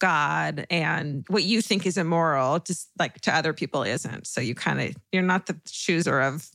God 0.00 0.66
and 0.68 1.24
what 1.28 1.44
you 1.44 1.62
think 1.62 1.86
is 1.86 1.96
immoral, 1.96 2.58
just 2.58 2.88
like 2.98 3.20
to 3.20 3.32
other 3.32 3.52
people 3.52 3.84
isn't? 3.84 4.26
So 4.26 4.40
you 4.40 4.56
kind 4.56 4.80
of, 4.80 4.96
you're 5.12 5.22
not 5.22 5.46
the 5.46 5.60
chooser 5.64 6.20
of 6.20 6.50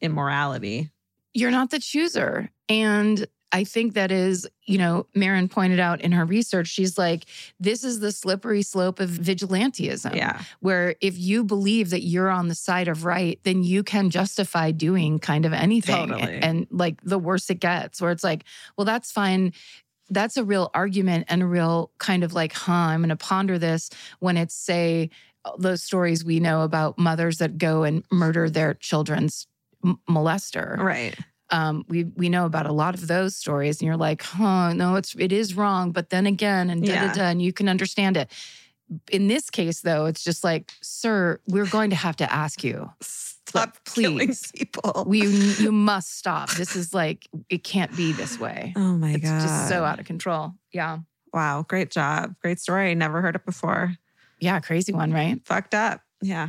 immorality. 0.00 0.90
You're 1.34 1.50
not 1.50 1.70
the 1.70 1.80
chooser. 1.80 2.48
And 2.68 3.26
I 3.52 3.64
think 3.64 3.94
that 3.94 4.12
is, 4.12 4.48
you 4.64 4.78
know, 4.78 5.06
Marin 5.14 5.48
pointed 5.48 5.80
out 5.80 6.00
in 6.00 6.12
her 6.12 6.24
research, 6.24 6.68
she's 6.68 6.96
like, 6.96 7.26
this 7.58 7.82
is 7.82 7.98
the 7.98 8.12
slippery 8.12 8.62
slope 8.62 9.00
of 9.00 9.10
vigilantism. 9.10 10.14
Yeah. 10.14 10.42
Where 10.60 10.94
if 11.00 11.18
you 11.18 11.42
believe 11.42 11.90
that 11.90 12.02
you're 12.02 12.30
on 12.30 12.48
the 12.48 12.54
side 12.54 12.86
of 12.86 13.04
right, 13.04 13.40
then 13.42 13.64
you 13.64 13.82
can 13.82 14.10
justify 14.10 14.70
doing 14.70 15.18
kind 15.18 15.44
of 15.44 15.52
anything. 15.52 16.08
Totally. 16.08 16.38
And, 16.38 16.68
like 16.70 17.00
the 17.02 17.18
worse 17.18 17.50
it 17.50 17.58
gets, 17.58 18.00
where 18.00 18.12
it's 18.12 18.22
like, 18.22 18.44
well, 18.76 18.84
that's 18.84 19.10
fine. 19.10 19.52
That's 20.10 20.36
a 20.36 20.44
real 20.44 20.70
argument 20.72 21.26
and 21.28 21.42
a 21.42 21.46
real 21.46 21.90
kind 21.98 22.22
of 22.22 22.32
like, 22.32 22.52
huh, 22.52 22.72
I'm 22.72 23.00
going 23.00 23.08
to 23.08 23.16
ponder 23.16 23.58
this 23.58 23.90
when 24.20 24.36
it's, 24.36 24.54
say, 24.54 25.10
those 25.58 25.82
stories 25.82 26.24
we 26.24 26.38
know 26.38 26.62
about 26.62 26.98
mothers 26.98 27.38
that 27.38 27.58
go 27.58 27.82
and 27.82 28.04
murder 28.12 28.50
their 28.50 28.74
children's 28.74 29.46
m- 29.84 29.98
molester 30.08 30.76
Right. 30.76 31.16
Um, 31.50 31.84
we 31.88 32.04
we 32.04 32.28
know 32.28 32.46
about 32.46 32.66
a 32.66 32.72
lot 32.72 32.94
of 32.94 33.06
those 33.06 33.36
stories, 33.36 33.80
and 33.80 33.86
you're 33.86 33.96
like, 33.96 34.22
huh, 34.22 34.72
no, 34.72 34.96
it's 34.96 35.14
it 35.18 35.32
is 35.32 35.54
wrong, 35.56 35.92
but 35.92 36.10
then 36.10 36.26
again, 36.26 36.70
and 36.70 36.82
da 36.84 36.94
da 36.94 37.02
Yeah. 37.06 37.12
da, 37.12 37.22
and 37.24 37.42
you 37.42 37.52
can 37.52 37.68
understand 37.68 38.16
it. 38.16 38.30
In 39.12 39.28
this 39.28 39.50
case, 39.50 39.82
though, 39.82 40.06
it's 40.06 40.24
just 40.24 40.42
like, 40.42 40.72
sir, 40.82 41.38
we're 41.46 41.66
going 41.66 41.90
to 41.90 41.96
have 41.96 42.16
to 42.16 42.32
ask 42.32 42.64
you. 42.64 42.90
Stop 43.00 43.78
please. 43.84 44.50
people. 44.52 45.04
We 45.06 45.26
you 45.26 45.72
must 45.72 46.16
stop. 46.16 46.50
This 46.52 46.76
is 46.76 46.94
like 46.94 47.26
it 47.48 47.64
can't 47.64 47.94
be 47.96 48.12
this 48.12 48.38
way. 48.38 48.72
oh 48.76 48.96
my 48.96 49.12
It's 49.12 49.24
god. 49.24 49.42
just 49.42 49.68
so 49.68 49.84
out 49.84 49.98
of 50.00 50.06
control. 50.06 50.54
Yeah, 50.72 50.98
Wow. 51.32 51.64
Great 51.68 51.90
job. 51.90 52.34
Great 52.42 52.58
story. 52.60 52.94
Never 52.94 53.20
heard 53.22 53.34
it 53.36 53.44
before. 53.44 53.94
yeah, 54.40 54.58
crazy 54.60 54.92
one, 54.92 55.12
right? 55.12 55.40
Fucked 55.46 55.74
up. 55.74 56.00
Yeah. 56.22 56.48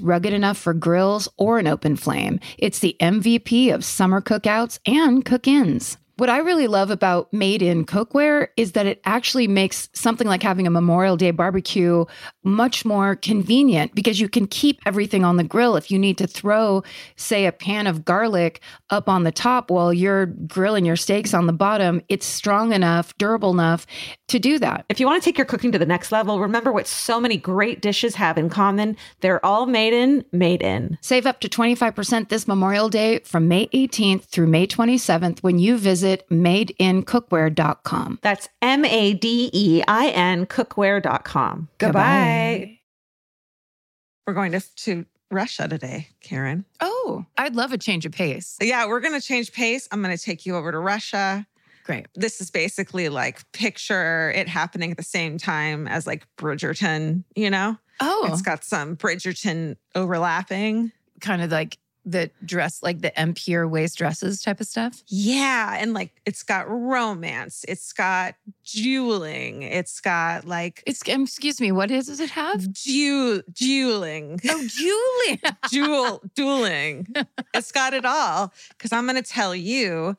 rugged 0.00 0.32
enough 0.32 0.58
for 0.58 0.74
grills 0.74 1.28
or 1.36 1.58
an 1.58 1.66
open 1.66 1.96
flame. 1.96 2.40
It's 2.58 2.78
the 2.78 2.96
MVP 3.00 3.72
of 3.72 3.84
summer 3.84 4.20
cookouts 4.20 4.78
and 4.86 5.24
cook 5.24 5.46
ins. 5.46 5.96
What 6.18 6.28
I 6.28 6.38
really 6.38 6.66
love 6.66 6.90
about 6.90 7.32
made 7.32 7.62
in 7.62 7.86
cookware 7.86 8.48
is 8.56 8.72
that 8.72 8.86
it 8.86 9.00
actually 9.04 9.48
makes 9.48 9.88
something 9.94 10.28
like 10.28 10.42
having 10.42 10.66
a 10.66 10.70
Memorial 10.70 11.16
Day 11.16 11.30
barbecue 11.30 12.04
much 12.44 12.84
more 12.84 13.16
convenient 13.16 13.94
because 13.94 14.20
you 14.20 14.28
can 14.28 14.46
keep 14.46 14.78
everything 14.84 15.24
on 15.24 15.36
the 15.36 15.42
grill. 15.42 15.74
If 15.74 15.90
you 15.90 15.98
need 15.98 16.18
to 16.18 16.26
throw, 16.26 16.84
say, 17.16 17.46
a 17.46 17.50
pan 17.50 17.86
of 17.86 18.04
garlic 18.04 18.60
up 18.92 19.08
on 19.08 19.24
the 19.24 19.32
top 19.32 19.70
while 19.70 19.92
you're 19.92 20.26
grilling 20.26 20.84
your 20.84 20.96
steaks 20.96 21.34
on 21.34 21.46
the 21.46 21.52
bottom, 21.52 22.02
it's 22.08 22.26
strong 22.26 22.72
enough, 22.72 23.16
durable 23.18 23.50
enough 23.50 23.86
to 24.28 24.38
do 24.38 24.58
that. 24.58 24.84
If 24.88 25.00
you 25.00 25.06
want 25.06 25.22
to 25.22 25.24
take 25.24 25.38
your 25.38 25.46
cooking 25.46 25.72
to 25.72 25.78
the 25.78 25.86
next 25.86 26.12
level, 26.12 26.38
remember 26.38 26.70
what 26.70 26.86
so 26.86 27.18
many 27.18 27.36
great 27.36 27.80
dishes 27.80 28.14
have 28.14 28.38
in 28.38 28.50
common. 28.50 28.96
They're 29.20 29.44
all 29.44 29.66
made 29.66 29.94
in, 29.94 30.24
made 30.30 30.62
in. 30.62 30.98
Save 31.00 31.26
up 31.26 31.40
to 31.40 31.48
25% 31.48 32.28
this 32.28 32.46
Memorial 32.46 32.88
Day 32.88 33.20
from 33.20 33.48
May 33.48 33.66
18th 33.68 34.26
through 34.26 34.46
May 34.46 34.66
27th 34.66 35.40
when 35.40 35.58
you 35.58 35.78
visit 35.78 36.28
madeincookware.com. 36.30 38.18
That's 38.22 38.48
M 38.60 38.84
A 38.84 39.14
D 39.14 39.50
E 39.52 39.82
I 39.88 40.08
N 40.08 40.46
cookware.com. 40.46 41.68
Goodbye. 41.78 42.78
We're 44.26 44.34
going 44.34 44.52
to, 44.52 44.60
to 44.76 45.06
Russia 45.32 45.66
today, 45.66 46.08
Karen. 46.20 46.64
Oh, 46.80 47.24
I'd 47.38 47.56
love 47.56 47.72
a 47.72 47.78
change 47.78 48.06
of 48.06 48.12
pace. 48.12 48.56
Yeah, 48.60 48.86
we're 48.86 49.00
going 49.00 49.18
to 49.18 49.26
change 49.26 49.52
pace. 49.52 49.88
I'm 49.90 50.02
going 50.02 50.16
to 50.16 50.22
take 50.22 50.46
you 50.46 50.56
over 50.56 50.70
to 50.70 50.78
Russia. 50.78 51.46
Great. 51.84 52.06
This 52.14 52.40
is 52.40 52.50
basically 52.50 53.08
like 53.08 53.50
picture 53.52 54.30
it 54.36 54.46
happening 54.48 54.92
at 54.92 54.96
the 54.96 55.02
same 55.02 55.38
time 55.38 55.88
as 55.88 56.06
like 56.06 56.26
Bridgerton, 56.36 57.24
you 57.34 57.50
know? 57.50 57.76
Oh, 58.00 58.28
It's 58.30 58.42
got 58.42 58.62
some 58.64 58.96
Bridgerton 58.96 59.76
overlapping. 59.94 60.92
kind 61.20 61.42
of 61.42 61.50
like 61.50 61.78
the 62.04 62.30
dress, 62.44 62.82
like 62.82 63.00
the 63.00 63.18
empire 63.18 63.66
waist 63.68 63.98
dresses 63.98 64.42
type 64.42 64.60
of 64.60 64.66
stuff. 64.66 65.02
Yeah. 65.06 65.76
And 65.78 65.94
like 65.94 66.10
it's 66.26 66.42
got 66.42 66.68
romance, 66.68 67.64
it's 67.68 67.92
got 67.92 68.34
jeweling, 68.64 69.62
it's 69.62 70.00
got 70.00 70.44
like 70.46 70.82
It's 70.86 71.08
um, 71.08 71.22
excuse 71.22 71.60
me, 71.60 71.70
what 71.72 71.90
is 71.90 72.06
does 72.06 72.20
it 72.20 72.30
have? 72.30 72.72
jew- 72.72 73.42
jeweling. 73.52 74.40
Oh, 74.48 74.66
Julie. 74.66 75.40
Jewel 75.70 76.22
dueling. 76.34 77.06
It's 77.54 77.72
got 77.72 77.94
it 77.94 78.04
all. 78.04 78.52
Because 78.70 78.92
I'm 78.92 79.04
going 79.06 79.16
to 79.16 79.22
tell 79.22 79.54
you 79.54 80.16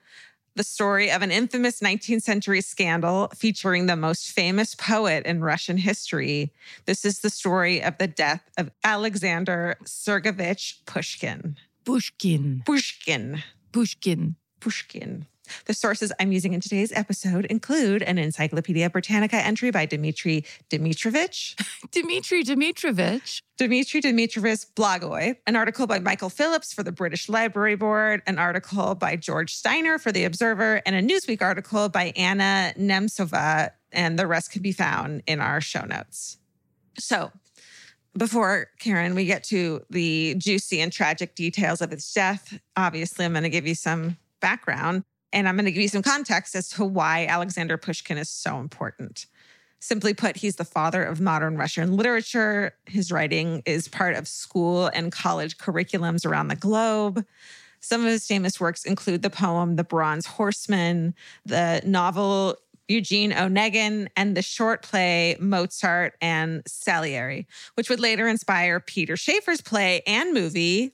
the 0.55 0.63
story 0.63 1.09
of 1.11 1.21
an 1.21 1.31
infamous 1.31 1.79
19th 1.79 2.21
century 2.21 2.61
scandal 2.61 3.27
featuring 3.35 3.87
the 3.87 3.95
most 3.95 4.27
famous 4.31 4.75
poet 4.75 5.25
in 5.25 5.41
Russian 5.41 5.77
history. 5.77 6.53
This 6.85 7.05
is 7.05 7.19
the 7.19 7.29
story 7.29 7.81
of 7.83 7.97
the 7.97 8.07
death 8.07 8.43
of 8.57 8.69
Alexander 8.83 9.75
Sergeyevich 9.83 10.85
Pushkin. 10.85 11.57
Pushkin. 11.85 12.63
Pushkin. 12.65 13.43
Pushkin. 13.71 14.35
Pushkin. 14.59 15.27
The 15.65 15.73
sources 15.73 16.11
I'm 16.19 16.31
using 16.31 16.53
in 16.53 16.61
today's 16.61 16.91
episode 16.93 17.45
include 17.45 18.01
an 18.01 18.17
Encyclopedia 18.17 18.89
Britannica 18.89 19.35
entry 19.35 19.71
by 19.71 19.85
Dmitry 19.85 20.45
Dmitrovich, 20.69 21.55
Dmitry 21.91 22.43
Dmitrovich. 22.43 23.41
Dmitry 23.57 24.01
Dmitrovich 24.01 24.67
Blagoy, 24.75 25.35
an 25.45 25.55
article 25.55 25.85
by 25.85 25.99
Michael 25.99 26.29
Phillips 26.29 26.73
for 26.73 26.83
the 26.83 26.91
British 26.91 27.29
Library 27.29 27.75
Board, 27.75 28.21
an 28.25 28.39
article 28.39 28.95
by 28.95 29.15
George 29.15 29.53
Steiner 29.53 29.99
for 29.99 30.11
The 30.11 30.23
Observer, 30.23 30.81
and 30.85 30.95
a 30.95 31.01
Newsweek 31.01 31.41
article 31.41 31.89
by 31.89 32.13
Anna 32.15 32.73
Nemtsova. 32.77 33.71
And 33.91 34.17
the 34.17 34.25
rest 34.25 34.51
can 34.51 34.61
be 34.61 34.71
found 34.71 35.21
in 35.27 35.39
our 35.39 35.61
show 35.61 35.85
notes. 35.85 36.39
So, 36.97 37.31
before 38.17 38.67
Karen, 38.79 39.15
we 39.15 39.25
get 39.25 39.43
to 39.45 39.81
the 39.89 40.35
juicy 40.37 40.81
and 40.81 40.91
tragic 40.91 41.35
details 41.35 41.81
of 41.81 41.91
his 41.91 42.11
death. 42.11 42.59
Obviously, 42.75 43.25
I'm 43.25 43.33
going 43.33 43.43
to 43.43 43.49
give 43.49 43.67
you 43.67 43.75
some 43.75 44.17
background 44.39 45.03
and 45.31 45.47
I'm 45.47 45.55
going 45.55 45.65
to 45.65 45.71
give 45.71 45.81
you 45.81 45.89
some 45.89 46.03
context 46.03 46.55
as 46.55 46.69
to 46.69 46.85
why 46.85 47.25
Alexander 47.25 47.77
Pushkin 47.77 48.17
is 48.17 48.29
so 48.29 48.59
important. 48.59 49.25
Simply 49.79 50.13
put, 50.13 50.37
he's 50.37 50.55
the 50.55 50.63
father 50.63 51.03
of 51.03 51.19
modern 51.19 51.57
Russian 51.57 51.97
literature. 51.97 52.75
His 52.85 53.11
writing 53.11 53.63
is 53.65 53.87
part 53.87 54.15
of 54.15 54.27
school 54.27 54.87
and 54.93 55.11
college 55.11 55.57
curriculums 55.57 56.25
around 56.25 56.47
the 56.47 56.55
globe. 56.55 57.25
Some 57.81 58.01
of 58.01 58.07
his 58.07 58.25
famous 58.25 58.61
works 58.61 58.85
include 58.85 59.23
the 59.23 59.29
poem 59.29 59.75
The 59.75 59.83
Bronze 59.83 60.25
Horseman, 60.25 61.15
the 61.45 61.81
novel 61.83 62.55
Eugene 62.87 63.31
Onegin, 63.31 64.07
and 64.15 64.35
the 64.35 64.41
short 64.41 64.81
play 64.83 65.35
Mozart 65.39 66.15
and 66.21 66.61
Salieri, 66.67 67.47
which 67.75 67.89
would 67.89 67.99
later 67.99 68.27
inspire 68.27 68.79
Peter 68.79 69.15
Shaffer's 69.17 69.61
play 69.61 70.01
and 70.05 70.33
movie 70.33 70.93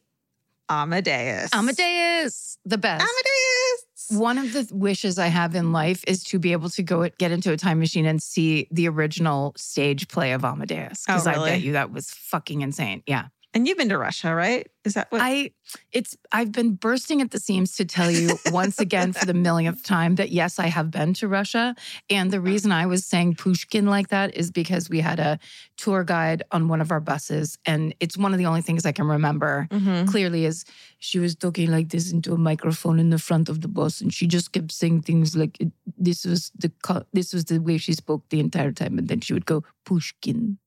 Amadeus. 0.70 1.50
Amadeus, 1.54 2.58
the 2.66 2.78
best. 2.78 3.02
Amadeus. 3.02 4.20
One 4.22 4.38
of 4.38 4.54
the 4.54 4.68
wishes 4.72 5.20
I 5.20 5.28
have 5.28 5.56
in 5.56 5.72
life 5.72 6.04
is 6.08 6.24
to 6.26 6.40
be 6.40 6.52
able 6.52 6.70
to 6.72 6.84
go 6.84 7.08
get 7.18 7.32
into 7.32 7.52
a 7.52 7.58
time 7.58 7.80
machine 7.80 8.06
and 8.06 8.22
see 8.22 8.68
the 8.72 8.88
original 8.88 9.54
stage 9.56 10.08
play 10.08 10.32
of 10.34 10.44
Amadeus. 10.44 11.04
Because 11.06 11.28
Oh, 11.28 11.32
I 11.32 11.36
bet 11.50 11.62
you 11.62 11.74
that 11.74 11.92
was 11.92 12.10
fucking 12.12 12.62
insane. 12.62 13.04
Yeah. 13.06 13.28
And 13.54 13.68
you've 13.68 13.78
been 13.78 13.90
to 13.90 13.98
Russia, 13.98 14.34
right? 14.34 14.68
Is 14.86 14.94
that 14.94 15.12
what? 15.12 15.22
I 15.22 15.52
it's 15.92 16.16
I've 16.32 16.52
been 16.52 16.76
bursting 16.76 17.22
at 17.22 17.32
the 17.32 17.40
seams 17.40 17.76
to 17.76 17.86
tell 17.86 18.10
you 18.10 18.40
once 18.52 18.80
again 18.80 19.12
for 19.14 19.26
the 19.26 19.34
millionth 19.34 19.84
time 19.84 20.16
that 20.16 20.32
yes, 20.32 20.58
I 20.58 20.68
have 20.68 20.90
been 20.90 21.14
to 21.16 21.28
Russia. 21.28 21.76
And 22.10 22.32
the 22.32 22.40
reason 22.42 22.72
I 22.72 22.86
was 22.86 23.06
saying 23.06 23.36
Pushkin 23.36 23.86
like 23.88 24.08
that 24.08 24.36
is 24.36 24.52
because 24.52 24.90
we 24.90 25.02
had 25.02 25.20
a 25.20 25.38
tour 25.78 26.04
guide 26.04 26.44
on 26.52 26.70
one 26.70 26.80
of 26.82 26.92
our 26.92 27.02
buses. 27.02 27.58
And 27.66 27.94
it's 28.00 28.18
one 28.18 28.32
of 28.34 28.38
the 28.40 28.46
only 28.46 28.62
things 28.62 28.86
I 28.86 28.92
can 28.94 29.06
remember 29.06 29.68
Mhm. 29.72 30.08
clearly 30.08 30.46
is 30.46 30.64
she 31.00 31.20
was 31.20 31.36
talking 31.36 31.70
like 31.72 31.90
this 31.90 32.12
into 32.12 32.34
a 32.34 32.38
microphone 32.38 33.00
in 33.00 33.10
the 33.10 33.20
front 33.20 33.50
of 33.50 33.60
the 33.62 33.68
bus 33.68 34.02
and 34.02 34.14
she 34.14 34.28
just 34.28 34.52
kept 34.54 34.72
saying 34.72 35.02
things 35.02 35.36
like 35.36 35.58
this 35.98 36.24
was 36.26 36.52
the 36.58 36.72
this 37.14 37.34
was 37.34 37.46
the 37.46 37.60
way 37.60 37.78
she 37.78 37.94
spoke 37.94 38.24
the 38.30 38.40
entire 38.40 38.72
time 38.72 38.98
and 38.98 39.08
then 39.08 39.20
she 39.22 39.34
would 39.34 39.46
go 39.46 39.64
pushkin 39.86 40.58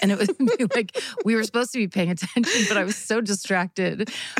and 0.00 0.10
it 0.12 0.18
was 0.18 0.30
like 0.74 0.96
we 1.24 1.34
were 1.34 1.42
supposed 1.44 1.72
to 1.72 1.78
be 1.78 1.88
paying 1.88 2.10
attention 2.10 2.64
but 2.68 2.76
i 2.76 2.84
was 2.84 2.96
so 2.96 3.20
distracted 3.20 3.61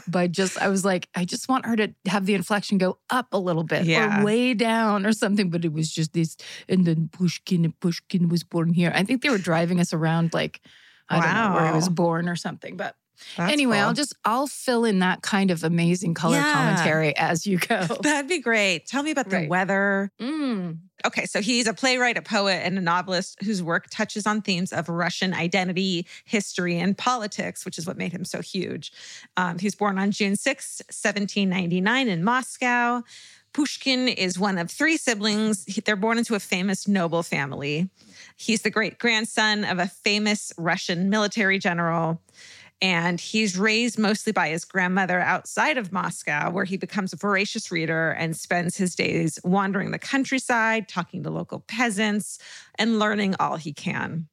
by 0.08 0.26
just 0.26 0.60
i 0.60 0.68
was 0.68 0.84
like 0.84 1.08
i 1.14 1.24
just 1.24 1.48
want 1.48 1.66
her 1.66 1.76
to 1.76 1.92
have 2.06 2.26
the 2.26 2.34
inflection 2.34 2.78
go 2.78 2.98
up 3.10 3.26
a 3.32 3.38
little 3.38 3.64
bit 3.64 3.84
Yeah. 3.84 4.20
or 4.20 4.24
way 4.24 4.54
down 4.54 5.06
or 5.06 5.12
something 5.12 5.50
but 5.50 5.64
it 5.64 5.72
was 5.72 5.90
just 5.90 6.12
this 6.12 6.36
and 6.68 6.84
then 6.84 7.08
pushkin 7.12 7.64
and 7.64 7.78
pushkin 7.80 8.28
was 8.28 8.42
born 8.44 8.72
here 8.72 8.92
i 8.94 9.02
think 9.04 9.22
they 9.22 9.30
were 9.30 9.38
driving 9.38 9.80
us 9.80 9.92
around 9.92 10.32
like 10.34 10.60
i 11.08 11.20
don't 11.20 11.34
know 11.34 11.54
where 11.56 11.66
he 11.68 11.72
was 11.72 11.88
born 11.88 12.28
or 12.28 12.36
something 12.36 12.76
but 12.76 12.94
That's 13.36 13.52
anyway, 13.52 13.76
cool. 13.76 13.86
I'll 13.86 13.92
just 13.94 14.14
I'll 14.24 14.46
fill 14.48 14.84
in 14.84 14.98
that 15.00 15.22
kind 15.22 15.50
of 15.52 15.62
amazing 15.62 16.14
color 16.14 16.36
Yeah. 16.38 16.52
commentary 16.52 17.14
as 17.16 17.46
you 17.46 17.58
go. 17.58 17.86
That'd 18.02 18.26
be 18.28 18.40
great. 18.40 18.86
Tell 18.86 19.02
me 19.04 19.12
about 19.12 19.28
the 19.30 19.36
Right. 19.36 19.48
weather. 19.48 20.10
Mm. 20.20 20.78
Okay, 21.04 21.26
so 21.26 21.40
he's 21.40 21.66
a 21.66 21.74
playwright, 21.74 22.16
a 22.16 22.22
poet, 22.22 22.60
and 22.64 22.78
a 22.78 22.80
novelist 22.80 23.42
whose 23.42 23.62
work 23.62 23.88
touches 23.90 24.26
on 24.26 24.42
themes 24.42 24.72
of 24.72 24.88
Russian 24.88 25.34
identity, 25.34 26.06
history, 26.24 26.78
and 26.78 26.96
politics, 26.96 27.64
which 27.64 27.78
is 27.78 27.86
what 27.86 27.96
made 27.96 28.12
him 28.12 28.24
so 28.24 28.40
huge. 28.40 28.92
Um, 29.36 29.58
he 29.58 29.66
was 29.66 29.74
born 29.74 29.98
on 29.98 30.10
June 30.10 30.36
6, 30.36 30.82
1799, 30.88 32.08
in 32.08 32.22
Moscow. 32.22 33.02
Pushkin 33.52 34.08
is 34.08 34.38
one 34.38 34.56
of 34.56 34.70
three 34.70 34.96
siblings. 34.96 35.64
They're 35.84 35.96
born 35.96 36.18
into 36.18 36.34
a 36.34 36.40
famous 36.40 36.88
noble 36.88 37.22
family. 37.22 37.90
He's 38.36 38.62
the 38.62 38.70
great 38.70 38.98
grandson 38.98 39.64
of 39.64 39.78
a 39.78 39.88
famous 39.88 40.52
Russian 40.56 41.10
military 41.10 41.58
general. 41.58 42.20
And 42.82 43.20
he's 43.20 43.56
raised 43.56 43.96
mostly 43.96 44.32
by 44.32 44.48
his 44.48 44.64
grandmother 44.64 45.20
outside 45.20 45.78
of 45.78 45.92
Moscow, 45.92 46.50
where 46.50 46.64
he 46.64 46.76
becomes 46.76 47.12
a 47.12 47.16
voracious 47.16 47.70
reader 47.70 48.10
and 48.10 48.36
spends 48.36 48.76
his 48.76 48.96
days 48.96 49.38
wandering 49.44 49.92
the 49.92 50.00
countryside, 50.00 50.88
talking 50.88 51.22
to 51.22 51.30
local 51.30 51.60
peasants, 51.60 52.40
and 52.76 52.98
learning 52.98 53.36
all 53.38 53.56
he 53.56 53.72
can. 53.72 54.26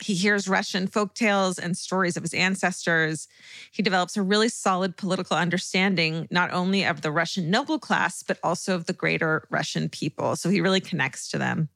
He 0.00 0.14
hears 0.14 0.48
Russian 0.48 0.86
folk 0.86 1.14
tales 1.14 1.58
and 1.58 1.76
stories 1.76 2.16
of 2.16 2.22
his 2.22 2.32
ancestors. 2.32 3.28
He 3.70 3.82
develops 3.82 4.16
a 4.16 4.22
really 4.22 4.48
solid 4.48 4.96
political 4.96 5.36
understanding, 5.36 6.26
not 6.30 6.50
only 6.52 6.84
of 6.84 7.02
the 7.02 7.12
Russian 7.12 7.50
noble 7.50 7.78
class, 7.78 8.22
but 8.22 8.38
also 8.42 8.74
of 8.74 8.86
the 8.86 8.94
greater 8.94 9.46
Russian 9.50 9.90
people. 9.90 10.36
So 10.36 10.48
he 10.48 10.62
really 10.62 10.80
connects 10.80 11.28
to 11.28 11.38
them. 11.38 11.68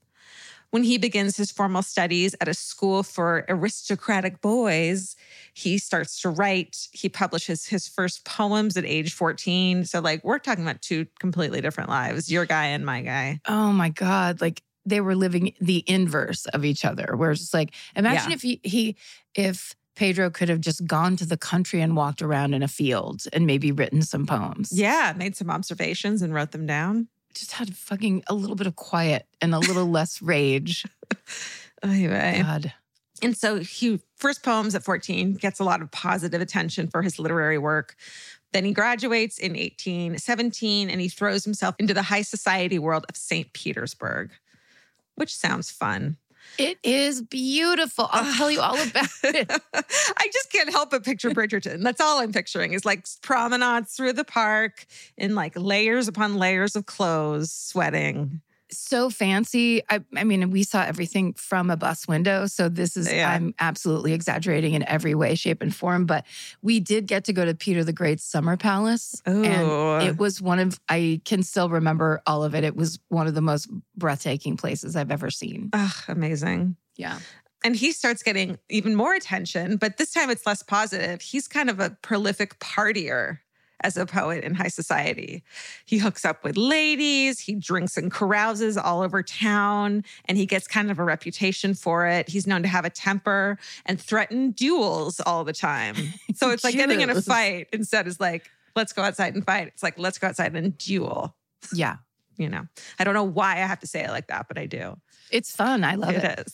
When 0.75 0.83
he 0.83 0.97
begins 0.97 1.37
his 1.37 1.51
formal 1.51 1.83
studies 1.83 2.35
at 2.41 2.49
a 2.49 2.53
school 2.53 3.01
for 3.01 3.45
aristocratic 3.47 4.41
boys, 4.41 5.15
he 5.53 5.77
starts 5.77 6.19
to 6.19 6.29
write. 6.29 6.89
He 6.91 7.07
publishes 7.07 7.65
his 7.65 7.87
first 7.87 8.25
poems 8.25 8.75
at 8.75 8.83
age 8.83 9.13
14. 9.13 9.85
So, 9.85 10.01
like, 10.01 10.21
we're 10.25 10.37
talking 10.37 10.65
about 10.65 10.81
two 10.81 11.07
completely 11.17 11.61
different 11.61 11.89
lives 11.89 12.29
your 12.29 12.45
guy 12.45 12.65
and 12.65 12.85
my 12.85 12.99
guy. 13.03 13.39
Oh 13.47 13.71
my 13.71 13.87
God. 13.87 14.41
Like 14.41 14.63
they 14.85 14.99
were 14.99 15.15
living 15.15 15.53
the 15.61 15.81
inverse 15.87 16.45
of 16.47 16.65
each 16.65 16.83
other. 16.83 17.15
Where 17.15 17.31
it's 17.31 17.39
just 17.39 17.53
like, 17.53 17.73
imagine 17.95 18.31
Yeah. 18.31 18.35
if 18.35 18.41
he, 18.41 18.59
he 18.63 18.97
if 19.33 19.75
Pedro 19.95 20.29
could 20.29 20.49
have 20.49 20.59
just 20.59 20.85
gone 20.85 21.15
to 21.15 21.25
the 21.25 21.37
country 21.37 21.79
and 21.79 21.95
walked 21.95 22.21
around 22.21 22.53
in 22.53 22.61
a 22.61 22.67
field 22.67 23.21
and 23.31 23.45
maybe 23.47 23.71
written 23.71 24.01
some 24.01 24.25
poems. 24.25 24.73
Yeah, 24.73 25.13
made 25.15 25.37
some 25.37 25.49
observations 25.49 26.21
and 26.21 26.33
wrote 26.33 26.51
them 26.51 26.65
down. 26.65 27.07
Just 27.35 27.53
had 27.53 27.75
fucking 27.75 28.23
a 28.27 28.33
little 28.33 28.55
bit 28.55 28.67
of 28.67 28.75
quiet 28.75 29.27
and 29.41 29.53
a 29.53 29.59
little 29.59 29.85
less 29.85 30.21
rage. 30.21 30.85
Anyway. 31.83 32.41
God. 32.41 32.73
And 33.21 33.37
so 33.37 33.59
he 33.59 34.01
first 34.17 34.43
poems 34.43 34.75
at 34.75 34.83
14 34.83 35.35
gets 35.35 35.59
a 35.59 35.63
lot 35.63 35.81
of 35.81 35.91
positive 35.91 36.41
attention 36.41 36.87
for 36.87 37.01
his 37.01 37.19
literary 37.19 37.57
work. 37.57 37.95
Then 38.53 38.65
he 38.65 38.73
graduates 38.73 39.37
in 39.37 39.53
1817 39.53 40.89
and 40.89 41.01
he 41.01 41.09
throws 41.09 41.43
himself 41.43 41.75
into 41.77 41.93
the 41.93 42.03
high 42.03 42.21
society 42.21 42.79
world 42.79 43.05
of 43.09 43.17
St. 43.17 43.51
Petersburg, 43.53 44.31
which 45.15 45.35
sounds 45.35 45.69
fun. 45.69 46.17
It 46.57 46.77
is 46.83 47.21
beautiful. 47.21 48.07
I'll 48.11 48.33
tell 48.35 48.49
you 48.49 48.61
all 48.61 48.75
about 48.75 49.09
it. 49.23 49.51
I 49.73 50.29
just 50.31 50.51
can't 50.51 50.71
help 50.71 50.91
but 50.91 51.03
picture 51.03 51.29
Bridgerton. 51.29 51.83
That's 51.83 51.99
all 51.99 52.19
I'm 52.19 52.31
picturing 52.31 52.73
is 52.73 52.85
like 52.85 53.05
promenades 53.21 53.93
through 53.93 54.13
the 54.13 54.23
park 54.23 54.85
in 55.17 55.35
like 55.35 55.53
layers 55.57 56.07
upon 56.07 56.35
layers 56.35 56.75
of 56.75 56.85
clothes, 56.85 57.51
sweating. 57.51 58.41
So 58.71 59.09
fancy. 59.09 59.81
I, 59.89 60.01
I 60.15 60.23
mean, 60.23 60.49
we 60.49 60.63
saw 60.63 60.83
everything 60.83 61.33
from 61.33 61.69
a 61.69 61.77
bus 61.77 62.07
window. 62.07 62.45
So 62.47 62.69
this 62.69 62.97
is, 62.97 63.11
Yeah. 63.11 63.29
I'm 63.29 63.53
absolutely 63.59 64.13
exaggerating 64.13 64.73
in 64.73 64.83
every 64.87 65.15
way, 65.15 65.35
shape, 65.35 65.61
and 65.61 65.73
form. 65.75 66.05
But 66.05 66.25
we 66.61 66.79
did 66.79 67.05
get 67.07 67.25
to 67.25 67.33
go 67.33 67.45
to 67.45 67.53
Peter 67.53 67.83
the 67.83 67.93
Great's 67.93 68.23
summer 68.23 68.57
palace. 68.57 69.21
Ooh. 69.29 69.43
And 69.43 70.07
it 70.07 70.17
was 70.17 70.41
one 70.41 70.59
of, 70.59 70.79
I 70.89 71.21
can 71.25 71.43
still 71.43 71.69
remember 71.69 72.21
all 72.25 72.43
of 72.43 72.55
it. 72.55 72.63
It 72.63 72.75
was 72.75 72.99
one 73.09 73.27
of 73.27 73.35
the 73.35 73.41
most 73.41 73.69
breathtaking 73.95 74.57
places 74.57 74.95
I've 74.95 75.11
ever 75.11 75.29
seen. 75.29 75.69
Ugh, 75.73 75.93
amazing. 76.07 76.75
Yeah. 76.97 77.19
and 77.63 77.75
he 77.75 77.91
starts 77.91 78.21
getting 78.23 78.57
even 78.69 78.95
more 78.95 79.13
attention, 79.13 79.77
but 79.77 79.97
this 79.97 80.11
time 80.11 80.29
it's 80.29 80.45
less 80.45 80.61
positive. 80.63 81.21
He's 81.21 81.47
kind 81.47 81.69
of 81.69 81.79
a 81.79 81.89
prolific 82.01 82.59
partier 82.59 83.39
as 83.85 83.97
a 83.97 84.05
poet 84.05 84.43
in 84.43 84.55
high 84.55 84.67
society. 84.67 85.43
He 85.85 85.99
hooks 85.99 86.25
up 86.25 86.43
with 86.43 86.57
ladies, 86.57 87.39
he 87.39 87.53
drinks 87.53 87.97
and 87.97 88.11
carouses 88.11 88.81
all 88.83 89.03
over 89.03 89.21
town, 89.21 90.03
and 90.25 90.39
he 90.39 90.47
gets 90.47 90.67
kind 90.67 90.89
of 90.89 90.97
a 90.97 91.03
reputation 91.03 91.75
for 91.75 92.07
it. 92.07 92.27
He's 92.27 92.47
known 92.47 92.63
to 92.63 92.67
have 92.67 92.83
a 92.83 92.89
temper 92.89 93.59
and 93.85 94.01
threaten 94.01 94.51
duels 94.51 95.19
all 95.19 95.43
the 95.43 95.53
time. 95.53 95.95
So 96.35 96.49
it's 96.49 96.65
like 96.65 96.75
getting 96.75 96.99
in 96.99 97.09
a 97.09 97.21
fight 97.21 97.67
instead 97.71 98.07
is 98.07 98.19
like, 98.19 98.49
let's 98.75 98.91
go 98.91 99.03
outside 99.03 99.35
and 99.35 99.45
fight. 99.45 99.67
It's 99.67 99.81
like, 99.81 99.97
let's 99.97 100.17
go 100.17 100.27
outside 100.27 100.53
and 100.53 100.77
duel. 100.77 101.33
Yeah. 101.73 101.97
You 102.37 102.49
know, 102.49 102.67
I 102.99 103.05
don't 103.05 103.13
know 103.13 103.23
why 103.23 103.53
I 103.53 103.65
have 103.67 103.79
to 103.79 103.87
say 103.87 104.03
it 104.03 104.09
like 104.09 104.27
that, 104.27 104.49
but 104.49 104.57
I 104.57 104.65
do. 104.65 104.97
It's 105.31 105.55
fun. 105.55 105.85
I 105.85 105.95
love 105.95 106.15
it. 106.15 106.23
It 106.23 106.39
is. 106.47 106.53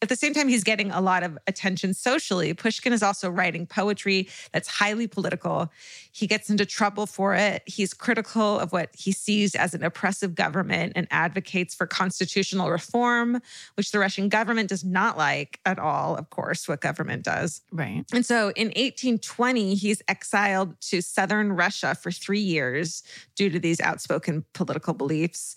At 0.00 0.08
the 0.08 0.16
same 0.16 0.32
time, 0.32 0.48
he's 0.48 0.62
getting 0.62 0.92
a 0.92 1.00
lot 1.00 1.24
of 1.24 1.36
attention 1.48 1.92
socially. 1.92 2.54
Pushkin 2.54 2.92
is 2.92 3.02
also 3.02 3.28
writing 3.28 3.66
poetry 3.66 4.28
that's 4.52 4.68
highly 4.68 5.08
political. 5.08 5.72
He 6.12 6.28
gets 6.28 6.50
into 6.50 6.64
trouble 6.64 7.06
for 7.06 7.34
it. 7.34 7.62
He's 7.66 7.94
critical 7.94 8.60
of 8.60 8.72
what 8.72 8.90
he 8.96 9.10
sees 9.10 9.56
as 9.56 9.74
an 9.74 9.82
oppressive 9.82 10.36
government 10.36 10.92
and 10.94 11.08
advocates 11.10 11.74
for 11.74 11.86
constitutional 11.86 12.70
reform, 12.70 13.40
which 13.74 13.90
the 13.90 13.98
Russian 13.98 14.28
government 14.28 14.68
does 14.68 14.84
not 14.84 15.18
like 15.18 15.58
at 15.66 15.80
all, 15.80 16.14
of 16.16 16.30
course, 16.30 16.68
what 16.68 16.80
government 16.80 17.24
does. 17.24 17.60
Right. 17.72 18.04
And 18.12 18.24
so 18.24 18.52
in 18.54 18.68
1820, 18.68 19.74
he's 19.74 20.00
exiled 20.06 20.80
to 20.82 21.02
southern 21.02 21.52
Russia 21.52 21.96
for 21.96 22.12
three 22.12 22.40
years 22.40 23.02
due 23.34 23.50
to 23.50 23.58
these 23.58 23.80
outspoken 23.80 24.44
political 24.52 24.94
beliefs 24.94 25.56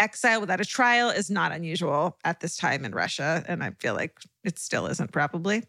exile 0.00 0.40
without 0.40 0.60
a 0.60 0.64
trial 0.64 1.10
is 1.10 1.30
not 1.30 1.52
unusual 1.52 2.16
at 2.24 2.40
this 2.40 2.56
time 2.56 2.84
in 2.84 2.92
Russia. 2.92 3.44
And 3.46 3.62
I 3.62 3.70
feel 3.78 3.94
like 3.94 4.18
it 4.44 4.58
still 4.58 4.86
isn't 4.86 5.12
probably. 5.12 5.64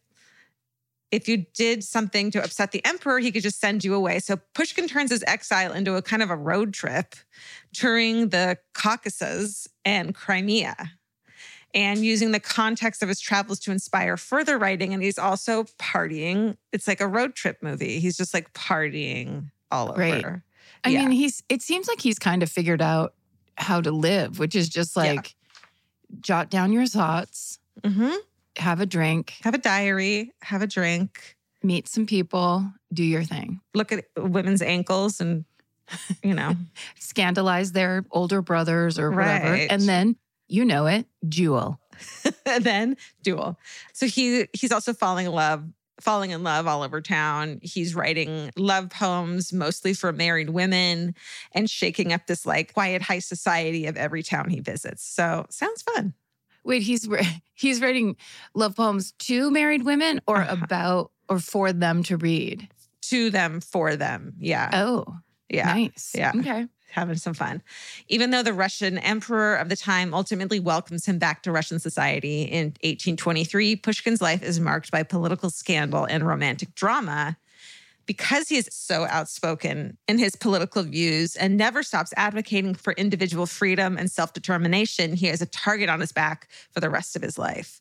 If 1.11 1.27
you 1.27 1.45
did 1.55 1.83
something 1.83 2.29
to 2.31 2.43
upset 2.43 2.71
the 2.71 2.85
emperor, 2.85 3.17
he 3.19 3.31
could 3.31 3.41
just 3.41 3.59
send 3.59 3.83
you 3.83 3.95
away. 3.95 4.19
So 4.19 4.37
Pushkin 4.53 4.87
turns 4.87 5.09
his 5.09 5.23
exile 5.25 5.71
into 5.73 5.95
a 5.95 6.03
kind 6.03 6.21
of 6.21 6.29
a 6.29 6.35
road 6.35 6.71
trip, 6.73 7.15
touring 7.73 8.29
the 8.29 8.59
Caucasus 8.73 9.67
and 9.83 10.13
Crimea 10.13 10.75
and 11.73 12.03
using 12.03 12.31
the 12.31 12.39
context 12.39 13.03
of 13.03 13.09
his 13.09 13.19
travels 13.19 13.59
to 13.59 13.71
inspire 13.71 14.17
further 14.17 14.57
writing. 14.57 14.93
And 14.93 15.03
he's 15.03 15.19
also 15.19 15.65
partying. 15.79 16.57
It's 16.73 16.87
like 16.87 17.01
a 17.01 17.07
road 17.07 17.35
trip 17.35 17.57
movie. 17.61 17.99
He's 17.99 18.17
just 18.17 18.33
like 18.33 18.53
partying 18.53 19.51
all 19.71 19.93
Right. 19.95 20.25
over. 20.25 20.43
I 20.83 20.89
Yeah. 20.89 20.99
mean, 20.99 21.11
he's 21.11 21.43
it 21.49 21.61
seems 21.61 21.87
like 21.87 22.01
he's 22.01 22.19
kind 22.19 22.41
of 22.41 22.51
figured 22.51 22.81
out 22.81 23.13
how 23.59 23.81
to 23.81 23.91
live, 23.91 24.39
which 24.39 24.55
is 24.55 24.69
just 24.69 24.95
Yeah. 24.95 25.03
like 25.03 25.35
jot 26.21 26.49
down 26.49 26.71
your 26.73 26.85
thoughts, 26.87 27.59
hmm 27.85 28.11
have 28.57 28.81
a 28.81 28.85
drink, 28.85 29.35
Have 29.43 29.53
a 29.53 29.57
diary, 29.59 30.33
have 30.41 30.61
a 30.61 30.67
drink, 30.67 31.37
meet 31.63 31.87
some 31.87 32.05
people, 32.05 32.65
do 32.91 33.03
your 33.03 33.23
thing. 33.23 33.61
look 33.73 33.91
at 33.91 34.05
women's 34.17 34.61
ankles 34.61 35.21
and, 35.21 35.45
you 36.23 36.33
know, 36.33 36.55
Scandalize 36.99 37.71
their 37.71 38.03
older 38.11 38.41
brothers 38.41 38.97
or 38.99 39.11
whatever. 39.11 39.51
Right. 39.51 39.67
And 39.71 39.83
then, 39.83 40.15
you 40.47 40.65
know 40.65 40.87
it, 40.87 41.05
jewel. 41.29 41.79
and 42.45 42.63
then 42.65 42.97
duel. 43.23 43.57
So 43.93 44.07
he 44.07 44.47
he's 44.53 44.71
also 44.71 44.93
falling 44.93 45.25
in 45.27 45.31
love, 45.31 45.63
falling 46.01 46.31
in 46.31 46.43
love 46.43 46.67
all 46.67 46.83
over 46.83 47.01
town. 47.01 47.59
He's 47.61 47.95
writing 47.95 48.51
love 48.57 48.89
poems 48.89 49.51
mostly 49.53 49.93
for 49.93 50.11
married 50.13 50.49
women 50.51 51.15
and 51.53 51.69
shaking 51.69 52.13
up 52.13 52.27
this 52.27 52.45
like 52.45 52.73
quiet 52.73 53.01
high 53.01 53.19
society 53.19 53.85
of 53.85 53.97
every 53.97 54.23
town 54.23 54.49
he 54.49 54.59
visits. 54.59 55.03
So 55.03 55.45
sounds 55.49 55.81
fun. 55.81 56.13
Wait, 56.63 56.81
he's 56.83 57.07
he's 57.53 57.81
writing 57.81 58.15
love 58.53 58.75
poems 58.75 59.13
to 59.19 59.49
married 59.51 59.83
women 59.83 60.21
or 60.27 60.37
Uh-huh. 60.41 60.57
about 60.63 61.11
or 61.27 61.39
for 61.39 61.71
them 61.73 62.03
to 62.03 62.17
read. 62.17 62.67
To 63.03 63.29
them, 63.29 63.61
for 63.61 63.95
them. 63.95 64.33
Yeah. 64.39 64.69
Oh, 64.73 65.05
yeah. 65.49 65.65
nice. 65.65 66.11
Yeah. 66.15 66.31
Okay. 66.35 66.67
Having 66.91 67.17
some 67.17 67.33
fun. 67.33 67.61
Even 68.07 68.31
though 68.31 68.43
the 68.43 68.53
Russian 68.53 68.97
emperor 68.97 69.55
of 69.55 69.69
the 69.69 69.75
time 69.75 70.13
ultimately 70.13 70.59
welcomes 70.59 71.05
him 71.05 71.19
back 71.19 71.43
to 71.43 71.51
Russian 71.51 71.79
society 71.79 72.43
in 72.43 72.67
1823, 72.83 73.75
Pushkin's 73.77 74.21
life 74.21 74.43
is 74.43 74.59
marked 74.59 74.91
by 74.91 75.03
political 75.03 75.49
scandal 75.49 76.05
and 76.05 76.27
romantic 76.27 76.75
drama. 76.75 77.37
Because 78.05 78.49
he 78.49 78.57
is 78.57 78.67
so 78.71 79.05
outspoken 79.05 79.95
in 80.07 80.17
his 80.17 80.35
political 80.35 80.81
views 80.81 81.35
and 81.35 81.57
never 81.57 81.83
stops 81.83 82.11
advocating 82.17 82.73
for 82.73 82.93
individual 82.93 83.45
freedom 83.45 83.97
and 83.99 84.09
self 84.09 84.33
determination, 84.33 85.13
he 85.13 85.27
has 85.27 85.43
a 85.43 85.45
target 85.45 85.89
on 85.89 85.99
his 85.99 86.11
back 86.11 86.47
for 86.71 86.79
the 86.79 86.89
rest 86.89 87.15
of 87.15 87.21
his 87.21 87.37
life. 87.37 87.79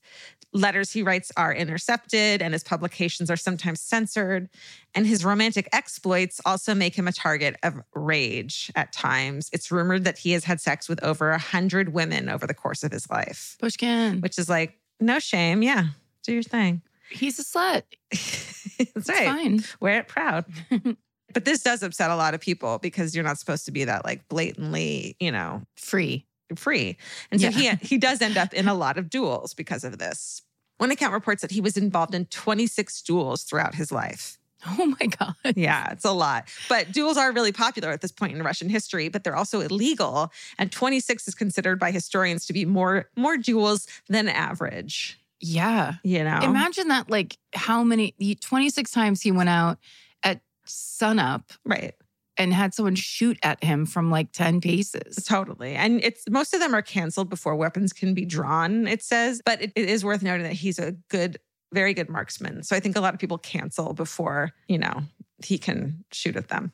Letters 0.54 0.90
he 0.92 1.02
writes 1.02 1.30
are 1.36 1.52
intercepted, 1.54 2.40
and 2.40 2.54
his 2.54 2.64
publications 2.64 3.30
are 3.30 3.36
sometimes 3.36 3.80
censored. 3.80 4.48
And 4.94 5.06
his 5.06 5.24
romantic 5.24 5.68
exploits 5.72 6.40
also 6.46 6.74
make 6.74 6.94
him 6.94 7.06
a 7.06 7.12
target 7.12 7.56
of 7.62 7.74
rage 7.94 8.70
at 8.74 8.92
times. 8.92 9.50
It's 9.52 9.70
rumored 9.70 10.04
that 10.04 10.18
he 10.18 10.32
has 10.32 10.44
had 10.44 10.60
sex 10.60 10.88
with 10.88 11.02
over 11.04 11.30
a 11.32 11.38
hundred 11.38 11.92
women 11.92 12.28
over 12.28 12.46
the 12.46 12.54
course 12.54 12.82
of 12.82 12.92
his 12.92 13.10
life, 13.10 13.56
Pushkin. 13.60 14.20
which 14.20 14.38
is 14.38 14.48
like, 14.48 14.78
no 15.00 15.18
shame. 15.18 15.62
Yeah, 15.62 15.84
do 16.22 16.32
your 16.32 16.42
thing. 16.42 16.82
He's 17.10 17.38
a 17.38 17.44
slut. 17.44 17.82
That's 18.10 18.90
It's 18.96 19.08
right. 19.08 19.26
fine. 19.26 19.64
Wear 19.80 20.00
it 20.00 20.08
proud. 20.08 20.44
but 21.34 21.44
this 21.44 21.62
does 21.62 21.82
upset 21.82 22.10
a 22.10 22.16
lot 22.16 22.34
of 22.34 22.40
people 22.40 22.78
because 22.78 23.14
you're 23.14 23.24
not 23.24 23.38
supposed 23.38 23.64
to 23.66 23.72
be 23.72 23.84
that 23.84 24.04
like 24.04 24.28
blatantly, 24.28 25.16
you 25.20 25.32
know, 25.32 25.62
Free. 25.76 26.26
Free. 26.56 26.96
And 27.30 27.40
so 27.40 27.48
Yeah. 27.48 27.76
he 27.76 27.86
he 27.86 27.98
does 27.98 28.20
end 28.22 28.36
up 28.36 28.52
in 28.54 28.68
a 28.68 28.74
lot 28.74 28.98
of 28.98 29.10
duels 29.10 29.54
because 29.54 29.84
of 29.84 29.98
this. 29.98 30.42
One 30.78 30.90
account 30.90 31.12
reports 31.12 31.42
that 31.42 31.50
he 31.50 31.60
was 31.60 31.76
involved 31.76 32.14
in 32.14 32.26
26 32.26 33.02
duels 33.02 33.42
throughout 33.42 33.74
his 33.74 33.90
life. 33.90 34.38
Oh 34.66 34.86
my 35.00 35.06
God. 35.06 35.34
Yeah, 35.56 35.92
it's 35.92 36.04
a 36.04 36.10
lot. 36.12 36.48
But 36.68 36.90
duels 36.90 37.16
are 37.16 37.30
really 37.32 37.52
popular 37.52 37.90
at 37.90 38.00
this 38.00 38.10
point 38.10 38.34
in 38.36 38.42
Russian 38.42 38.68
history, 38.68 39.08
but 39.08 39.22
they're 39.22 39.36
also 39.36 39.60
illegal. 39.60 40.32
And 40.58 40.72
26 40.72 41.28
is 41.28 41.34
considered 41.36 41.78
by 41.78 41.90
historians 41.92 42.44
to 42.46 42.52
be 42.52 42.64
more 42.64 43.08
more 43.16 43.36
duels 43.36 43.86
than 44.08 44.28
average. 44.28 45.18
Yeah. 45.40 45.94
You 46.02 46.24
know, 46.24 46.40
Imagine 46.42 46.88
that, 46.88 47.08
like, 47.08 47.38
how 47.54 47.84
many, 47.84 48.14
26 48.40 48.90
times 48.90 49.22
he 49.22 49.30
went 49.30 49.48
out 49.48 49.78
at 50.24 50.40
sunup 50.64 51.52
right? 51.64 51.94
And 52.38 52.54
had 52.54 52.72
someone 52.72 52.94
shoot 52.94 53.38
at 53.42 53.62
him 53.62 53.84
from 53.84 54.10
like 54.10 54.32
10 54.32 54.60
paces. 54.60 55.16
Totally. 55.24 55.74
And 55.74 56.02
it's 56.02 56.24
most 56.30 56.54
of 56.54 56.60
them 56.60 56.74
are 56.74 56.82
canceled 56.82 57.28
before 57.28 57.56
weapons 57.56 57.92
can 57.92 58.14
be 58.14 58.24
drawn, 58.24 58.86
it 58.86 59.02
says. 59.02 59.42
But 59.44 59.60
it, 59.60 59.72
it 59.74 59.88
is 59.88 60.04
worth 60.04 60.22
noting 60.22 60.44
that 60.44 60.52
he's 60.52 60.78
a 60.78 60.92
good, 61.08 61.38
very 61.72 61.92
good 61.92 62.08
marksman. 62.08 62.62
So 62.62 62.76
I 62.76 62.80
think 62.80 62.96
a 62.96 63.00
lot 63.00 63.12
of 63.12 63.20
people 63.20 63.38
cancel 63.38 63.92
before, 63.92 64.52
you 64.68 64.78
know, 64.78 65.02
he 65.44 65.58
can 65.58 66.04
shoot 66.12 66.36
at 66.36 66.48
them. 66.48 66.72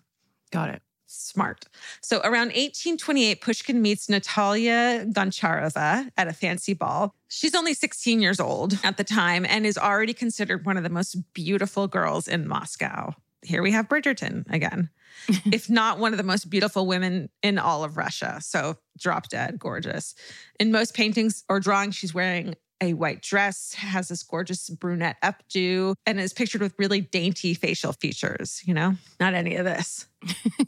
Got 0.51 0.71
it. 0.71 0.83
Smart. 1.07 1.67
So 2.03 2.19
around 2.19 2.49
1828, 2.49 3.41
Pushkin 3.41 3.81
meets 3.81 4.09
Natalia 4.09 5.07
Goncharova 5.07 6.11
at 6.17 6.29
a 6.29 6.33
fancy 6.33 6.75
ball. 6.75 7.15
She's 7.29 7.55
only 7.55 7.73
16 7.73 8.21
years 8.21 8.41
old 8.41 8.79
at 8.83 8.97
the 8.97 9.05
time 9.05 9.47
and 9.49 9.65
is 9.65 9.79
already 9.79 10.13
considered 10.13 10.67
one 10.67 10.77
of 10.77 10.83
the 10.83 10.91
most 10.91 11.17
beautiful 11.33 11.87
girls 11.87 12.27
in 12.27 12.49
Moscow. 12.49 13.15
Here 13.45 13.63
we 13.63 13.73
have 13.73 13.89
Bridgerton 13.89 14.45
again, 14.53 14.91
if 15.53 15.69
not 15.69 15.99
one 15.99 16.13
of 16.13 16.19
the 16.19 16.25
most 16.25 16.51
beautiful 16.51 16.87
women 16.87 17.29
in 17.43 17.59
all 17.59 17.85
of 17.85 17.97
Russia. 17.97 18.39
So 18.41 18.77
drop 18.99 19.29
dead 19.29 19.59
gorgeous. 19.59 20.15
In 20.59 20.73
most 20.73 20.95
paintings 20.95 21.45
or 21.49 21.61
drawings, 21.61 21.95
she's 21.95 22.15
wearing 22.15 22.55
a 22.81 22.93
white 22.95 23.23
dress, 23.23 23.75
has 23.75 24.09
this 24.09 24.23
gorgeous 24.23 24.69
brunette 24.69 25.17
updo, 25.23 25.95
and 26.07 26.21
is 26.21 26.33
pictured 26.33 26.61
with 26.61 26.75
really 26.79 27.01
dainty 27.01 27.55
facial 27.55 27.93
features, 27.93 28.63
you 28.65 28.75
know? 28.75 28.97
Not 29.21 29.35
any 29.35 29.57
of 29.57 29.65
this. 29.65 30.07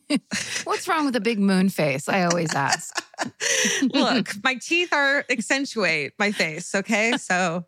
What's 0.64 0.88
wrong 0.88 1.06
with 1.06 1.16
a 1.16 1.20
big 1.20 1.38
moon 1.38 1.68
face? 1.68 2.08
I 2.08 2.24
always 2.24 2.54
ask. 2.54 3.04
Look, 3.82 4.34
my 4.42 4.54
teeth 4.54 4.92
are 4.92 5.24
accentuate 5.28 6.12
my 6.18 6.32
face. 6.32 6.74
Okay. 6.74 7.12
So 7.18 7.66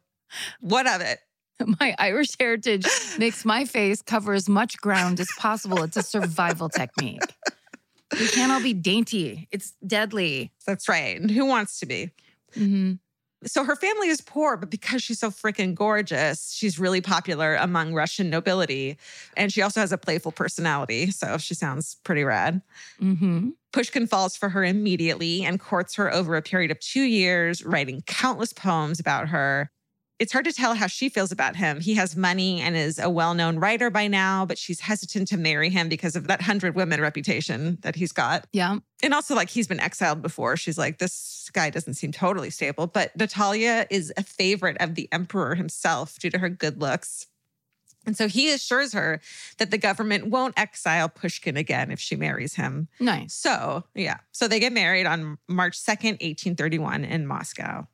what 0.61 0.87
of 0.87 1.01
it? 1.01 1.19
My 1.81 1.95
Irish 1.99 2.31
heritage 2.39 2.87
makes 3.19 3.45
my 3.45 3.65
face 3.65 4.03
cover 4.03 4.33
as 4.33 4.49
much 4.49 4.79
ground 4.79 5.21
as 5.21 5.33
possible. 5.33 5.83
It's 5.83 5.97
a 5.97 6.03
survival 6.03 6.69
technique. 6.69 7.35
We 8.19 8.29
can't 8.29 8.51
all 8.53 8.61
be 8.61 8.75
dainty. 8.75 9.49
It's 9.51 9.73
deadly. 9.87 10.53
That's 10.67 10.89
right. 10.89 11.21
And 11.21 11.31
who 11.31 11.45
wants 11.45 11.81
to 11.81 11.87
be? 11.87 12.11
hmm 12.55 12.93
So 13.45 13.65
her 13.65 13.77
family 13.77 14.09
is 14.09 14.21
poor, 14.21 14.57
but 14.57 14.71
because 14.71 15.03
she's 15.03 15.19
so 15.21 15.31
freaking 15.31 15.75
gorgeous, 15.75 16.53
she's 16.53 16.79
really 16.79 17.01
popular 17.01 17.55
among 17.57 17.95
Russian 17.95 18.31
nobility. 18.31 18.99
And 19.37 19.53
she 19.53 19.63
also 19.63 19.81
has 19.81 19.93
a 19.93 19.99
playful 19.99 20.33
personality. 20.33 21.11
So 21.11 21.39
she 21.39 21.55
sounds 21.55 21.97
pretty 22.05 22.25
rad. 22.25 22.63
hmm 22.99 23.51
Pushkin 23.71 24.07
falls 24.07 24.35
for 24.35 24.49
her 24.49 24.65
immediately 24.65 25.45
and 25.45 25.61
courts 25.61 25.95
her 25.97 26.13
over 26.13 26.37
a 26.37 26.43
period 26.43 26.71
of 26.71 26.81
two 26.81 27.03
years, 27.03 27.63
writing 27.65 28.03
countless 28.07 28.53
poems 28.55 28.99
about 28.99 29.29
her. 29.29 29.71
It's 30.19 30.33
hard 30.33 30.47
to 30.47 30.53
tell 30.53 30.75
how 30.75 30.89
she 30.89 31.09
feels 31.09 31.31
about 31.31 31.55
him. 31.55 31.81
He 31.81 31.95
has 31.95 32.16
money 32.16 32.61
and 32.61 32.77
is 32.77 32.99
a 32.99 33.09
well 33.09 33.35
known 33.35 33.59
writer 33.59 33.89
by 33.89 34.09
now, 34.09 34.45
but 34.45 34.59
she's 34.59 34.81
hesitant 34.81 35.29
to 35.29 35.37
marry 35.37 35.71
him 35.71 35.89
because 35.89 36.16
of 36.16 36.27
that 36.27 36.41
100 36.41 36.75
women 36.75 37.01
reputation 37.01 37.79
that 37.83 37.95
he's 37.95 38.11
got. 38.11 38.47
Yeah. 38.53 38.79
And 39.03 39.14
also, 39.14 39.37
like, 39.37 39.49
he's 39.49 39.69
been 39.69 39.79
exiled 39.79 40.21
before. 40.21 40.57
She's 40.57 40.77
like, 40.77 40.99
this 40.99 41.49
guy 41.53 41.71
doesn't 41.71 41.95
seem 41.95 42.11
totally 42.11 42.51
stable. 42.51 42.89
But 42.89 43.16
Natalia 43.16 43.87
is 43.91 44.12
a 44.16 44.25
favorite 44.25 44.77
of 44.81 44.97
the 44.97 45.09
emperor 45.12 45.55
himself 45.55 46.19
due 46.19 46.31
to 46.31 46.39
her 46.39 46.49
good 46.49 46.81
looks. 46.81 47.27
And 48.05 48.16
so 48.16 48.27
he 48.27 48.51
assures 48.53 48.95
her 48.95 49.21
that 49.59 49.71
the 49.71 49.79
government 49.79 50.29
won't 50.29 50.59
exile 50.59 51.09
Pushkin 51.09 51.57
again 51.57 51.91
if 51.91 52.01
she 52.01 52.16
marries 52.16 52.55
him. 52.55 52.89
Nice. 52.99 53.35
So, 53.35 53.85
yeah. 53.95 54.16
So 54.33 54.49
they 54.49 54.61
get 54.61 54.73
married 54.73 55.07
on 55.07 55.39
March 55.47 55.79
2nd, 55.79 56.23
1831 56.23 57.05
in 57.05 57.27
Moscow. 57.27 57.87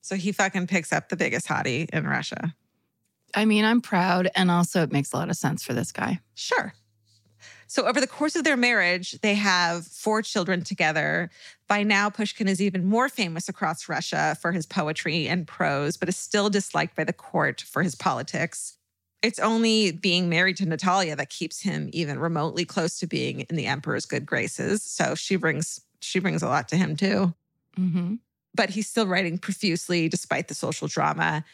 So 0.00 0.16
he 0.16 0.32
fucking 0.32 0.66
picks 0.66 0.92
up 0.92 1.08
the 1.08 1.16
biggest 1.16 1.46
hottie 1.46 1.88
in 1.90 2.06
Russia. 2.06 2.54
I 3.34 3.44
mean, 3.44 3.64
I'm 3.64 3.80
proud. 3.80 4.30
And 4.34 4.50
also, 4.50 4.82
it 4.82 4.92
makes 4.92 5.12
a 5.12 5.16
lot 5.16 5.30
of 5.30 5.36
sense 5.36 5.62
for 5.62 5.72
this 5.72 5.92
guy. 5.92 6.20
Sure. 6.34 6.74
So, 7.66 7.86
over 7.86 8.00
the 8.00 8.08
course 8.08 8.34
of 8.34 8.42
their 8.42 8.56
marriage, 8.56 9.12
they 9.20 9.34
have 9.34 9.86
four 9.86 10.22
children 10.22 10.64
together. 10.64 11.30
By 11.68 11.84
now, 11.84 12.10
Pushkin 12.10 12.48
is 12.48 12.60
even 12.60 12.84
more 12.84 13.08
famous 13.08 13.48
across 13.48 13.88
Russia 13.88 14.36
for 14.40 14.50
his 14.50 14.66
poetry 14.66 15.28
and 15.28 15.46
prose, 15.46 15.96
but 15.96 16.08
is 16.08 16.16
still 16.16 16.50
disliked 16.50 16.96
by 16.96 17.04
the 17.04 17.12
court 17.12 17.60
for 17.60 17.84
his 17.84 17.94
politics. 17.94 18.76
It's 19.22 19.38
only 19.38 19.92
being 19.92 20.28
married 20.28 20.56
to 20.56 20.66
Natalia 20.66 21.14
that 21.14 21.30
keeps 21.30 21.60
him 21.60 21.90
even 21.92 22.18
remotely 22.18 22.64
close 22.64 22.98
to 22.98 23.06
being 23.06 23.40
in 23.42 23.54
the 23.54 23.66
emperor's 23.66 24.06
good 24.06 24.26
graces. 24.26 24.82
So 24.82 25.14
she 25.14 25.36
brings 25.36 25.80
she 26.00 26.18
brings 26.18 26.42
a 26.42 26.48
lot 26.48 26.68
to 26.70 26.76
him 26.76 26.96
too. 26.96 27.34
Mm-hmm. 27.78 28.14
But 28.54 28.70
he's 28.70 28.88
still 28.88 29.06
writing 29.06 29.38
profusely 29.38 30.08
despite 30.08 30.48
the 30.48 30.54
social 30.54 30.88
drama. 30.88 31.44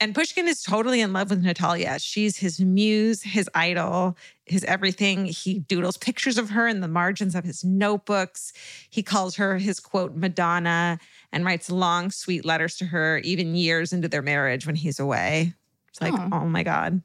And 0.00 0.14
Pushkin 0.14 0.46
is 0.46 0.62
totally 0.62 1.00
in 1.00 1.12
love 1.12 1.30
with 1.30 1.42
Natalia. 1.42 1.98
She's 1.98 2.36
his 2.36 2.60
muse, 2.60 3.22
his 3.22 3.48
idol, 3.54 4.16
his 4.44 4.62
everything. 4.64 5.26
He 5.26 5.60
doodles 5.60 5.96
pictures 5.96 6.36
of 6.36 6.50
her 6.50 6.68
in 6.68 6.80
the 6.80 6.88
margins 6.88 7.34
of 7.34 7.44
his 7.44 7.64
notebooks. 7.64 8.52
He 8.90 9.02
calls 9.02 9.36
her 9.36 9.56
his 9.56 9.80
quote, 9.80 10.14
Madonna, 10.14 10.98
and 11.32 11.44
writes 11.44 11.70
long, 11.70 12.10
sweet 12.10 12.44
letters 12.44 12.76
to 12.76 12.86
her, 12.86 13.18
even 13.18 13.54
years 13.54 13.92
into 13.92 14.08
their 14.08 14.22
marriage 14.22 14.66
when 14.66 14.76
he's 14.76 15.00
away. 15.00 15.54
It's 15.88 16.00
like, 16.00 16.12
Aw. 16.12 16.28
oh 16.32 16.46
my 16.46 16.62
God. 16.62 17.02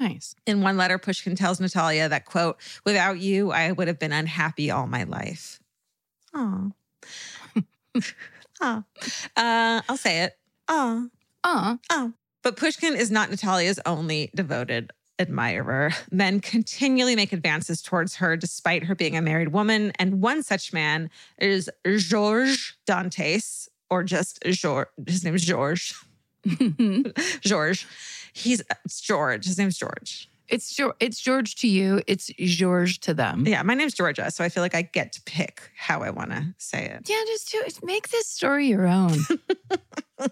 Nice. 0.00 0.34
In 0.46 0.62
one 0.62 0.78
letter, 0.78 0.98
Pushkin 0.98 1.36
tells 1.36 1.60
Natalia 1.60 2.08
that, 2.08 2.24
quote, 2.24 2.56
without 2.84 3.20
you, 3.20 3.52
I 3.52 3.72
would 3.72 3.88
have 3.88 3.98
been 3.98 4.12
unhappy 4.12 4.70
all 4.70 4.86
my 4.86 5.04
life. 5.04 5.60
Oh. 6.34 6.72
oh. 8.62 8.84
Uh, 9.36 9.82
I'll 9.88 9.96
say 9.96 10.22
it. 10.22 10.34
Oh. 10.68 11.08
Uh, 11.44 11.76
Oh. 11.90 12.12
But 12.42 12.56
Pushkin 12.56 12.96
is 12.96 13.10
not 13.10 13.30
Natalia's 13.30 13.78
only 13.86 14.30
devoted 14.34 14.90
admirer. 15.18 15.92
Men 16.10 16.40
continually 16.40 17.14
make 17.14 17.32
advances 17.32 17.82
towards 17.82 18.16
her 18.16 18.36
despite 18.36 18.84
her 18.84 18.94
being 18.94 19.16
a 19.16 19.22
married 19.22 19.48
woman. 19.52 19.92
And 19.98 20.20
one 20.20 20.42
such 20.42 20.72
man 20.72 21.10
is 21.38 21.70
Georges 21.86 22.74
Dantes, 22.86 23.68
or 23.90 24.02
just 24.02 24.42
George. 24.44 24.88
His 25.06 25.24
name 25.24 25.34
is 25.34 25.44
George. 25.44 25.94
George. 27.40 27.86
He's 28.32 28.62
it's 28.84 29.00
George. 29.00 29.44
His 29.44 29.58
name's 29.58 29.78
George. 29.78 30.28
It's 30.52 30.74
George, 30.74 30.94
it's 31.00 31.20
George 31.20 31.56
to 31.56 31.66
you. 31.66 32.02
It's 32.06 32.30
George 32.38 33.00
to 33.00 33.14
them. 33.14 33.44
Yeah, 33.46 33.62
my 33.62 33.74
name's 33.74 33.94
Georgia. 33.94 34.30
So 34.30 34.44
I 34.44 34.48
feel 34.48 34.62
like 34.62 34.74
I 34.74 34.82
get 34.82 35.12
to 35.14 35.22
pick 35.22 35.70
how 35.76 36.02
I 36.02 36.10
want 36.10 36.30
to 36.30 36.54
say 36.58 36.84
it. 36.84 37.08
Yeah, 37.08 37.22
just 37.26 37.50
do 37.50 37.62
it. 37.66 37.80
Make 37.82 38.10
this 38.10 38.28
story 38.28 38.68
your 38.68 38.86
own. 38.86 39.18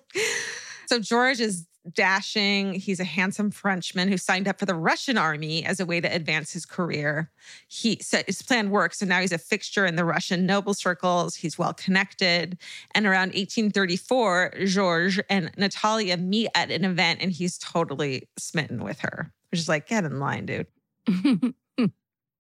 So 0.90 0.98
George 0.98 1.38
is 1.38 1.68
dashing. 1.94 2.74
He's 2.74 2.98
a 2.98 3.04
handsome 3.04 3.52
Frenchman 3.52 4.08
who 4.08 4.16
signed 4.16 4.48
up 4.48 4.58
for 4.58 4.66
the 4.66 4.74
Russian 4.74 5.16
army 5.16 5.64
as 5.64 5.78
a 5.78 5.86
way 5.86 6.00
to 6.00 6.12
advance 6.12 6.52
his 6.52 6.66
career. 6.66 7.30
He 7.68 8.00
so 8.02 8.22
his 8.26 8.42
plan 8.42 8.70
works, 8.70 8.98
so 8.98 9.06
now 9.06 9.20
he's 9.20 9.30
a 9.30 9.38
fixture 9.38 9.86
in 9.86 9.94
the 9.94 10.04
Russian 10.04 10.46
noble 10.46 10.74
circles. 10.74 11.36
He's 11.36 11.56
well 11.56 11.72
connected. 11.72 12.58
And 12.92 13.06
around 13.06 13.34
1834, 13.34 14.54
George 14.64 15.20
and 15.30 15.52
Natalia 15.56 16.16
meet 16.16 16.48
at 16.56 16.72
an 16.72 16.84
event, 16.84 17.20
and 17.22 17.30
he's 17.30 17.56
totally 17.56 18.28
smitten 18.36 18.82
with 18.82 18.98
her. 19.02 19.32
Which 19.50 19.60
is 19.60 19.68
like, 19.68 19.88
get 19.88 20.04
in 20.04 20.18
line, 20.18 20.46
dude. 20.46 20.66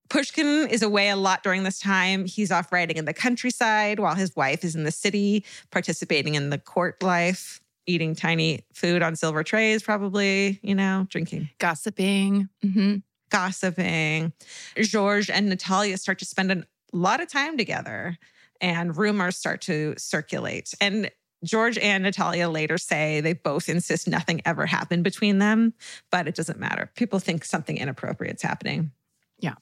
Pushkin 0.08 0.66
is 0.68 0.82
away 0.82 1.08
a 1.08 1.14
lot 1.16 1.44
during 1.44 1.62
this 1.62 1.78
time. 1.78 2.24
He's 2.24 2.50
off 2.50 2.72
riding 2.72 2.96
in 2.96 3.04
the 3.04 3.14
countryside 3.14 4.00
while 4.00 4.16
his 4.16 4.34
wife 4.34 4.64
is 4.64 4.74
in 4.74 4.82
the 4.82 4.90
city, 4.90 5.44
participating 5.70 6.34
in 6.34 6.50
the 6.50 6.58
court 6.58 7.00
life, 7.00 7.60
eating 7.86 8.16
tiny 8.16 8.64
food 8.74 9.02
on 9.02 9.14
silver 9.14 9.44
trays, 9.44 9.84
probably, 9.84 10.58
you 10.62 10.74
know, 10.74 11.06
drinking, 11.10 11.48
Gossiping. 11.58 12.48
hmm 12.62 12.96
gossiping. 13.30 14.32
George 14.76 15.30
and 15.30 15.48
Natalia 15.48 15.96
start 15.96 16.18
to 16.18 16.24
spend 16.24 16.50
a 16.50 16.64
lot 16.92 17.20
of 17.20 17.28
time 17.28 17.56
together, 17.56 18.18
and 18.60 18.96
rumors 18.96 19.36
start 19.36 19.60
to 19.62 19.94
circulate. 19.96 20.74
And 20.80 21.12
George 21.42 21.78
and 21.78 22.04
Natalia 22.04 22.48
later 22.48 22.78
say 22.78 23.20
they 23.20 23.32
both 23.32 23.68
insist 23.68 24.06
nothing 24.06 24.42
ever 24.44 24.66
happened 24.66 25.04
between 25.04 25.38
them, 25.38 25.72
but 26.10 26.28
it 26.28 26.34
doesn't 26.34 26.58
matter. 26.58 26.90
People 26.94 27.18
think 27.18 27.44
something 27.44 27.76
inappropriate's 27.76 28.42
happening. 28.42 28.92
Yeah. 29.38 29.54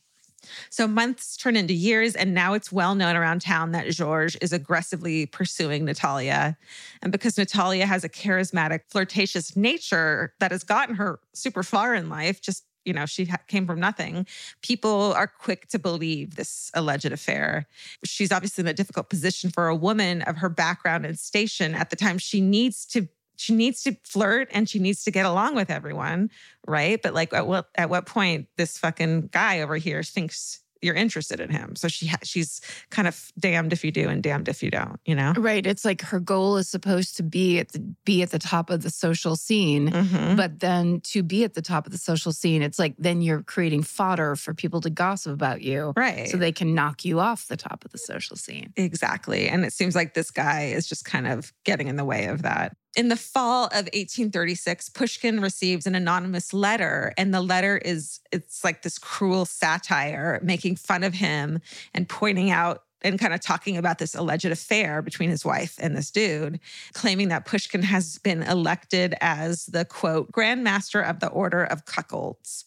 So 0.70 0.86
months 0.86 1.36
turn 1.36 1.56
into 1.56 1.74
years, 1.74 2.14
and 2.14 2.34
now 2.34 2.54
it's 2.54 2.72
well 2.72 2.94
known 2.94 3.16
around 3.16 3.42
town 3.42 3.72
that 3.72 3.90
George 3.90 4.36
is 4.40 4.52
aggressively 4.52 5.26
pursuing 5.26 5.84
Natalia. 5.84 6.56
And 7.02 7.12
because 7.12 7.36
Natalia 7.36 7.86
has 7.86 8.04
a 8.04 8.08
charismatic, 8.08 8.80
flirtatious 8.88 9.56
nature 9.56 10.34
that 10.40 10.50
has 10.50 10.64
gotten 10.64 10.94
her 10.96 11.20
super 11.34 11.62
far 11.62 11.94
in 11.94 12.08
life, 12.08 12.40
just, 12.40 12.64
you 12.88 12.94
know, 12.94 13.06
she 13.06 13.26
ha- 13.26 13.36
came 13.46 13.66
from 13.66 13.78
nothing, 13.78 14.26
people 14.62 15.12
are 15.12 15.28
quick 15.28 15.68
to 15.68 15.78
believe 15.78 16.36
this 16.36 16.70
alleged 16.74 17.04
affair. 17.04 17.66
She's 18.04 18.32
obviously 18.32 18.62
in 18.62 18.68
a 18.68 18.74
difficult 18.74 19.10
position 19.10 19.50
for 19.50 19.68
a 19.68 19.76
woman 19.76 20.22
of 20.22 20.38
her 20.38 20.48
background 20.48 21.04
and 21.06 21.18
station 21.18 21.74
at 21.74 21.90
the 21.90 21.96
time. 21.96 22.18
She 22.18 22.40
needs 22.40 22.84
to. 22.86 23.08
She 23.40 23.54
needs 23.54 23.84
to 23.84 23.96
flirt 24.02 24.48
and 24.50 24.68
she 24.68 24.80
needs 24.80 25.04
to 25.04 25.12
get 25.12 25.24
along 25.24 25.54
with 25.54 25.70
everyone, 25.70 26.28
right? 26.66 27.00
But 27.00 27.14
like, 27.14 27.32
at 27.32 27.46
what 27.46 27.68
at 27.76 27.88
what 27.88 28.04
point 28.04 28.48
this 28.56 28.76
fucking 28.76 29.28
guy 29.28 29.60
over 29.60 29.76
here 29.76 30.02
thinks 30.02 30.58
you're 30.82 30.94
interested 30.94 31.40
in 31.40 31.50
him? 31.50 31.76
So 31.76 31.88
she 31.88 32.06
ha- 32.06 32.18
she's 32.22 32.60
kind 32.90 33.08
of 33.08 33.30
damned 33.38 33.72
if 33.72 33.84
you 33.84 33.90
do 33.90 34.08
and 34.08 34.22
damned 34.22 34.48
if 34.48 34.62
you 34.62 34.70
don't, 34.70 34.98
you 35.04 35.14
know. 35.14 35.32
Right. 35.36 35.66
It's 35.66 35.84
like 35.84 36.02
her 36.02 36.20
goal 36.20 36.56
is 36.56 36.68
supposed 36.68 37.16
to 37.18 37.22
be 37.22 37.58
at 37.58 37.72
the 37.72 37.80
be 38.04 38.22
at 38.22 38.30
the 38.30 38.38
top 38.38 38.70
of 38.70 38.82
the 38.82 38.90
social 38.90 39.36
scene. 39.36 39.90
Mhm. 39.90 40.36
But 40.36 40.60
then 40.60 41.00
to 41.12 41.22
be 41.22 41.44
at 41.44 41.54
the 41.54 41.62
top 41.62 41.86
of 41.86 41.92
the 41.92 41.98
social 41.98 42.32
scene, 42.32 42.62
it's 42.62 42.78
like 42.78 42.94
then 42.98 43.20
you're 43.20 43.42
creating 43.42 43.82
fodder 43.82 44.36
for 44.36 44.54
people 44.54 44.80
to 44.80 44.90
gossip 44.90 45.32
about 45.32 45.62
you. 45.62 45.92
Right. 45.96 46.28
So 46.28 46.36
they 46.36 46.52
can 46.52 46.74
knock 46.74 47.04
you 47.04 47.20
off 47.20 47.48
the 47.48 47.56
top 47.56 47.84
of 47.84 47.90
the 47.92 47.98
social 47.98 48.36
scene. 48.36 48.72
Exactly. 48.76 49.48
And 49.48 49.64
it 49.64 49.72
seems 49.72 49.94
like 49.94 50.14
this 50.14 50.30
guy 50.30 50.66
is 50.66 50.86
just 50.88 51.04
kind 51.04 51.26
of 51.26 51.52
getting 51.64 51.88
in 51.88 51.96
the 51.96 52.04
way 52.04 52.26
of 52.26 52.42
that. 52.42 52.76
In 52.96 53.08
the 53.08 53.16
fall 53.16 53.66
of 53.66 53.84
1836, 53.94 54.88
Pushkin 54.88 55.40
receives 55.40 55.86
an 55.86 55.94
anonymous 55.94 56.52
letter, 56.52 57.12
and 57.16 57.32
the 57.32 57.40
letter 57.42 57.76
is 57.78 58.20
it's 58.32 58.64
like 58.64 58.82
this 58.82 58.98
cruel 58.98 59.44
satire 59.44 60.40
making 60.42 60.76
fun 60.76 61.04
of 61.04 61.14
him 61.14 61.60
and 61.94 62.08
pointing 62.08 62.50
out 62.50 62.82
and 63.02 63.18
kind 63.18 63.32
of 63.32 63.40
talking 63.40 63.76
about 63.76 63.98
this 63.98 64.14
alleged 64.16 64.46
affair 64.46 65.02
between 65.02 65.30
his 65.30 65.44
wife 65.44 65.76
and 65.78 65.96
this 65.96 66.10
dude, 66.10 66.58
claiming 66.94 67.28
that 67.28 67.44
Pushkin 67.44 67.82
has 67.82 68.18
been 68.18 68.42
elected 68.42 69.14
as 69.20 69.66
the 69.66 69.84
quote, 69.84 70.32
Grand 70.32 70.64
Master 70.64 71.00
of 71.00 71.20
the 71.20 71.28
Order 71.28 71.62
of 71.62 71.84
Cuckolds, 71.84 72.64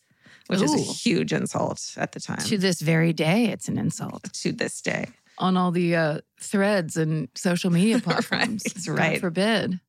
which 0.47 0.61
is 0.61 0.73
a 0.73 0.77
huge 0.77 1.33
insult 1.33 1.93
at 1.97 2.13
the 2.13 2.21
time 2.21 2.37
To 2.37 2.57
this 2.57 2.79
very 2.79 3.11
day, 3.11 3.45
it's 3.47 3.67
an 3.67 3.77
insult 3.77 4.31
to 4.31 4.53
this 4.53 4.79
day. 4.81 5.07
on 5.37 5.57
all 5.57 5.71
the 5.71 5.95
uh, 5.95 6.19
threads 6.39 6.95
and 6.95 7.27
social 7.35 7.69
media 7.71 7.99
platforms. 8.03 8.63
that's 8.63 8.85
God 8.87 8.97
right. 8.97 9.19
forbid. 9.19 9.81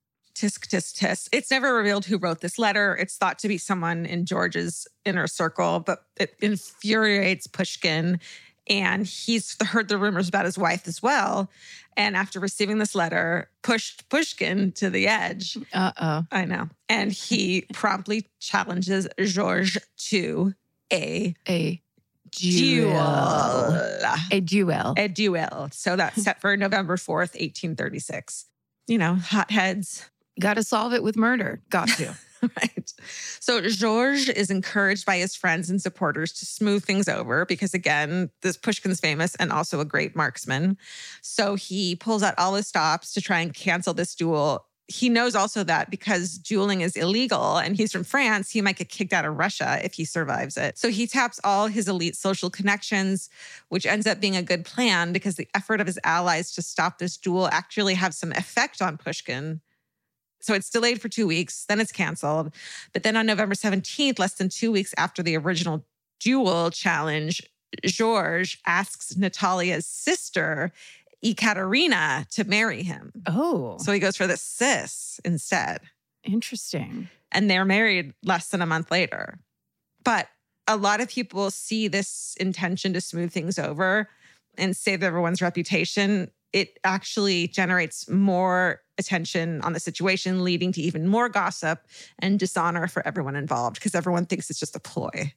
Tisk, 0.43 0.67
tisk, 0.67 0.99
tisk. 0.99 1.29
It's 1.31 1.53
never 1.53 1.73
revealed 1.73 2.05
who 2.05 2.19
wrote 2.19 2.41
this 2.41 2.59
letter. 2.59 2.97
It's 2.97 3.17
thought 3.17 3.39
to 3.39 3.49
be 3.49 3.59
someone 3.59 4.05
in 4.05 4.27
George's 4.27 4.89
inner 5.05 5.29
circle, 5.29 5.79
but 5.79 6.01
it 6.17 6.35
infuriates 6.41 7.47
Pushkin. 7.47 8.19
And 8.69 9.07
he's 9.07 9.57
heard 9.65 9.87
the 9.87 9.99
rumors 9.99 10.29
about 10.29 10.45
his 10.45 10.59
wife 10.59 10.89
as 10.89 11.01
well. 11.01 11.49
And 11.97 12.17
after 12.17 12.41
receiving 12.41 12.79
this 12.79 12.97
letter, 12.97 13.51
pushed 13.63 14.09
Pushkin 14.09 14.73
to 14.73 14.91
the 14.91 15.07
edge. 15.07 15.57
Uh 15.73 15.93
oh. 16.01 16.25
I 16.33 16.45
know. 16.45 16.69
And 16.89 17.13
he 17.13 17.67
promptly 17.73 18.27
challenges 18.41 19.07
George 19.21 19.79
to 20.09 20.55
a 20.93 21.37
A 21.49 21.81
duel. 22.33 22.91
A 24.33 24.41
duel. 24.41 24.95
A 24.97 25.07
duel. 25.07 25.69
So 25.71 25.95
that's 25.95 26.21
set 26.21 26.41
for 26.41 26.57
November 26.57 26.97
4th, 26.97 27.39
1836. 27.39 28.47
You 28.89 28.99
know, 28.99 29.15
hotheads, 29.15 30.11
Got 30.41 30.55
to 30.55 30.63
solve 30.63 30.93
it 30.93 31.03
with 31.03 31.17
murder. 31.17 31.63
Got 31.71 31.89
to. 31.91 32.15
right. 32.43 32.93
So 33.41 33.61
Georges 33.61 34.29
is 34.29 34.51
encouraged 34.51 35.07
by 35.07 35.19
his 35.19 35.35
friends 35.35 35.71
and 35.71 35.81
supporters 35.81 36.33
to 36.35 36.47
smooth 36.47 36.85
things 36.85 37.09
over 37.09 37.45
because, 37.45 37.75
again, 37.75 38.31
this 38.43 38.57
Pushkin's 38.57 39.01
famous 39.01 39.35
and 39.37 39.53
also 39.53 39.81
a 39.81 39.85
great 39.85 40.17
marksman. 40.17 40.77
So 41.21 41.55
he 41.55 41.95
pulls 41.97 42.23
out 42.23 42.35
all 42.39 42.55
his 42.55 42.67
stops 42.67 43.13
to 43.15 43.21
try 43.21 43.41
and 43.41 43.55
cancel 43.55 43.95
this 43.95 44.15
duel. 44.15 44.67
He 44.89 45.09
knows 45.09 45.35
also 45.35 45.63
that 45.65 45.91
because 45.91 46.37
dueling 46.37 46.81
is 46.81 46.97
illegal 46.97 47.57
and 47.59 47.77
he's 47.77 47.93
from 47.93 48.05
France, 48.05 48.51
he 48.51 48.61
might 48.61 48.77
get 48.77 48.89
kicked 48.89 49.13
out 49.13 49.25
of 49.25 49.37
Russia 49.37 49.81
if 49.83 49.95
he 49.95 50.05
survives 50.05 50.57
it. 50.57 50.77
So 50.77 50.91
he 50.91 51.07
taps 51.07 51.41
all 51.45 51.69
his 51.69 51.89
elite 51.89 52.17
social 52.17 52.51
connections, 52.51 53.31
which 53.69 53.87
ends 53.87 54.07
up 54.07 54.21
being 54.21 54.37
a 54.37 54.43
good 54.43 54.65
plan 54.65 55.13
because 55.13 55.37
the 55.37 55.49
effort 55.55 55.81
of 55.81 55.87
his 55.87 55.99
allies 56.05 56.53
to 56.53 56.63
stop 56.63 56.99
this 56.99 57.17
duel 57.17 57.49
actually 57.53 57.95
have 57.95 58.13
some 58.13 58.33
effect 58.33 58.83
on 58.83 58.99
Pushkin. 58.99 59.61
So 60.43 60.55
it's 60.55 60.69
delayed 60.69 61.01
for 61.01 61.09
two 61.09 61.27
weeks, 61.27 61.65
then 61.67 61.81
it's 61.81 61.93
canceled. 61.93 62.53
But 62.93 63.05
then 63.05 63.17
on 63.17 63.25
November 63.27 63.55
17th, 63.55 64.19
less 64.19 64.35
than 64.35 64.49
two 64.49 64.71
weeks 64.71 64.93
after 64.99 65.23
the 65.23 65.37
original 65.37 65.85
duel 66.21 66.71
challenge, 66.71 67.43
George 67.87 68.59
asks 68.67 69.17
Natalia's 69.17 69.87
sister, 69.87 70.73
Ekaterina, 71.25 72.27
to 72.33 72.45
marry 72.45 72.83
him. 72.83 73.13
Oh, 73.27 73.79
So 73.79 73.93
he 73.93 73.99
goes 74.01 74.17
for 74.17 74.27
the 74.27 74.37
sis 74.37 75.21
instead. 75.25 75.81
interesting. 76.25 77.09
And 77.31 77.51
they're 77.51 77.65
married 77.65 78.13
less 78.23 78.49
than 78.49 78.61
a 78.61 78.67
month 78.67 78.91
later. 78.91 79.39
But 80.05 80.29
a 80.69 80.77
lot 80.77 81.01
of 81.01 81.09
people 81.09 81.51
see 81.51 81.89
this 81.89 82.37
intention 82.39 82.93
to 82.93 83.01
smooth 83.01 83.33
things 83.33 83.59
over 83.59 84.09
and 84.59 84.77
save 84.77 85.03
everyone's 85.03 85.41
reputation. 85.41 86.31
It 86.53 86.79
actually 86.85 87.49
generates 87.49 88.09
more 88.09 88.81
attention 88.99 89.61
on 89.63 89.73
the 89.73 89.81
situation, 89.81 90.45
leading 90.45 90.73
to 90.73 90.83
even 90.83 91.09
more 91.09 91.29
gossip 91.29 91.87
and 92.19 92.39
dishonor 92.39 92.87
for 92.87 93.07
everyone 93.07 93.37
involved 93.37 93.77
because 93.77 93.95
everyone 93.95 94.27
thinks 94.27 94.51
it's 94.51 94.61
just 94.61 94.77
a 94.77 94.81
ploy. 94.81 95.33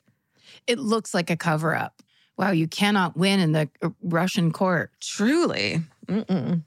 It 0.68 0.80
looks 0.80 1.14
like 1.14 1.30
a 1.30 1.38
cover 1.38 1.76
up. 1.76 2.02
Wow, 2.38 2.52
you 2.52 2.68
cannot 2.68 3.16
win 3.16 3.40
in 3.40 3.54
the 3.54 3.70
uh, 3.82 3.90
Russian 4.02 4.52
court. 4.52 4.92
Truly. 5.00 5.82
Mm-mm. 6.08 6.64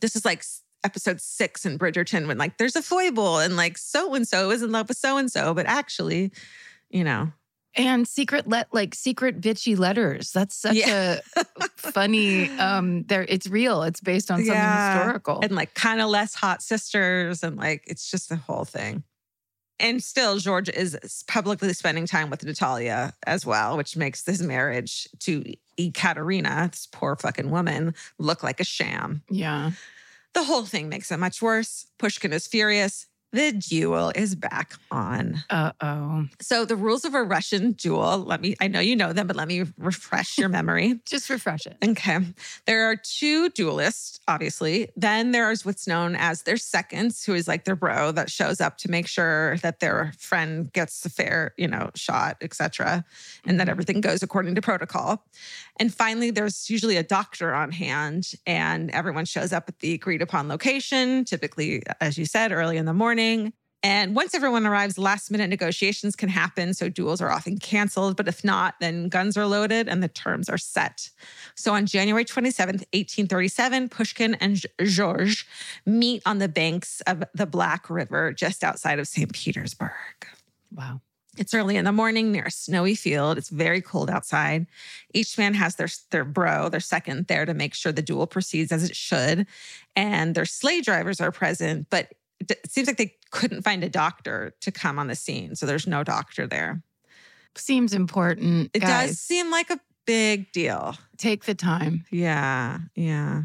This 0.00 0.16
is 0.16 0.24
like 0.24 0.44
episode 0.84 1.20
six 1.20 1.64
in 1.64 1.78
Bridgerton 1.78 2.26
when 2.26 2.38
like 2.38 2.58
there's 2.58 2.76
a 2.76 2.82
foible 2.82 3.38
and 3.38 3.56
like 3.56 3.78
so 3.78 4.14
and 4.14 4.28
so 4.28 4.50
is 4.50 4.62
in 4.62 4.70
love 4.72 4.88
with 4.88 4.98
so 4.98 5.16
and 5.16 5.32
so, 5.32 5.54
but 5.54 5.66
actually, 5.66 6.30
you 6.90 7.02
know, 7.02 7.32
And 7.76 8.08
secret 8.08 8.48
let 8.48 8.72
like 8.72 8.94
secret 8.94 9.40
bitchy 9.40 9.78
letters. 9.78 10.32
That's 10.32 10.54
such 10.54 10.76
Yeah. 10.76 11.20
a 11.36 11.68
funny 11.76 12.48
um 12.58 13.02
there 13.04 13.24
it's 13.28 13.46
real. 13.46 13.82
It's 13.82 14.00
based 14.00 14.30
on 14.30 14.38
something 14.38 14.52
Yeah. 14.54 14.96
historical. 14.96 15.40
and 15.42 15.54
like 15.54 15.74
kind 15.74 16.00
of 16.00 16.08
less 16.08 16.34
hot 16.34 16.62
sisters 16.62 17.42
and 17.42 17.56
like 17.56 17.84
it's 17.86 18.10
just 18.10 18.28
the 18.28 18.36
whole 18.36 18.64
thing. 18.64 19.02
And 19.78 20.02
still, 20.02 20.38
George 20.38 20.70
is 20.70 20.96
publicly 21.28 21.74
spending 21.74 22.06
time 22.06 22.30
with 22.30 22.42
Natalia 22.42 23.12
as 23.26 23.44
well, 23.44 23.76
which 23.76 23.94
makes 23.94 24.22
this 24.22 24.40
marriage 24.40 25.06
to 25.20 25.44
Ekaterina, 25.78 26.70
this 26.72 26.88
poor 26.90 27.14
fucking 27.16 27.50
woman, 27.50 27.94
look 28.18 28.42
like 28.42 28.58
a 28.58 28.64
sham. 28.64 29.22
yeah. 29.28 29.72
The 30.32 30.44
whole 30.44 30.64
thing 30.66 30.88
makes 30.90 31.10
it 31.10 31.16
much 31.18 31.40
worse. 31.42 31.86
Pushkin 31.98 32.32
is 32.32 32.46
furious. 32.46 33.06
The 33.32 33.52
duel 33.52 34.12
is 34.14 34.34
back 34.34 34.72
on. 34.90 35.42
Uh-oh. 35.50 36.26
So, 36.40 36.64
the 36.64 36.76
rules 36.76 37.04
of 37.04 37.12
a 37.14 37.22
Russian 37.22 37.72
duel, 37.72 38.18
let 38.18 38.40
me, 38.40 38.54
I 38.60 38.68
know 38.68 38.80
you 38.80 38.96
know 38.96 39.12
them, 39.12 39.26
but 39.26 39.36
let 39.36 39.48
me 39.48 39.64
refresh 39.76 40.38
your 40.38 40.48
memory. 40.48 41.00
Just 41.06 41.28
refresh 41.28 41.66
it. 41.66 41.76
Okay. 41.84 42.18
There 42.66 42.88
are 42.90 42.96
two 42.96 43.50
duelists, 43.50 44.20
obviously. 44.28 44.90
Then 44.96 45.32
there's 45.32 45.66
what's 45.66 45.86
known 45.86 46.14
as 46.16 46.42
their 46.44 46.56
seconds, 46.56 47.24
who 47.24 47.34
is 47.34 47.46
like 47.48 47.64
their 47.64 47.76
bro 47.76 48.12
that 48.12 48.30
shows 48.30 48.60
up 48.60 48.78
to 48.78 48.90
make 48.90 49.06
sure 49.08 49.58
that 49.58 49.80
their 49.80 50.12
friend 50.18 50.72
gets 50.72 51.00
the 51.00 51.10
fair, 51.10 51.52
you 51.58 51.68
know, 51.68 51.90
shot, 51.94 52.36
etc., 52.40 53.04
and 53.44 53.58
that 53.60 53.66
Mhm. 53.66 53.70
everything 53.70 54.00
goes 54.00 54.22
according 54.22 54.54
to 54.54 54.62
protocol. 54.62 55.26
And 55.78 55.92
finally, 55.92 56.30
there's 56.30 56.70
usually 56.70 56.96
a 56.96 57.02
doctor 57.02 57.54
on 57.54 57.72
hand, 57.72 58.32
and 58.46 58.90
everyone 58.92 59.24
shows 59.26 59.52
up 59.52 59.64
at 59.68 59.80
the 59.80 59.92
agreed 59.94 60.22
upon 60.22 60.48
location, 60.48 61.24
typically, 61.24 61.82
as 62.00 62.16
you 62.16 62.24
said, 62.24 62.50
early 62.52 62.76
in 62.78 62.86
the 62.86 62.94
morning. 62.94 63.15
And 63.82 64.16
once 64.16 64.34
everyone 64.34 64.66
arrives, 64.66 64.98
last 64.98 65.30
minute 65.30 65.48
negotiations 65.48 66.16
can 66.16 66.28
happen. 66.28 66.74
So 66.74 66.88
duels 66.88 67.20
are 67.20 67.30
often 67.30 67.56
canceled. 67.58 68.16
But 68.16 68.26
if 68.26 68.42
not, 68.42 68.74
then 68.80 69.08
guns 69.08 69.36
are 69.36 69.46
loaded 69.46 69.88
and 69.88 70.02
the 70.02 70.08
terms 70.08 70.48
are 70.48 70.58
set. 70.58 71.10
So 71.54 71.72
on 71.72 71.86
January 71.86 72.24
27th, 72.24 72.82
1837, 72.92 73.88
Pushkin 73.88 74.34
and 74.34 74.60
Georges 74.82 75.44
meet 75.84 76.22
on 76.26 76.38
the 76.38 76.48
banks 76.48 77.00
of 77.02 77.22
the 77.32 77.46
Black 77.46 77.88
River 77.88 78.32
just 78.32 78.64
outside 78.64 78.98
of 78.98 79.06
St. 79.06 79.32
Petersburg. 79.32 79.92
Wow. 80.74 81.00
It's 81.38 81.54
early 81.54 81.76
in 81.76 81.84
the 81.84 81.92
morning 81.92 82.32
near 82.32 82.44
a 82.44 82.50
snowy 82.50 82.94
field. 82.94 83.38
It's 83.38 83.50
very 83.50 83.82
cold 83.82 84.10
outside. 84.10 84.66
Each 85.12 85.36
man 85.36 85.54
has 85.54 85.76
their 85.76 85.88
their 86.10 86.24
bro, 86.24 86.70
their 86.70 86.80
second, 86.80 87.26
there 87.26 87.44
to 87.44 87.54
make 87.54 87.74
sure 87.74 87.92
the 87.92 88.02
duel 88.02 88.26
proceeds 88.26 88.72
as 88.72 88.82
it 88.82 88.96
should. 88.96 89.46
And 89.94 90.34
their 90.34 90.46
sleigh 90.46 90.80
drivers 90.80 91.20
are 91.20 91.30
present, 91.30 91.88
but 91.90 92.12
it 92.50 92.70
seems 92.70 92.86
like 92.86 92.96
they 92.96 93.14
couldn't 93.30 93.62
find 93.62 93.82
a 93.84 93.88
doctor 93.88 94.54
to 94.60 94.70
come 94.70 94.98
on 94.98 95.06
the 95.06 95.14
scene. 95.14 95.54
So 95.54 95.66
there's 95.66 95.86
no 95.86 96.04
doctor 96.04 96.46
there. 96.46 96.82
Seems 97.56 97.94
important. 97.94 98.70
It 98.74 98.80
Guys, 98.80 99.10
does 99.10 99.18
seem 99.18 99.50
like 99.50 99.70
a 99.70 99.80
big 100.06 100.52
deal. 100.52 100.96
take 101.18 101.44
the 101.44 101.54
time. 101.54 102.04
Yeah, 102.10 102.78
yeah. 102.94 103.44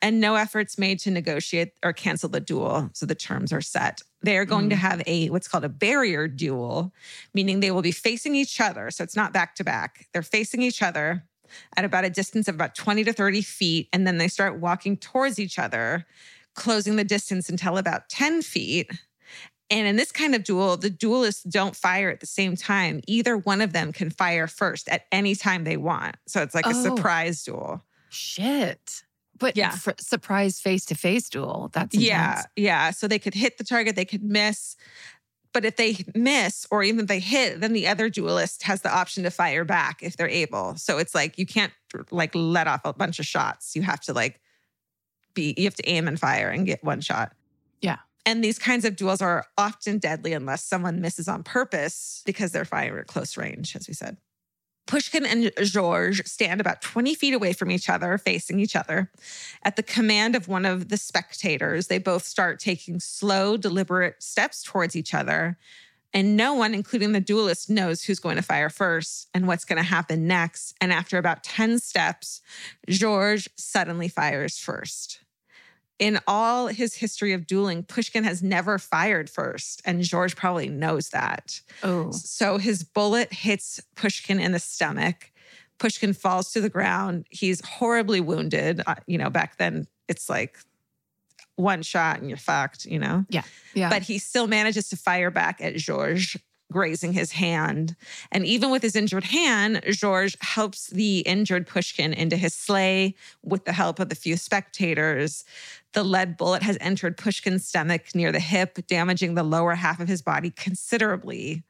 And 0.00 0.20
no 0.20 0.36
efforts 0.36 0.78
made 0.78 1.00
to 1.00 1.10
negotiate 1.10 1.72
or 1.84 1.92
cancel 1.92 2.28
the 2.28 2.40
duel. 2.40 2.90
So 2.94 3.04
the 3.04 3.16
terms 3.16 3.52
are 3.52 3.60
set. 3.60 4.00
They 4.22 4.36
are 4.36 4.44
going 4.44 4.70
to 4.70 4.76
mm. 4.76 4.80
have 4.80 5.02
a 5.06 5.28
what's 5.30 5.48
called 5.48 5.64
a 5.64 5.68
barrier 5.68 6.28
duel, 6.28 6.92
meaning 7.34 7.60
they 7.60 7.72
will 7.72 7.82
be 7.82 7.92
facing 7.92 8.34
each 8.34 8.60
other. 8.60 8.90
So 8.90 9.02
it's 9.02 9.16
not 9.16 9.32
back 9.32 9.56
to 9.56 9.64
back. 9.64 10.06
They're 10.12 10.22
facing 10.22 10.62
each 10.62 10.82
other 10.82 11.24
at 11.76 11.84
about 11.84 12.04
a 12.04 12.10
distance 12.10 12.46
of 12.46 12.54
about 12.54 12.74
20 12.74 13.04
to 13.04 13.12
30 13.12 13.42
feet. 13.42 13.88
And 13.92 14.06
then 14.06 14.18
they 14.18 14.28
start 14.28 14.60
walking 14.60 14.96
towards 14.96 15.38
each 15.38 15.58
other, 15.58 16.06
closing 16.58 16.96
the 16.96 17.04
distance 17.04 17.48
until 17.48 17.78
about 17.78 18.08
10 18.08 18.42
feet. 18.42 18.90
And 19.70 19.86
in 19.86 19.96
this 19.96 20.10
kind 20.12 20.34
of 20.34 20.44
duel, 20.44 20.76
the 20.78 20.88
duelists 20.90 21.42
don't 21.42 21.76
fire 21.76 22.10
at 22.10 22.20
the 22.20 22.26
same 22.26 22.56
time. 22.56 23.00
Either 23.06 23.36
one 23.36 23.60
of 23.60 23.72
them 23.72 23.92
can 23.92 24.10
fire 24.10 24.46
first 24.46 24.88
at 24.88 25.02
any 25.12 25.34
time 25.34 25.64
they 25.64 25.76
want. 25.76 26.16
So 26.26 26.42
it's 26.42 26.54
like 26.54 26.64
a 26.66 26.70
Oh. 26.70 26.82
surprise 26.82 27.42
duel. 27.44 27.84
Shit. 28.08 29.02
But 29.38 29.56
Yeah. 29.56 29.70
fr- 29.70 29.90
surprise 30.00 30.58
face 30.58 30.84
to 30.86 30.94
face 30.94 31.28
duel. 31.28 31.70
That's 31.72 31.94
Yeah, 31.94 32.42
yeah. 32.56 32.90
So 32.90 33.06
they 33.06 33.18
could 33.18 33.34
hit 33.34 33.58
the 33.58 33.64
target, 33.64 33.94
they 33.94 34.04
could 34.06 34.22
miss. 34.22 34.74
But 35.52 35.64
if 35.64 35.76
they 35.76 36.04
miss 36.14 36.66
or 36.70 36.82
even 36.82 37.00
if 37.00 37.06
they 37.06 37.20
hit, 37.20 37.60
then 37.60 37.72
the 37.72 37.86
other 37.88 38.08
duelist 38.10 38.62
has 38.64 38.82
the 38.82 38.92
option 38.94 39.22
to 39.24 39.30
fire 39.30 39.64
back 39.64 40.02
if 40.02 40.16
they're 40.16 40.28
able. 40.28 40.76
So 40.76 40.98
it's 40.98 41.14
like 41.14 41.38
you 41.38 41.46
can't 41.46 41.72
like 42.10 42.32
let 42.34 42.66
off 42.66 42.80
a 42.84 42.92
bunch 42.92 43.18
of 43.18 43.26
shots. 43.26 43.76
You 43.76 43.82
have 43.82 44.00
to 44.02 44.12
like 44.12 44.40
be, 45.38 45.54
you 45.56 45.64
have 45.64 45.74
to 45.76 45.88
aim 45.88 46.08
and 46.08 46.18
fire 46.18 46.48
and 46.48 46.66
get 46.66 46.82
one 46.82 47.00
shot. 47.00 47.32
Yeah. 47.80 47.98
And 48.26 48.42
these 48.42 48.58
kinds 48.58 48.84
of 48.84 48.96
duels 48.96 49.22
are 49.22 49.46
often 49.56 49.98
deadly 49.98 50.32
unless 50.32 50.64
someone 50.64 51.00
misses 51.00 51.28
on 51.28 51.44
purpose 51.44 52.22
because 52.26 52.50
they're 52.50 52.64
firing 52.64 52.98
at 52.98 53.06
close 53.06 53.36
range, 53.36 53.76
as 53.76 53.86
we 53.86 53.94
said. 53.94 54.16
Pushkin 54.88 55.24
and 55.24 55.52
Georges 55.62 56.32
stand 56.32 56.60
about 56.60 56.82
20 56.82 57.14
feet 57.14 57.34
away 57.34 57.52
from 57.52 57.70
each 57.70 57.88
other, 57.88 58.18
facing 58.18 58.58
each 58.58 58.74
other. 58.74 59.12
At 59.62 59.76
the 59.76 59.82
command 59.82 60.34
of 60.34 60.48
one 60.48 60.64
of 60.64 60.88
the 60.88 60.96
spectators, 60.96 61.86
they 61.86 61.98
both 61.98 62.24
start 62.24 62.58
taking 62.58 62.98
slow, 62.98 63.56
deliberate 63.56 64.22
steps 64.22 64.62
towards 64.62 64.96
each 64.96 65.14
other. 65.14 65.58
And 66.14 66.36
no 66.36 66.54
one, 66.54 66.74
including 66.74 67.12
the 67.12 67.20
duelist, 67.20 67.68
knows 67.68 68.02
who's 68.02 68.18
going 68.18 68.36
to 68.36 68.42
fire 68.42 68.70
first 68.70 69.28
and 69.34 69.46
what's 69.46 69.66
going 69.66 69.76
to 69.76 69.82
happen 69.82 70.26
next. 70.26 70.74
And 70.80 70.90
after 70.90 71.18
about 71.18 71.44
10 71.44 71.78
steps, 71.80 72.40
Georges 72.88 73.46
suddenly 73.56 74.08
fires 74.08 74.58
first. 74.58 75.20
In 75.98 76.20
all 76.26 76.68
his 76.68 76.94
history 76.94 77.32
of 77.32 77.46
dueling, 77.46 77.82
Pushkin 77.82 78.22
has 78.24 78.42
never 78.42 78.78
fired 78.78 79.28
first, 79.28 79.82
and 79.84 80.02
George 80.02 80.36
probably 80.36 80.68
knows 80.68 81.08
that. 81.08 81.60
Oh. 81.82 82.12
So 82.12 82.58
his 82.58 82.84
bullet 82.84 83.32
hits 83.32 83.80
Pushkin 83.96 84.38
in 84.38 84.52
the 84.52 84.60
stomach. 84.60 85.32
Pushkin 85.78 86.12
falls 86.12 86.52
to 86.52 86.60
the 86.60 86.68
ground. 86.68 87.26
He's 87.30 87.64
horribly 87.64 88.20
wounded. 88.20 88.82
Uh, 88.86 88.96
you 89.06 89.18
know, 89.18 89.30
back 89.30 89.58
then 89.58 89.86
it's 90.08 90.28
like 90.28 90.58
one 91.56 91.82
shot 91.82 92.20
and 92.20 92.28
you're 92.28 92.38
fucked, 92.38 92.84
you 92.84 92.98
know? 92.98 93.24
Yeah. 93.28 93.42
Yeah. 93.74 93.90
But 93.90 94.02
he 94.02 94.18
still 94.18 94.46
manages 94.46 94.88
to 94.90 94.96
fire 94.96 95.30
back 95.30 95.60
at 95.60 95.76
George, 95.76 96.38
grazing 96.70 97.12
his 97.12 97.32
hand. 97.32 97.96
And 98.30 98.44
even 98.46 98.70
with 98.70 98.82
his 98.82 98.94
injured 98.94 99.24
hand, 99.24 99.82
George 99.90 100.36
helps 100.40 100.88
the 100.88 101.20
injured 101.20 101.66
Pushkin 101.66 102.12
into 102.12 102.36
his 102.36 102.54
sleigh 102.54 103.14
with 103.42 103.64
the 103.64 103.72
help 103.72 103.98
of 103.98 104.08
the 104.08 104.14
few 104.14 104.36
spectators. 104.36 105.44
The 105.94 106.04
lead 106.04 106.36
bullet 106.36 106.62
has 106.62 106.76
entered 106.80 107.16
Pushkin's 107.16 107.66
stomach 107.66 108.14
near 108.14 108.30
the 108.30 108.40
hip, 108.40 108.78
damaging 108.86 109.34
the 109.34 109.42
lower 109.42 109.74
half 109.74 110.00
of 110.00 110.08
his 110.08 110.22
body 110.22 110.50
considerably 110.50 111.64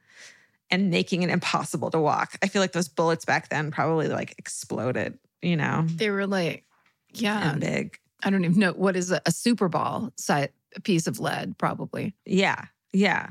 and 0.69 0.89
making 0.89 1.23
it 1.23 1.29
impossible 1.29 1.89
to 1.91 1.99
walk. 1.99 2.37
I 2.41 2.47
feel 2.47 2.61
like 2.61 2.73
those 2.73 2.89
bullets 2.89 3.25
back 3.25 3.49
then 3.49 3.71
probably 3.71 4.07
like 4.07 4.35
exploded, 4.37 5.17
you 5.41 5.55
know, 5.55 5.85
they 5.87 6.11
were 6.11 6.27
like, 6.27 6.65
yeah, 7.13 7.51
and 7.51 7.61
big. 7.61 7.97
I 8.21 8.29
don't 8.29 8.43
even 8.43 8.59
know 8.59 8.73
what 8.73 8.95
is 8.95 9.11
a, 9.11 9.21
a 9.25 9.31
super 9.31 9.69
ball 9.69 10.11
size 10.17 10.49
a 10.75 10.81
piece 10.81 11.07
of 11.07 11.19
lead, 11.19 11.57
probably. 11.57 12.13
Yeah, 12.25 12.65
yeah. 12.93 13.29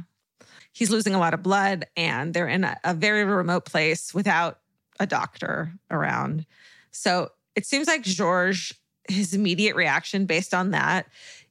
He's 0.72 0.90
losing 0.90 1.14
a 1.14 1.18
lot 1.18 1.34
of 1.34 1.42
blood, 1.42 1.86
and 1.96 2.34
they're 2.34 2.48
in 2.48 2.64
a, 2.64 2.76
a 2.84 2.94
very 2.94 3.24
remote 3.24 3.64
place 3.64 4.12
without 4.14 4.60
a 5.00 5.06
doctor 5.06 5.72
around. 5.90 6.46
So 6.90 7.30
it 7.54 7.66
seems 7.66 7.86
like 7.86 8.02
Georges, 8.02 8.72
his 9.08 9.34
immediate 9.34 9.76
reaction 9.76 10.26
based 10.26 10.54
on 10.54 10.70
that 10.72 11.06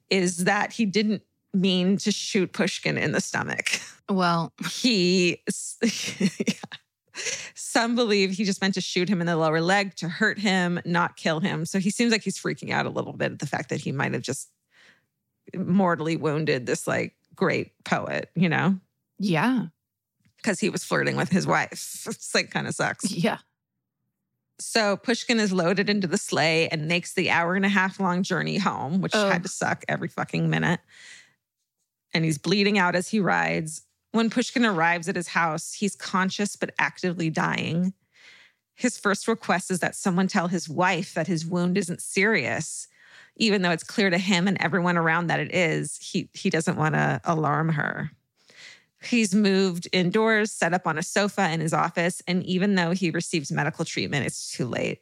is 0.09 0.45
that 0.45 0.73
he 0.73 0.85
didn't 0.85 1.21
mean 1.53 1.97
to 1.97 2.11
shoot 2.11 2.53
Pushkin 2.53 2.97
in 2.97 3.11
the 3.11 3.21
stomach. 3.21 3.79
Well, 4.09 4.53
He, 4.69 5.41
some 7.55 7.95
believe 7.95 8.31
he 8.31 8.43
just 8.45 8.61
meant 8.61 8.75
to 8.75 8.81
shoot 8.81 9.09
him 9.09 9.21
in 9.21 9.27
the 9.27 9.35
lower 9.35 9.59
leg 9.61 9.95
to 9.95 10.07
hurt 10.07 10.39
him, 10.39 10.79
not 10.85 11.17
kill 11.17 11.39
him. 11.39 11.65
So 11.65 11.79
he 11.79 11.89
seems 11.89 12.11
like 12.11 12.21
he's 12.23 12.37
freaking 12.37 12.71
out 12.71 12.85
a 12.85 12.89
little 12.89 13.13
bit 13.13 13.31
at 13.33 13.39
the 13.39 13.47
fact 13.47 13.69
that 13.69 13.81
he 13.81 13.91
might 13.91 14.13
have 14.13 14.21
just 14.21 14.49
mortally 15.55 16.15
wounded 16.15 16.65
this 16.65 16.87
like 16.87 17.15
great 17.35 17.71
poet, 17.83 18.29
you 18.35 18.49
know? 18.49 18.79
yeah, 19.19 19.65
because 20.37 20.59
he 20.59 20.69
was 20.69 20.83
flirting 20.83 21.15
with 21.17 21.29
his 21.29 21.47
wife. 21.47 22.05
It's 22.07 22.33
like 22.35 22.51
kind 22.51 22.67
of 22.67 22.75
sucks. 22.75 23.11
yeah. 23.11 23.39
So 24.59 24.97
Pushkin 24.97 25.39
is 25.39 25.53
loaded 25.53 25.89
into 25.89 26.07
the 26.07 26.17
sleigh 26.17 26.67
and 26.69 26.87
makes 26.87 27.13
the 27.13 27.29
hour 27.29 27.55
and 27.55 27.65
a 27.65 27.69
half 27.69 27.99
long 27.99 28.23
journey 28.23 28.57
home, 28.57 29.01
which 29.01 29.13
Ugh. 29.13 29.31
had 29.31 29.43
to 29.43 29.49
suck 29.49 29.85
every 29.87 30.07
fucking 30.07 30.49
minute. 30.49 30.79
And 32.13 32.25
he's 32.25 32.37
bleeding 32.37 32.79
out 32.79 32.95
as 32.95 33.09
he 33.09 33.19
rides. 33.19 33.83
When 34.11 34.29
Pushkin 34.29 34.65
arrives 34.65 35.07
at 35.07 35.15
his 35.15 35.27
house, 35.27 35.73
he's 35.73 35.95
conscious 35.95 36.55
but 36.55 36.73
actively 36.79 37.29
dying. 37.29 37.93
His 38.73 38.97
first 38.97 39.27
request 39.27 39.69
is 39.69 39.79
that 39.79 39.95
someone 39.95 40.27
tell 40.27 40.47
his 40.47 40.69
wife 40.69 41.13
that 41.13 41.27
his 41.27 41.45
wound 41.45 41.77
isn't 41.77 42.01
serious, 42.01 42.87
even 43.35 43.61
though 43.61 43.71
it's 43.71 43.83
clear 43.83 44.09
to 44.09 44.17
him 44.17 44.47
and 44.47 44.57
everyone 44.59 44.97
around 44.97 45.27
that 45.27 45.39
it 45.39 45.53
is. 45.53 45.97
He 46.01 46.29
he 46.33 46.49
doesn't 46.49 46.77
want 46.77 46.95
to 46.95 47.21
alarm 47.25 47.69
her. 47.69 48.11
He's 49.07 49.33
moved 49.33 49.87
indoors, 49.91 50.51
set 50.51 50.73
up 50.73 50.87
on 50.87 50.97
a 50.97 51.03
sofa 51.03 51.49
in 51.51 51.59
his 51.59 51.73
office, 51.73 52.21
and 52.27 52.43
even 52.43 52.75
though 52.75 52.91
he 52.91 53.09
receives 53.09 53.51
medical 53.51 53.85
treatment, 53.85 54.25
it's 54.25 54.51
too 54.51 54.65
late. 54.65 54.99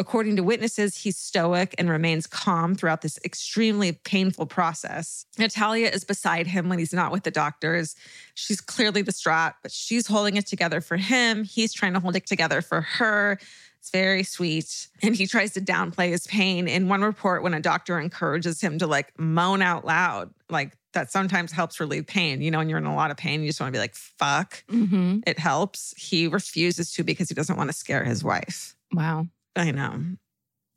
According 0.00 0.36
to 0.36 0.44
witnesses, 0.44 0.96
he's 0.96 1.16
stoic 1.16 1.74
and 1.76 1.90
remains 1.90 2.28
calm 2.28 2.76
throughout 2.76 3.00
this 3.00 3.18
extremely 3.24 3.92
painful 3.92 4.46
process. 4.46 5.26
Natalia 5.38 5.88
is 5.88 6.04
beside 6.04 6.46
him 6.46 6.68
when 6.68 6.78
he's 6.78 6.92
not 6.92 7.10
with 7.10 7.24
the 7.24 7.32
doctors. 7.32 7.96
She's 8.34 8.60
clearly 8.60 9.02
distraught, 9.02 9.54
but 9.60 9.72
she's 9.72 10.06
holding 10.06 10.36
it 10.36 10.46
together 10.46 10.80
for 10.80 10.96
him. 10.96 11.42
He's 11.42 11.72
trying 11.72 11.94
to 11.94 12.00
hold 12.00 12.14
it 12.14 12.26
together 12.26 12.62
for 12.62 12.82
her. 12.82 13.40
It's 13.88 13.96
very 13.96 14.22
sweet. 14.22 14.88
And 15.02 15.16
he 15.16 15.26
tries 15.26 15.54
to 15.54 15.62
downplay 15.62 16.10
his 16.10 16.26
pain. 16.26 16.68
In 16.68 16.88
one 16.88 17.00
report, 17.02 17.42
when 17.42 17.54
a 17.54 17.60
doctor 17.60 17.98
encourages 17.98 18.60
him 18.60 18.78
to 18.80 18.86
like 18.86 19.18
moan 19.18 19.62
out 19.62 19.86
loud, 19.86 20.30
like 20.50 20.76
that 20.92 21.10
sometimes 21.10 21.52
helps 21.52 21.80
relieve 21.80 22.06
pain. 22.06 22.42
You 22.42 22.50
know, 22.50 22.58
when 22.58 22.68
you're 22.68 22.76
in 22.78 22.84
a 22.84 22.94
lot 22.94 23.10
of 23.10 23.16
pain, 23.16 23.40
you 23.40 23.48
just 23.48 23.60
want 23.60 23.72
to 23.72 23.76
be 23.76 23.80
like, 23.80 23.94
fuck, 23.94 24.62
Mm-hmm. 24.68 25.20
it 25.26 25.38
helps. 25.38 25.94
He 25.96 26.26
refuses 26.28 26.92
to 26.92 27.02
because 27.04 27.30
he 27.30 27.34
doesn't 27.34 27.56
want 27.56 27.70
to 27.70 27.72
scare 27.76 28.04
his 28.04 28.22
wife. 28.22 28.76
Wow. 28.92 29.26
I 29.56 29.70
know. 29.70 30.02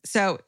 So 0.05 0.39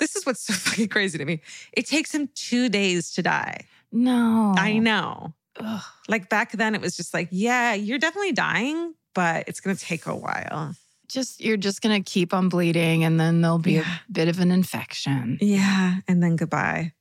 this 0.00 0.16
is 0.16 0.26
what's 0.26 0.40
so 0.40 0.52
fucking 0.54 0.88
crazy 0.88 1.18
to 1.18 1.24
me. 1.24 1.40
It 1.72 1.86
takes 1.86 2.12
him 2.12 2.28
two 2.34 2.68
days 2.68 3.12
to 3.12 3.22
die. 3.22 3.66
No. 3.92 4.54
I 4.58 4.78
know. 4.78 5.34
Ugh. 5.60 5.82
Like 6.08 6.28
back 6.28 6.50
then, 6.52 6.74
it 6.74 6.80
was 6.80 6.96
just 6.96 7.14
like, 7.14 7.28
yeah, 7.30 7.74
you're 7.74 7.98
definitely 8.00 8.32
dying, 8.32 8.94
but 9.14 9.44
it's 9.46 9.60
going 9.60 9.76
to 9.76 9.82
take 9.82 10.06
a 10.06 10.16
while. 10.16 10.74
Just 11.08 11.40
you're 11.40 11.56
just 11.56 11.82
gonna 11.82 12.02
keep 12.02 12.34
on 12.34 12.48
bleeding, 12.48 13.04
and 13.04 13.18
then 13.18 13.40
there'll 13.40 13.58
be 13.58 13.74
Yeah. 13.74 13.96
a 14.08 14.12
bit 14.12 14.28
of 14.28 14.40
an 14.40 14.50
infection. 14.50 15.38
Yeah. 15.40 15.96
And 16.08 16.22
then 16.22 16.36
goodbye. 16.36 16.92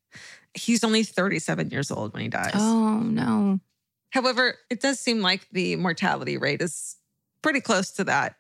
He's 0.54 0.84
only 0.84 1.04
37 1.04 1.70
years 1.70 1.92
old 1.92 2.14
when 2.14 2.22
he 2.24 2.30
dies. 2.30 2.52
Oh 2.56 3.00
no. 3.00 3.60
However, 4.12 4.56
it 4.70 4.80
does 4.82 5.00
seem 5.00 5.22
like 5.22 5.48
the 5.52 5.76
mortality 5.76 6.38
rate 6.38 6.62
is 6.62 6.96
pretty 7.42 7.60
close 7.62 7.92
to 7.94 8.06
that 8.06 8.36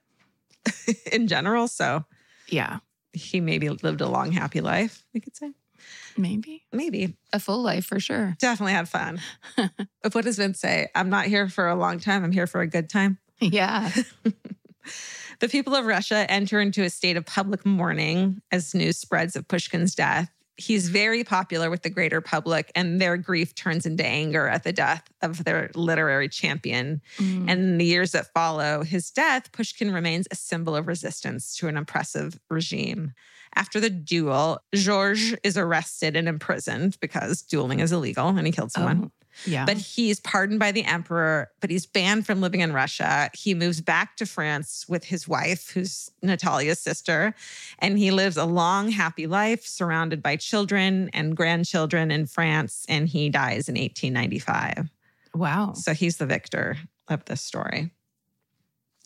in 1.12 1.28
general. 1.28 1.68
So 1.68 2.06
Yeah. 2.48 2.80
he 3.14 3.42
maybe 3.42 3.70
lived 3.70 4.00
a 4.02 4.08
long, 4.08 4.32
happy 4.32 4.62
life, 4.62 5.04
we 5.14 5.20
could 5.20 5.36
say. 5.36 5.52
Maybe 6.18 6.64
Maybe. 6.72 7.18
a 7.34 7.40
full 7.42 7.62
life 7.62 7.86
for 7.86 8.00
sure. 8.00 8.36
Definitely 8.40 8.72
had 8.74 8.88
fun. 8.88 9.20
but 9.58 10.16
what 10.16 10.24
does 10.24 10.38
Vince 10.38 10.60
say? 10.62 10.88
I'm 10.96 11.10
not 11.10 11.26
here 11.26 11.50
for 11.50 11.68
a 11.68 11.76
long 11.76 12.00
time. 12.00 12.24
I'm 12.24 12.32
here 12.32 12.48
for 12.48 12.62
a 12.62 12.68
good 12.68 12.90
time. 12.90 13.18
Yeah. 13.42 13.92
The 15.40 15.50
people 15.50 15.76
of 15.76 15.86
Russia 15.86 16.30
enter 16.30 16.60
into 16.60 16.84
a 16.84 16.90
state 16.90 17.18
of 17.18 17.26
public 17.26 17.66
mourning 17.66 18.42
as 18.52 18.74
news 18.74 18.98
spreads 18.98 19.36
of 19.36 19.48
Pushkin's 19.48 19.96
death. 19.96 20.32
He's 20.58 20.88
very 20.88 21.26
popular 21.26 21.70
with 21.70 21.82
the 21.82 21.90
greater 21.90 22.22
public, 22.22 22.72
and 22.76 23.02
their 23.02 23.18
grief 23.18 23.54
turns 23.56 23.86
into 23.86 24.06
anger 24.06 24.48
at 24.48 24.64
the 24.64 24.72
death 24.72 25.04
of 25.22 25.44
their 25.44 25.70
literary 25.76 26.30
champion. 26.30 27.02
Mm. 27.18 27.50
And 27.50 27.50
in 27.50 27.78
the 27.78 27.86
years 27.86 28.14
that 28.14 28.32
follow 28.34 28.84
his 28.84 29.12
death, 29.12 29.52
Pushkin 29.52 29.94
remains 29.94 30.28
a 30.32 30.36
symbol 30.36 30.76
of 30.76 30.88
resistance 30.88 31.58
to 31.58 31.68
an 31.68 31.76
oppressive 31.76 32.40
regime. 32.50 33.12
After 33.56 33.82
the 33.82 33.90
duel, 33.90 34.60
Georges 34.74 35.36
is 35.44 35.58
arrested 35.58 36.16
and 36.16 36.28
imprisoned 36.28 36.98
because 37.02 37.42
dueling 37.42 37.80
is 37.80 37.92
illegal 37.92 38.30
and 38.30 38.46
he 38.46 38.54
killed 38.54 38.72
someone. 38.72 39.06
Oh, 39.06 39.25
yeah. 39.46 39.66
But 39.66 39.78
he's 39.78 40.20
pardoned 40.20 40.60
by 40.60 40.72
the 40.72 40.86
emperor, 40.86 41.50
but 41.60 41.70
he's 41.70 41.86
banned 41.86 42.26
from 42.26 42.42
living 42.42 42.62
in 42.62 42.74
Russia. 42.74 43.30
He 43.34 43.54
moves 43.54 43.82
back 43.82 44.18
to 44.18 44.26
France 44.26 44.86
with 44.88 45.04
his 45.04 45.28
wife, 45.28 45.72
who's 45.72 46.10
Natalia's 46.22 46.80
sister, 46.80 47.36
and 47.80 47.98
he 47.98 48.12
lives 48.12 48.38
a 48.38 48.46
long, 48.46 48.90
happy 48.90 49.28
life 49.28 49.66
surrounded 49.66 50.24
by 50.24 50.36
children 50.36 51.10
and 51.14 51.36
grandchildren 51.36 52.12
in 52.12 52.26
France. 52.26 52.86
And 52.88 53.08
he 53.08 53.30
dies 53.30 53.68
in 53.70 53.76
1895. 53.76 54.90
wow. 55.34 55.74
So 55.74 55.94
he's 55.94 56.18
the 56.18 56.26
victor 56.26 56.78
of 57.08 57.26
this 57.26 57.42
story. 57.42 57.92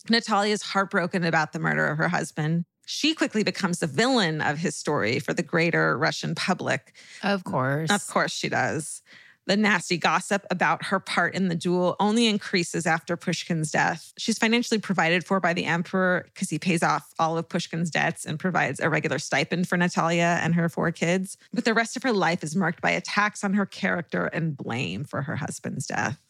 Natalia 0.08 0.52
is 0.52 0.62
heartbroken 0.62 1.24
about 1.24 1.52
the 1.52 1.58
murder 1.58 1.86
of 1.86 1.98
her 1.98 2.08
husband. 2.08 2.64
She 2.86 3.14
quickly 3.14 3.44
becomes 3.44 3.78
the 3.78 3.86
villain 3.86 4.40
of 4.40 4.58
his 4.58 4.74
story 4.74 5.20
for 5.20 5.32
the 5.32 5.42
greater 5.42 5.96
Russian 5.96 6.34
public. 6.34 6.94
Of 7.22 7.44
course. 7.44 7.90
Of 7.90 8.06
course, 8.08 8.32
she 8.32 8.48
does. 8.48 9.02
The 9.50 9.56
nasty 9.56 9.98
gossip 9.98 10.46
about 10.48 10.84
her 10.84 11.00
part 11.00 11.34
in 11.34 11.48
the 11.48 11.56
duel 11.56 11.96
only 11.98 12.28
increases 12.28 12.86
after 12.86 13.16
Pushkin's 13.16 13.72
death. 13.72 14.12
She's 14.16 14.38
financially 14.38 14.78
provided 14.78 15.26
for 15.26 15.40
by 15.40 15.54
the 15.54 15.64
emperor 15.64 16.22
because 16.32 16.50
he 16.50 16.60
pays 16.60 16.84
off 16.84 17.12
all 17.18 17.36
of 17.36 17.48
Pushkin's 17.48 17.90
debts 17.90 18.24
and 18.24 18.38
provides 18.38 18.78
a 18.78 18.88
regular 18.88 19.18
stipend 19.18 19.68
for 19.68 19.76
Natalia 19.76 20.38
and 20.40 20.54
her 20.54 20.68
four 20.68 20.92
kids. 20.92 21.36
But 21.52 21.64
the 21.64 21.74
rest 21.74 21.96
of 21.96 22.04
her 22.04 22.12
life 22.12 22.44
is 22.44 22.54
marked 22.54 22.80
by 22.80 22.92
attacks 22.92 23.42
on 23.42 23.54
her 23.54 23.66
character 23.66 24.26
and 24.26 24.56
blame 24.56 25.02
for 25.02 25.22
her 25.22 25.34
husband's 25.34 25.88
death. 25.88 26.20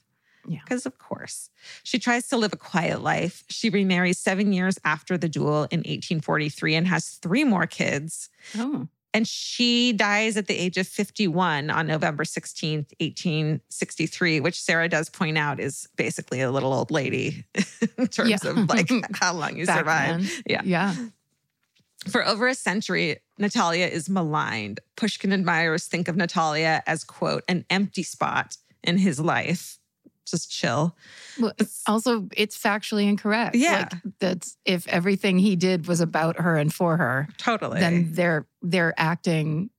Yeah. 0.48 0.60
Because, 0.64 0.86
of 0.86 0.96
course, 0.96 1.50
she 1.82 1.98
tries 1.98 2.26
to 2.28 2.38
live 2.38 2.54
a 2.54 2.56
quiet 2.56 3.02
life. 3.02 3.44
She 3.50 3.68
remarries 3.68 4.18
seven 4.18 4.54
years 4.54 4.78
after 4.82 5.18
the 5.18 5.28
duel 5.28 5.64
in 5.64 5.80
1843 5.80 6.74
and 6.74 6.86
has 6.86 7.10
three 7.10 7.44
more 7.44 7.66
kids. 7.66 8.30
Oh. 8.56 8.88
And 9.12 9.26
she 9.26 9.92
dies 9.92 10.36
at 10.36 10.46
the 10.46 10.56
age 10.56 10.76
of 10.76 10.86
51 10.86 11.68
on 11.68 11.86
November 11.88 12.22
16th, 12.22 12.92
1863, 13.00 14.38
which 14.40 14.60
Sarah 14.60 14.88
does 14.88 15.08
point 15.08 15.36
out 15.36 15.58
is 15.58 15.88
basically 15.96 16.40
a 16.40 16.50
little 16.52 16.72
old 16.72 16.92
lady 16.92 17.44
in 17.98 18.06
terms 18.06 18.30
Yeah. 18.30 18.36
of 18.50 18.68
like 18.68 18.88
how 19.14 19.32
long 19.34 19.56
you 19.56 19.66
survive. 19.66 20.42
Yeah. 20.46 20.62
Yeah. 20.64 20.94
For 22.08 22.24
over 22.26 22.46
a 22.46 22.54
century, 22.54 23.16
Natalia 23.36 23.86
is 23.86 24.08
maligned. 24.08 24.78
Pushkin 24.96 25.32
admirers 25.32 25.86
think 25.86 26.06
of 26.08 26.16
Natalia 26.16 26.82
as, 26.86 27.02
quote, 27.04 27.42
an 27.48 27.64
empty 27.68 28.04
spot 28.04 28.56
in 28.84 28.96
his 28.96 29.18
life. 29.18 29.79
Just 30.30 30.50
chill. 30.50 30.96
Well, 31.38 31.50
It's- 31.58 31.82
also, 31.86 32.28
it's 32.36 32.56
factually 32.58 33.08
incorrect. 33.08 33.56
Yeah. 33.56 33.88
Like 33.92 34.02
that's 34.20 34.56
if 34.64 34.86
everything 34.88 35.38
he 35.38 35.56
did 35.56 35.86
was 35.86 36.00
about 36.00 36.38
her 36.40 36.56
and 36.56 36.72
for 36.72 36.96
her, 36.96 37.28
Totally. 37.38 37.80
then 37.80 38.12
they're 38.12 38.46
they're 38.62 38.94
acting 38.96 39.70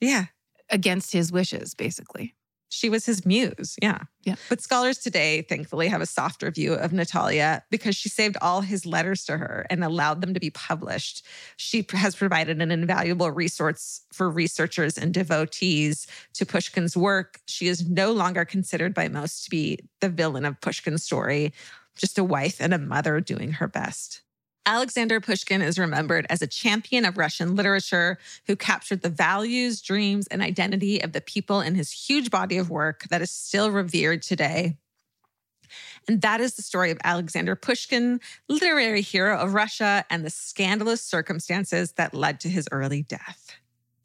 yeah. 0.00 0.26
against 0.70 1.12
his 1.12 1.32
wishes, 1.32 1.74
basically. 1.74 2.34
She 2.74 2.88
was 2.88 3.06
his 3.06 3.24
muse. 3.24 3.76
Yeah. 3.80 4.00
Yeah. 4.24 4.34
But 4.48 4.60
scholars 4.60 4.98
today, 4.98 5.42
thankfully, 5.42 5.86
have 5.88 6.00
a 6.00 6.06
softer 6.06 6.50
view 6.50 6.74
of 6.74 6.92
Natalia 6.92 7.62
because 7.70 7.94
she 7.94 8.08
saved 8.08 8.36
all 8.42 8.62
his 8.62 8.84
letters 8.84 9.24
to 9.26 9.38
her 9.38 9.64
and 9.70 9.84
allowed 9.84 10.20
them 10.20 10.34
to 10.34 10.40
be 10.40 10.50
published. 10.50 11.24
She 11.56 11.86
has 11.92 12.16
provided 12.16 12.60
an 12.60 12.72
invaluable 12.72 13.30
resource 13.30 14.02
for 14.12 14.28
researchers 14.28 14.98
and 14.98 15.14
devotees 15.14 16.08
to 16.34 16.44
Pushkin's 16.44 16.96
work. 16.96 17.38
She 17.46 17.68
is 17.68 17.88
no 17.88 18.12
longer 18.12 18.44
considered 18.44 18.92
by 18.92 19.08
most 19.08 19.44
to 19.44 19.50
be 19.50 19.78
the 20.00 20.08
villain 20.08 20.44
of 20.44 20.60
Pushkin's 20.60 21.04
story, 21.04 21.52
just 21.96 22.18
a 22.18 22.24
wife 22.24 22.56
and 22.60 22.74
a 22.74 22.78
mother 22.78 23.20
doing 23.20 23.52
her 23.52 23.68
best. 23.68 24.22
Alexander 24.66 25.20
Pushkin 25.20 25.60
is 25.60 25.78
remembered 25.78 26.26
as 26.30 26.40
a 26.40 26.46
champion 26.46 27.04
of 27.04 27.18
Russian 27.18 27.54
literature 27.54 28.18
who 28.46 28.56
captured 28.56 29.02
the 29.02 29.10
values, 29.10 29.82
dreams, 29.82 30.26
and 30.28 30.40
identity 30.40 31.02
of 31.02 31.12
the 31.12 31.20
people 31.20 31.60
in 31.60 31.74
his 31.74 31.90
huge 31.92 32.30
body 32.30 32.56
of 32.56 32.70
work 32.70 33.04
that 33.10 33.20
is 33.20 33.30
still 33.30 33.70
revered 33.70 34.22
today. 34.22 34.76
And 36.08 36.22
that 36.22 36.40
is 36.40 36.54
the 36.54 36.62
story 36.62 36.90
of 36.90 36.98
Alexander 37.04 37.56
Pushkin, 37.56 38.20
literary 38.48 39.02
hero 39.02 39.38
of 39.38 39.54
Russia, 39.54 40.04
and 40.08 40.24
the 40.24 40.30
scandalous 40.30 41.02
circumstances 41.02 41.92
that 41.92 42.14
led 42.14 42.40
to 42.40 42.48
his 42.48 42.68
early 42.72 43.02
death. 43.02 43.56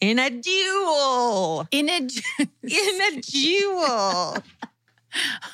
In 0.01 0.20
a 0.20 0.30
duel! 0.30 1.68
In 1.72 1.89
a 1.89 1.99
In 2.64 3.01
a 3.18 3.22
duel! 3.22 4.38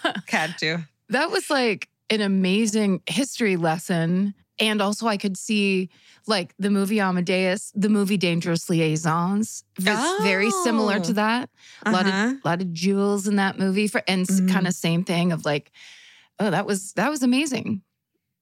Had 0.27 0.57
to. 0.59 0.79
that 1.09 1.31
was 1.31 1.49
like 1.49 1.89
an 2.09 2.21
amazing 2.21 3.01
history 3.07 3.55
lesson. 3.55 4.33
And 4.59 4.81
also, 4.81 5.07
I 5.07 5.17
could 5.17 5.37
see 5.37 5.89
like 6.27 6.53
the 6.57 6.69
movie 6.69 6.99
Amadeus, 6.99 7.71
the 7.75 7.89
movie 7.89 8.17
Dangerous 8.17 8.69
Liaisons, 8.69 9.63
was 9.77 10.23
very 10.23 10.49
similar 10.63 10.95
Oh. 10.95 11.03
to 11.03 11.13
that. 11.13 11.49
A 11.85 11.91
lot 11.91 12.05
Uh-huh. 12.05 12.33
of 12.37 12.45
lot 12.45 12.61
of 12.61 12.71
jewels 12.73 13.27
in 13.27 13.35
that 13.35 13.59
movie 13.59 13.87
for 13.87 14.01
and 14.07 14.25
Mhm. 14.25 14.49
kind 14.51 14.67
of 14.67 14.73
same 14.73 15.03
thing 15.03 15.31
of 15.33 15.43
like, 15.45 15.71
oh, 16.39 16.49
that 16.51 16.65
was 16.65 16.93
that 16.93 17.09
was 17.09 17.21
amazing. 17.21 17.81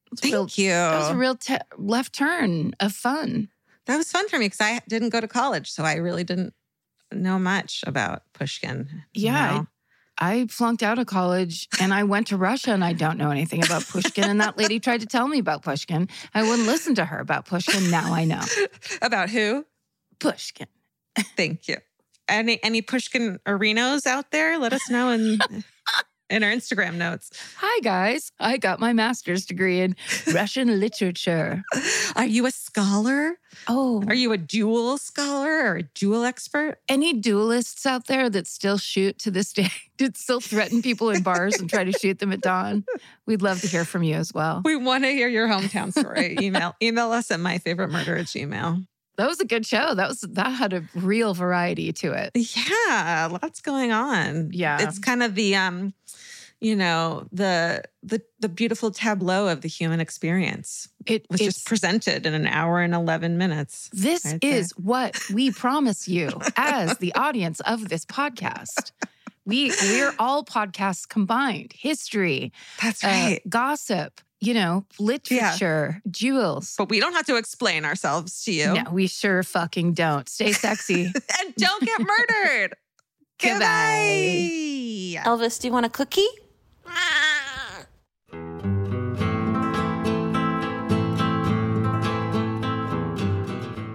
It 0.05 0.11
was 0.11 0.23
a 0.23 0.27
real- 0.27 0.43
Thank 0.47 0.57
you. 0.59 0.69
That 0.69 0.99
was 0.99 1.09
a 1.09 1.17
real 1.17 1.35
te- 1.35 1.57
left 1.77 2.13
turn 2.13 2.73
of 2.79 2.93
fun. 2.93 3.49
That 3.87 3.97
was 3.97 4.11
fun 4.11 4.29
for 4.29 4.37
me 4.37 4.45
because 4.45 4.61
I 4.61 4.81
didn't 4.87 5.09
go 5.09 5.19
to 5.19 5.27
college, 5.27 5.71
so 5.71 5.83
I 5.83 5.95
really 5.95 6.23
didn't 6.23 6.53
know 7.11 7.37
much 7.39 7.83
about 7.87 8.23
Pushkin. 8.33 9.03
Yeah, 9.13 9.51
No. 9.51 9.67
I 10.17 10.45
flunked 10.47 10.83
out 10.83 10.99
of 10.99 11.07
college 11.07 11.67
and 11.79 11.93
I 11.93 12.03
went 12.03 12.27
to 12.27 12.37
Russia 12.37 12.71
and 12.71 12.83
I 12.83 12.93
don't 12.93 13.17
know 13.17 13.31
anything 13.31 13.63
about 13.63 13.83
Pushkin. 13.87 14.25
and 14.25 14.39
that 14.41 14.57
lady 14.57 14.79
tried 14.79 15.01
to 15.01 15.07
tell 15.07 15.27
me 15.27 15.39
about 15.39 15.63
Pushkin. 15.63 16.07
I 16.33 16.43
wouldn't 16.43 16.67
listen 16.67 16.95
to 16.95 17.05
her 17.05 17.19
about 17.19 17.45
Pushkin. 17.45 17.89
Now 17.89 18.13
I 18.13 18.25
know. 18.25 18.41
about 19.01 19.29
who? 19.29 19.65
Pushkin. 20.19 20.67
Thank 21.35 21.67
you. 21.67 21.77
Any 22.27 22.63
any 22.63 22.81
Pushkin 22.81 23.39
arenos 23.45 24.05
out 24.07 24.31
there? 24.31 24.57
Let 24.57 24.73
us 24.73 24.89
know. 24.89 25.09
And 25.09 25.43
in 26.29 26.43
our 26.43 26.49
Instagram 26.51 26.95
notes. 26.95 27.29
Hi, 27.57 27.79
guys. 27.81 28.31
I 28.39 28.57
got 28.57 28.79
my 28.79 28.93
master's 28.93 29.45
degree 29.45 29.81
in 29.81 29.95
Russian 30.33 30.79
literature. 30.79 31.63
Are 32.15 32.25
you 32.25 32.45
a 32.45 32.51
scholar? 32.51 33.37
Oh, 33.67 34.03
Are 34.07 34.15
you 34.15 34.31
a 34.31 34.37
duel 34.37 34.97
scholar 34.97 35.51
or 35.71 35.75
a 35.77 35.83
duel 35.83 36.23
expert? 36.23 36.77
any 36.89 37.13
duelists 37.13 37.85
out 37.85 38.07
there 38.07 38.29
that 38.29 38.47
still 38.47 38.77
shoot 38.77 39.19
to 39.19 39.31
this 39.31 39.53
day, 39.53 39.69
that 39.97 40.17
still 40.17 40.39
threaten 40.39 40.81
people 40.81 41.09
in 41.11 41.21
bars 41.21 41.59
and 41.59 41.69
try 41.69 41.83
to 41.83 41.91
shoot 41.91 42.19
them 42.19 42.31
at 42.31 42.41
dawn? 42.41 42.83
We'd 43.27 43.41
love 43.41 43.61
to 43.61 43.67
hear 43.67 43.85
from 43.85 44.03
you 44.03 44.15
as 44.15 44.33
well. 44.33 44.61
We 44.65 44.75
want 44.75 45.03
to 45.03 45.09
hear 45.11 45.27
your 45.27 45.47
hometown 45.47 45.91
story. 45.91 46.37
email 46.41 46.75
email 46.81 47.11
us 47.11 47.29
at 47.31 47.39
my 47.39 47.57
favorite 47.59 47.89
murder 47.89 48.15
at 48.17 48.25
gmail. 48.25 48.85
That 49.17 49.27
was 49.27 49.39
a 49.39 49.45
good 49.45 49.65
show. 49.65 49.93
That 49.93 50.07
was 50.09 50.21
that 50.21 50.49
had 50.49 50.73
a 50.73 50.83
real 50.95 51.33
variety 51.33 51.93
to 51.93 52.13
it. 52.13 52.31
Yeah, 52.35 53.29
lots 53.31 53.61
going 53.61 53.91
on. 53.91 54.49
Yeah. 54.51 54.81
It's 54.81 54.99
kind 54.99 55.21
of 55.21 55.35
the 55.35 55.55
um, 55.55 55.93
you 56.63 56.75
know, 56.77 57.27
the 57.31 57.83
the 58.01 58.21
the 58.39 58.49
beautiful 58.49 58.89
tableau 58.89 59.47
of 59.49 59.61
the 59.61 59.67
human 59.67 59.99
experience 59.99 60.87
It 61.05 61.25
was 61.29 61.41
just 61.41 61.65
presented 61.65 62.25
in 62.25 62.33
an 62.33 62.47
hour 62.47 62.79
and 62.81 62.93
11 62.93 63.37
minutes. 63.37 63.89
This 63.91 64.25
right 64.25 64.39
there. 64.41 64.55
is 64.55 64.71
what 64.77 65.19
we 65.29 65.51
promise 65.63 66.07
you 66.07 66.29
as 66.55 66.97
the 66.99 67.13
audience 67.15 67.59
of 67.61 67.89
this 67.89 68.05
podcast. 68.05 68.91
We 69.45 69.71
we're 69.83 70.13
all 70.19 70.45
podcasts 70.45 71.07
combined. 71.07 71.73
History, 71.75 72.53
That's 72.81 73.03
uh, 73.03 73.07
right. 73.07 73.41
gossip, 73.49 74.21
you 74.43 74.53
know, 74.53 74.85
literature, 74.99 76.01
jewels. 76.11 76.75
but 76.77 76.89
we 76.89 76.99
don't 76.99 77.13
have 77.13 77.25
to 77.25 77.37
explain 77.37 77.85
ourselves 77.85 78.43
to 78.43 78.51
you. 78.51 78.73
No, 78.73 78.91
we 78.91 79.07
sure 79.07 79.41
fucking 79.41 79.93
don't. 79.93 80.27
Stay 80.27 80.51
sexy. 80.51 81.05
and 81.39 81.55
don't 81.55 81.83
get 81.83 81.99
murdered. 82.01 82.75
Goodbye. 83.41 83.53
Goodbye. 85.13 85.29
Elvis, 85.29 85.59
do 85.59 85.67
you 85.67 85.73
want 85.73 85.85
a 85.85 85.89
cookie? 85.89 86.27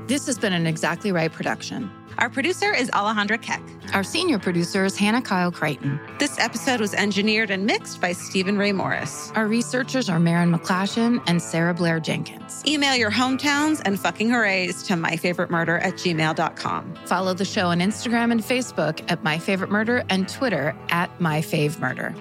This 0.07 0.27
has 0.27 0.39
been 0.39 0.55
an 0.55 0.67
Exactly 0.67 1.13
Right 1.13 1.31
production. 1.31 1.91
Our 2.19 2.29
producer 2.29 2.75
is 2.75 2.91
Alejandra 2.91 3.41
Keck. 3.41 3.62
Our 3.95 4.03
senior 4.03 4.41
producer 4.41 4.85
is 4.85 4.97
Hannah 4.97 5.23
Kyle 5.23 5.53
Creighton. 5.53 6.01
This 6.19 6.37
episode 6.41 6.81
was 6.81 6.93
engineered 6.93 7.51
and 7.51 7.64
mixed 7.64 8.01
by 8.01 8.11
Stephen 8.12 8.59
Ray 8.59 8.73
Morris. 8.73 9.31
Our 9.37 9.47
researchers 9.47 10.09
are 10.09 10.19
Marin 10.19 10.53
McClashin 10.53 11.23
and 11.29 11.41
Sarah 11.41 11.75
Blair 11.75 12.01
Jenkins. 12.01 12.62
Email 12.66 12.97
your 12.97 13.12
hometowns 13.12 13.81
and 13.85 14.01
fucking 14.01 14.31
hoorays 14.31 14.83
to 14.85 14.95
myfavoritemurder 14.95 15.81
at 15.81 15.95
gmail.com. 15.95 16.95
Follow 17.07 17.35
the 17.35 17.45
show 17.45 17.69
on 17.69 17.79
Instagram 17.79 18.33
and 18.33 18.41
Facebook 18.41 19.01
at 19.11 19.23
My 19.23 19.39
Favorite 19.39 19.71
Murder 19.71 20.03
and 20.09 20.29
Twitter 20.29 20.77
at 20.91 21.21
My 21.21 21.41
Fave 21.41 21.79
Murder. 21.79 22.14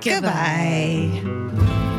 Goodbye. 0.00 1.98